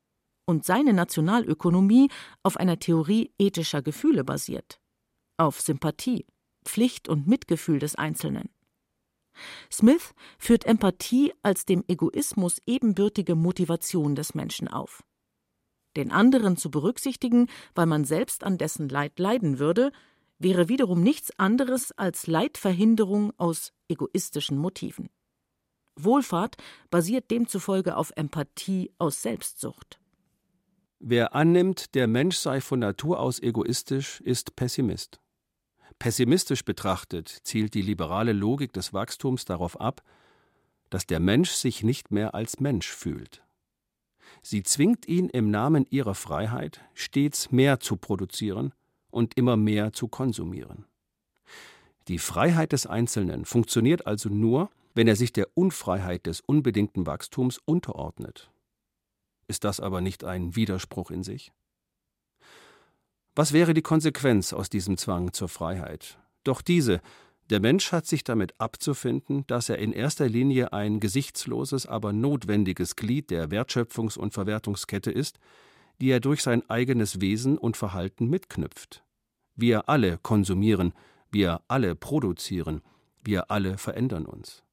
und 0.47 0.65
seine 0.65 0.93
Nationalökonomie 0.93 2.11
auf 2.45 2.57
einer 2.57 2.79
Theorie 2.79 3.33
ethischer 3.39 3.83
Gefühle 3.83 4.23
basiert, 4.23 4.81
auf 5.37 5.61
Sympathie, 5.61 6.27
Pflicht 6.65 7.09
und 7.09 7.27
Mitgefühl 7.27 7.81
des 7.81 7.97
Einzelnen. 7.97 8.51
Smith 9.71 10.15
führt 10.39 10.65
Empathie 10.65 11.33
als 11.43 11.65
dem 11.65 11.85
Egoismus 11.89 12.59
ebenbürtige 12.67 13.35
Motivation 13.35 14.15
des 14.15 14.35
Menschen 14.35 14.69
auf. 14.69 15.03
Den 15.97 16.13
anderen 16.13 16.57
zu 16.57 16.71
berücksichtigen, 16.71 17.49
weil 17.75 17.87
man 17.87 18.05
selbst 18.05 18.45
an 18.45 18.59
dessen 18.59 18.89
Leid 18.89 19.19
leiden 19.19 19.59
würde, 19.59 19.93
wäre 20.39 20.69
wiederum 20.69 21.03
nichts 21.03 21.39
anderes 21.39 21.93
als 21.93 22.27
Leidverhinderung 22.27 23.33
aus 23.37 23.73
egoistischen 23.89 24.57
Motiven. 24.57 25.11
Wohlfahrt 25.97 26.57
basiert 26.91 27.31
demzufolge 27.31 27.97
auf 27.97 28.13
Empathie 28.17 28.93
aus 28.99 29.23
Selbstsucht. 29.23 30.01
Wer 30.99 31.35
annimmt, 31.35 31.95
der 31.95 32.07
Mensch 32.07 32.37
sei 32.37 32.61
von 32.61 32.79
Natur 32.79 33.21
aus 33.21 33.41
egoistisch, 33.41 34.21
ist 34.21 34.57
Pessimist. 34.57 35.20
Pessimistisch 36.01 36.65
betrachtet 36.65 37.29
zielt 37.29 37.75
die 37.75 37.83
liberale 37.83 38.33
Logik 38.33 38.73
des 38.73 38.95
Wachstums 38.95 39.45
darauf 39.45 39.79
ab, 39.79 40.03
dass 40.89 41.07
der 41.07 41.21
Mensch 41.21 41.51
sich 41.51 41.83
nicht 41.83 42.11
mehr 42.11 42.35
als 42.35 42.59
Mensch 42.59 42.89
fühlt. 42.89 43.45
Sie 44.43 44.63
zwingt 44.63 45.07
ihn 45.07 45.29
im 45.29 45.51
Namen 45.51 45.87
ihrer 45.91 46.15
Freiheit 46.15 46.81
stets 46.95 47.53
mehr 47.53 47.81
zu 47.81 47.97
produzieren 47.97 48.73
und 49.11 49.37
immer 49.37 49.59
mehr 49.59 49.93
zu 49.93 50.09
konsumieren. 50.09 50.87
Die 52.09 52.19
Freiheit 52.19 52.73
des 52.73 52.87
Einzelnen 52.87 53.45
funktioniert 53.45 54.07
also 54.07 54.31
nur, 54.31 54.71
wenn 54.95 55.07
er 55.07 55.17
sich 55.17 55.35
der 55.35 55.49
Unfreiheit 55.55 56.25
des 56.25 56.41
unbedingten 56.41 57.05
Wachstums 57.05 57.59
unterordnet. 57.67 58.51
Ist 59.49 59.65
das 59.65 59.81
aber 59.81 60.01
nicht 60.01 60.25
ein 60.25 60.57
Widerspruch 60.57 61.11
in 61.11 61.25
sich? 61.25 61.53
Was 63.35 63.53
wäre 63.53 63.75
die 63.75 63.83
Konsequenz 63.83 64.53
aus 64.53 64.71
diesem 64.71 64.97
Zwang 64.97 65.33
zur 65.33 65.49
Freiheit? 65.49 66.19
Doch 66.43 66.63
diese, 66.63 67.01
der 67.51 67.61
Mensch 67.61 67.93
hat 67.93 68.07
sich 68.07 68.25
damit 68.25 68.55
abzufinden, 68.59 69.45
dass 69.47 69.69
er 69.69 69.79
in 69.79 69.93
erster 69.93 70.29
Linie 70.29 70.73
ein 70.73 71.01
gesichtsloses, 71.01 71.87
aber 71.87 72.13
notwendiges 72.13 72.97
Glied 72.97 73.31
der 73.31 73.49
Wertschöpfungs- 73.49 74.19
und 74.19 74.35
Verwertungskette 74.35 75.11
ist, 75.11 75.39
die 76.01 76.11
er 76.11 76.21
durch 76.21 76.43
sein 76.43 76.69
eigenes 76.71 77.21
Wesen 77.21 77.59
und 77.59 77.77
Verhalten 77.77 78.29
mitknüpft. 78.29 79.05
Wir 79.55 79.89
alle 79.89 80.19
konsumieren, 80.19 80.93
wir 81.31 81.61
alle 81.69 81.95
produzieren, 81.95 82.83
wir 83.23 83.51
alle 83.51 83.79
verändern 83.79 84.27
uns. 84.27 84.65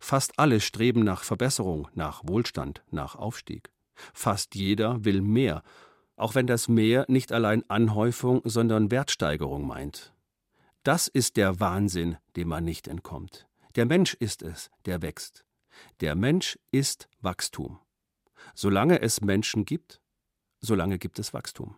Fast 0.00 0.38
alle 0.38 0.60
streben 0.60 1.04
nach 1.04 1.22
Verbesserung, 1.22 1.88
nach 1.94 2.26
Wohlstand, 2.26 2.82
nach 2.90 3.14
Aufstieg. 3.14 3.70
Fast 4.12 4.54
jeder 4.54 5.04
will 5.04 5.22
mehr 5.22 5.62
auch 6.16 6.34
wenn 6.34 6.46
das 6.46 6.68
Mehr 6.68 7.04
nicht 7.08 7.32
allein 7.32 7.68
Anhäufung, 7.68 8.40
sondern 8.44 8.90
Wertsteigerung 8.90 9.66
meint. 9.66 10.12
Das 10.82 11.08
ist 11.08 11.36
der 11.36 11.60
Wahnsinn, 11.60 12.18
dem 12.36 12.48
man 12.48 12.64
nicht 12.64 12.88
entkommt. 12.88 13.46
Der 13.76 13.86
Mensch 13.86 14.14
ist 14.14 14.42
es, 14.42 14.70
der 14.84 15.02
wächst. 15.02 15.44
Der 16.00 16.14
Mensch 16.14 16.58
ist 16.70 17.08
Wachstum. 17.20 17.78
Solange 18.54 19.00
es 19.00 19.20
Menschen 19.20 19.64
gibt, 19.64 20.00
solange 20.60 20.98
gibt 20.98 21.18
es 21.18 21.32
Wachstum. 21.32 21.74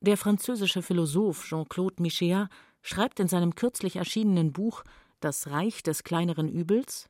Der 0.00 0.16
französische 0.16 0.82
Philosoph 0.82 1.44
Jean-Claude 1.44 2.02
Michéa 2.02 2.48
schreibt 2.82 3.18
in 3.18 3.28
seinem 3.28 3.54
kürzlich 3.54 3.96
erschienenen 3.96 4.52
Buch 4.52 4.84
Das 5.20 5.50
Reich 5.50 5.82
des 5.82 6.04
kleineren 6.04 6.48
Übels 6.48 7.08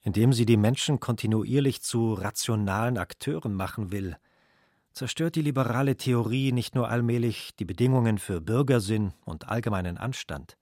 Indem 0.00 0.32
sie 0.32 0.46
die 0.46 0.56
Menschen 0.56 0.98
kontinuierlich 0.98 1.80
zu 1.82 2.14
rationalen 2.14 2.98
Akteuren 2.98 3.54
machen 3.54 3.92
will, 3.92 4.16
zerstört 4.92 5.36
die 5.36 5.42
liberale 5.42 5.96
Theorie 5.96 6.52
nicht 6.52 6.74
nur 6.74 6.88
allmählich 6.88 7.54
die 7.56 7.64
Bedingungen 7.64 8.18
für 8.18 8.40
Bürgersinn 8.40 9.12
und 9.24 9.48
allgemeinen 9.48 9.98
Anstand, 9.98 10.56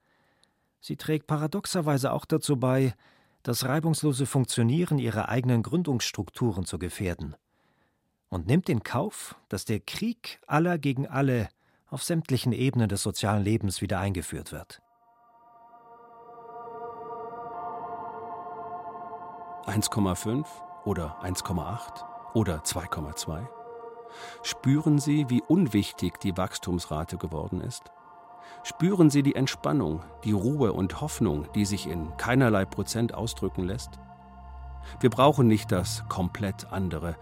sie 0.80 0.96
trägt 0.96 1.26
paradoxerweise 1.26 2.12
auch 2.12 2.24
dazu 2.24 2.56
bei, 2.58 2.94
das 3.42 3.64
reibungslose 3.64 4.26
Funktionieren 4.26 4.98
ihrer 4.98 5.28
eigenen 5.28 5.62
Gründungsstrukturen 5.62 6.64
zu 6.64 6.78
gefährden 6.78 7.36
und 8.28 8.46
nimmt 8.46 8.68
in 8.68 8.82
Kauf, 8.82 9.36
dass 9.48 9.64
der 9.64 9.80
Krieg 9.80 10.40
aller 10.46 10.78
gegen 10.78 11.06
alle 11.06 11.48
auf 11.88 12.02
sämtlichen 12.02 12.52
Ebenen 12.52 12.88
des 12.88 13.02
sozialen 13.02 13.42
Lebens 13.42 13.80
wieder 13.82 13.98
eingeführt 13.98 14.52
wird. 14.52 14.80
1,5 19.66 20.46
oder 20.84 21.22
1,8 21.22 22.34
oder 22.34 22.60
2,2? 22.62 23.59
Spüren 24.42 24.98
Sie, 24.98 25.28
wie 25.28 25.42
unwichtig 25.42 26.18
die 26.20 26.36
Wachstumsrate 26.36 27.16
geworden 27.16 27.60
ist? 27.60 27.90
Spüren 28.62 29.10
Sie 29.10 29.22
die 29.22 29.34
Entspannung, 29.34 30.02
die 30.24 30.32
Ruhe 30.32 30.72
und 30.72 31.00
Hoffnung, 31.00 31.46
die 31.54 31.64
sich 31.64 31.88
in 31.88 32.16
keinerlei 32.16 32.64
Prozent 32.64 33.14
ausdrücken 33.14 33.64
lässt? 33.64 33.98
Wir 35.00 35.10
brauchen 35.10 35.46
nicht 35.46 35.72
das 35.72 36.04
komplett 36.08 36.72
andere. 36.72 37.16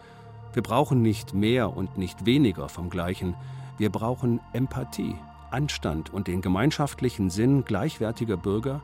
Wir 0.53 0.62
brauchen 0.62 1.03
nicht 1.03 1.34
mehr 1.34 1.76
und 1.76 1.99
nicht 1.99 2.26
weniger 2.26 2.68
vom 2.68 2.91
Gleichen. 2.91 3.36
Wir 3.76 3.91
brauchen 3.91 4.41
Empathie, 4.53 5.14
Anstand 5.51 6.12
und 6.12 6.26
den 6.26 6.41
gemeinschaftlichen 6.41 7.30
Sinn 7.30 7.64
gleichwertiger 7.64 8.36
Bürger, 8.36 8.82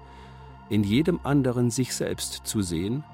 in 0.69 0.85
jedem 0.85 1.21
anderen 1.25 1.71
sich 1.71 1.95
selbst 1.95 2.43
zu 2.45 2.63
sehen, 2.63 3.05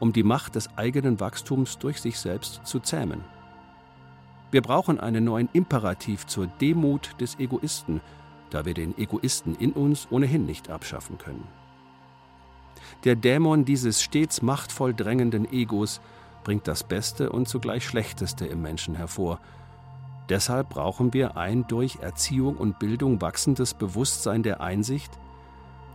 um 0.00 0.12
die 0.12 0.22
Macht 0.22 0.54
des 0.54 0.76
eigenen 0.76 1.20
Wachstums 1.20 1.78
durch 1.78 2.00
sich 2.00 2.18
selbst 2.18 2.60
zu 2.64 2.80
zähmen. 2.80 3.24
Wir 4.54 4.62
brauchen 4.62 5.00
einen 5.00 5.24
neuen 5.24 5.48
Imperativ 5.52 6.28
zur 6.28 6.46
Demut 6.46 7.20
des 7.20 7.40
Egoisten, 7.40 8.00
da 8.50 8.64
wir 8.64 8.72
den 8.72 8.96
Egoisten 8.96 9.56
in 9.56 9.72
uns 9.72 10.06
ohnehin 10.12 10.46
nicht 10.46 10.70
abschaffen 10.70 11.18
können. 11.18 11.42
Der 13.02 13.16
Dämon 13.16 13.64
dieses 13.64 14.00
stets 14.00 14.42
machtvoll 14.42 14.94
drängenden 14.94 15.52
Egos 15.52 16.00
bringt 16.44 16.68
das 16.68 16.84
Beste 16.84 17.32
und 17.32 17.48
zugleich 17.48 17.84
Schlechteste 17.84 18.46
im 18.46 18.62
Menschen 18.62 18.94
hervor. 18.94 19.40
Deshalb 20.28 20.68
brauchen 20.68 21.12
wir 21.12 21.36
ein 21.36 21.66
durch 21.66 21.96
Erziehung 21.96 22.56
und 22.56 22.78
Bildung 22.78 23.20
wachsendes 23.20 23.74
Bewusstsein 23.74 24.44
der 24.44 24.60
Einsicht, 24.60 25.10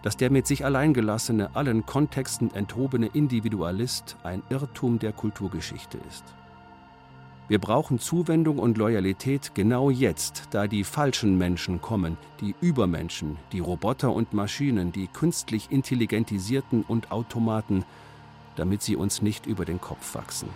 dass 0.04 0.18
der 0.18 0.32
mit 0.32 0.48
sich 0.48 0.66
allein 0.66 0.94
gelassene, 0.94 1.56
allen 1.56 1.86
Kontexten 1.86 2.54
enthobene 2.54 3.08
Individualist 3.08 4.18
ein 4.24 4.44
Irrtum 4.50 5.00
der 5.00 5.14
Kulturgeschichte 5.14 5.98
ist. 6.10 6.36
Wir 7.50 7.58
brauchen 7.58 7.98
Zuwendung 7.98 8.60
und 8.60 8.78
Loyalität 8.78 9.56
genau 9.56 9.90
jetzt, 9.90 10.50
da 10.52 10.68
die 10.68 10.84
falschen 10.84 11.36
Menschen 11.36 11.82
kommen, 11.82 12.16
die 12.42 12.54
Übermenschen, 12.62 13.40
die 13.52 13.60
Roboter 13.60 14.14
und 14.14 14.34
Maschinen, 14.34 14.92
die 14.92 15.08
künstlich 15.08 15.72
intelligentisierten 15.72 16.84
und 16.84 17.12
Automaten, 17.12 17.86
damit 18.56 18.84
sie 18.84 18.96
uns 18.96 19.24
nicht 19.24 19.48
über 19.48 19.66
den 19.66 19.82
Kopf 19.82 20.14
wachsen. 20.14 20.48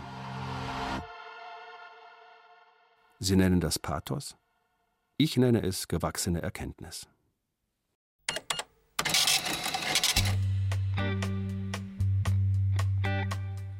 Sie 3.19 3.35
nennen 3.35 3.59
das 3.59 3.79
Pathos? 3.79 4.35
Ich 5.17 5.35
nenne 5.35 5.63
es 5.63 5.87
gewachsene 5.87 6.43
Erkenntnis. 6.43 7.07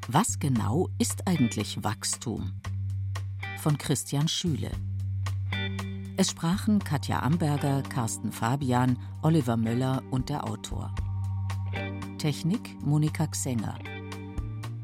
Was 0.08 0.40
genau 0.40 0.90
ist 0.98 1.28
eigentlich 1.28 1.84
Wachstum? 1.84 2.54
Von 3.64 3.78
Christian 3.78 4.28
Schüle. 4.28 4.70
Es 6.18 6.32
sprachen 6.32 6.80
Katja 6.80 7.22
Amberger, 7.22 7.82
Carsten 7.82 8.34
Fabian, 8.34 9.00
Oliver 9.22 9.56
Möller 9.56 10.04
und 10.12 10.28
der 10.28 10.46
Autor. 10.46 10.94
Technik 12.18 12.76
Monika 12.84 13.26
Xenger. 13.26 13.80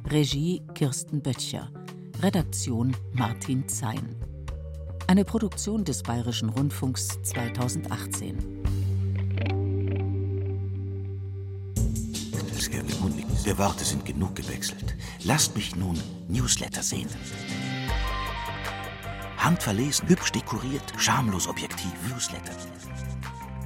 Regie 0.08 0.62
Kirsten 0.76 1.22
Böttcher. 1.22 1.70
Redaktion 2.22 2.96
Martin 3.12 3.68
Zein. 3.68 4.16
Eine 5.08 5.26
Produktion 5.26 5.84
des 5.84 6.02
Bayerischen 6.02 6.48
Rundfunks 6.48 7.22
2018. 7.24 8.38
Der 13.46 13.58
Worte 13.58 13.84
sind 13.84 14.06
genug 14.06 14.36
gewechselt. 14.36 14.96
Lasst 15.26 15.56
mich 15.56 15.76
nun 15.76 16.00
Newsletter 16.30 16.82
sehen. 16.82 17.10
Handverlesen, 19.40 20.08
hübsch 20.08 20.32
dekoriert, 20.32 20.94
schamlos 20.98 21.48
objektiv, 21.48 21.94
Newsletter. 22.10 22.54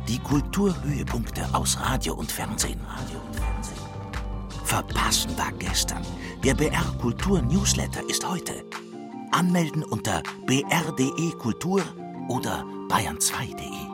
Die 0.07 0.19
Kulturhöhepunkte 0.19 1.45
aus 1.53 1.79
Radio 1.79 2.13
und 2.13 2.31
Fernsehen. 2.31 2.79
Verpassen 4.65 5.37
war 5.37 5.51
gestern. 5.53 6.05
Der 6.43 6.53
BR 6.53 6.83
Kultur 7.01 7.41
Newsletter 7.41 8.07
ist 8.09 8.27
heute. 8.27 8.63
Anmelden 9.31 9.83
unter 9.83 10.21
br.de 10.45 11.31
Kultur 11.37 11.81
oder 12.27 12.63
bayern2.de. 12.89 13.92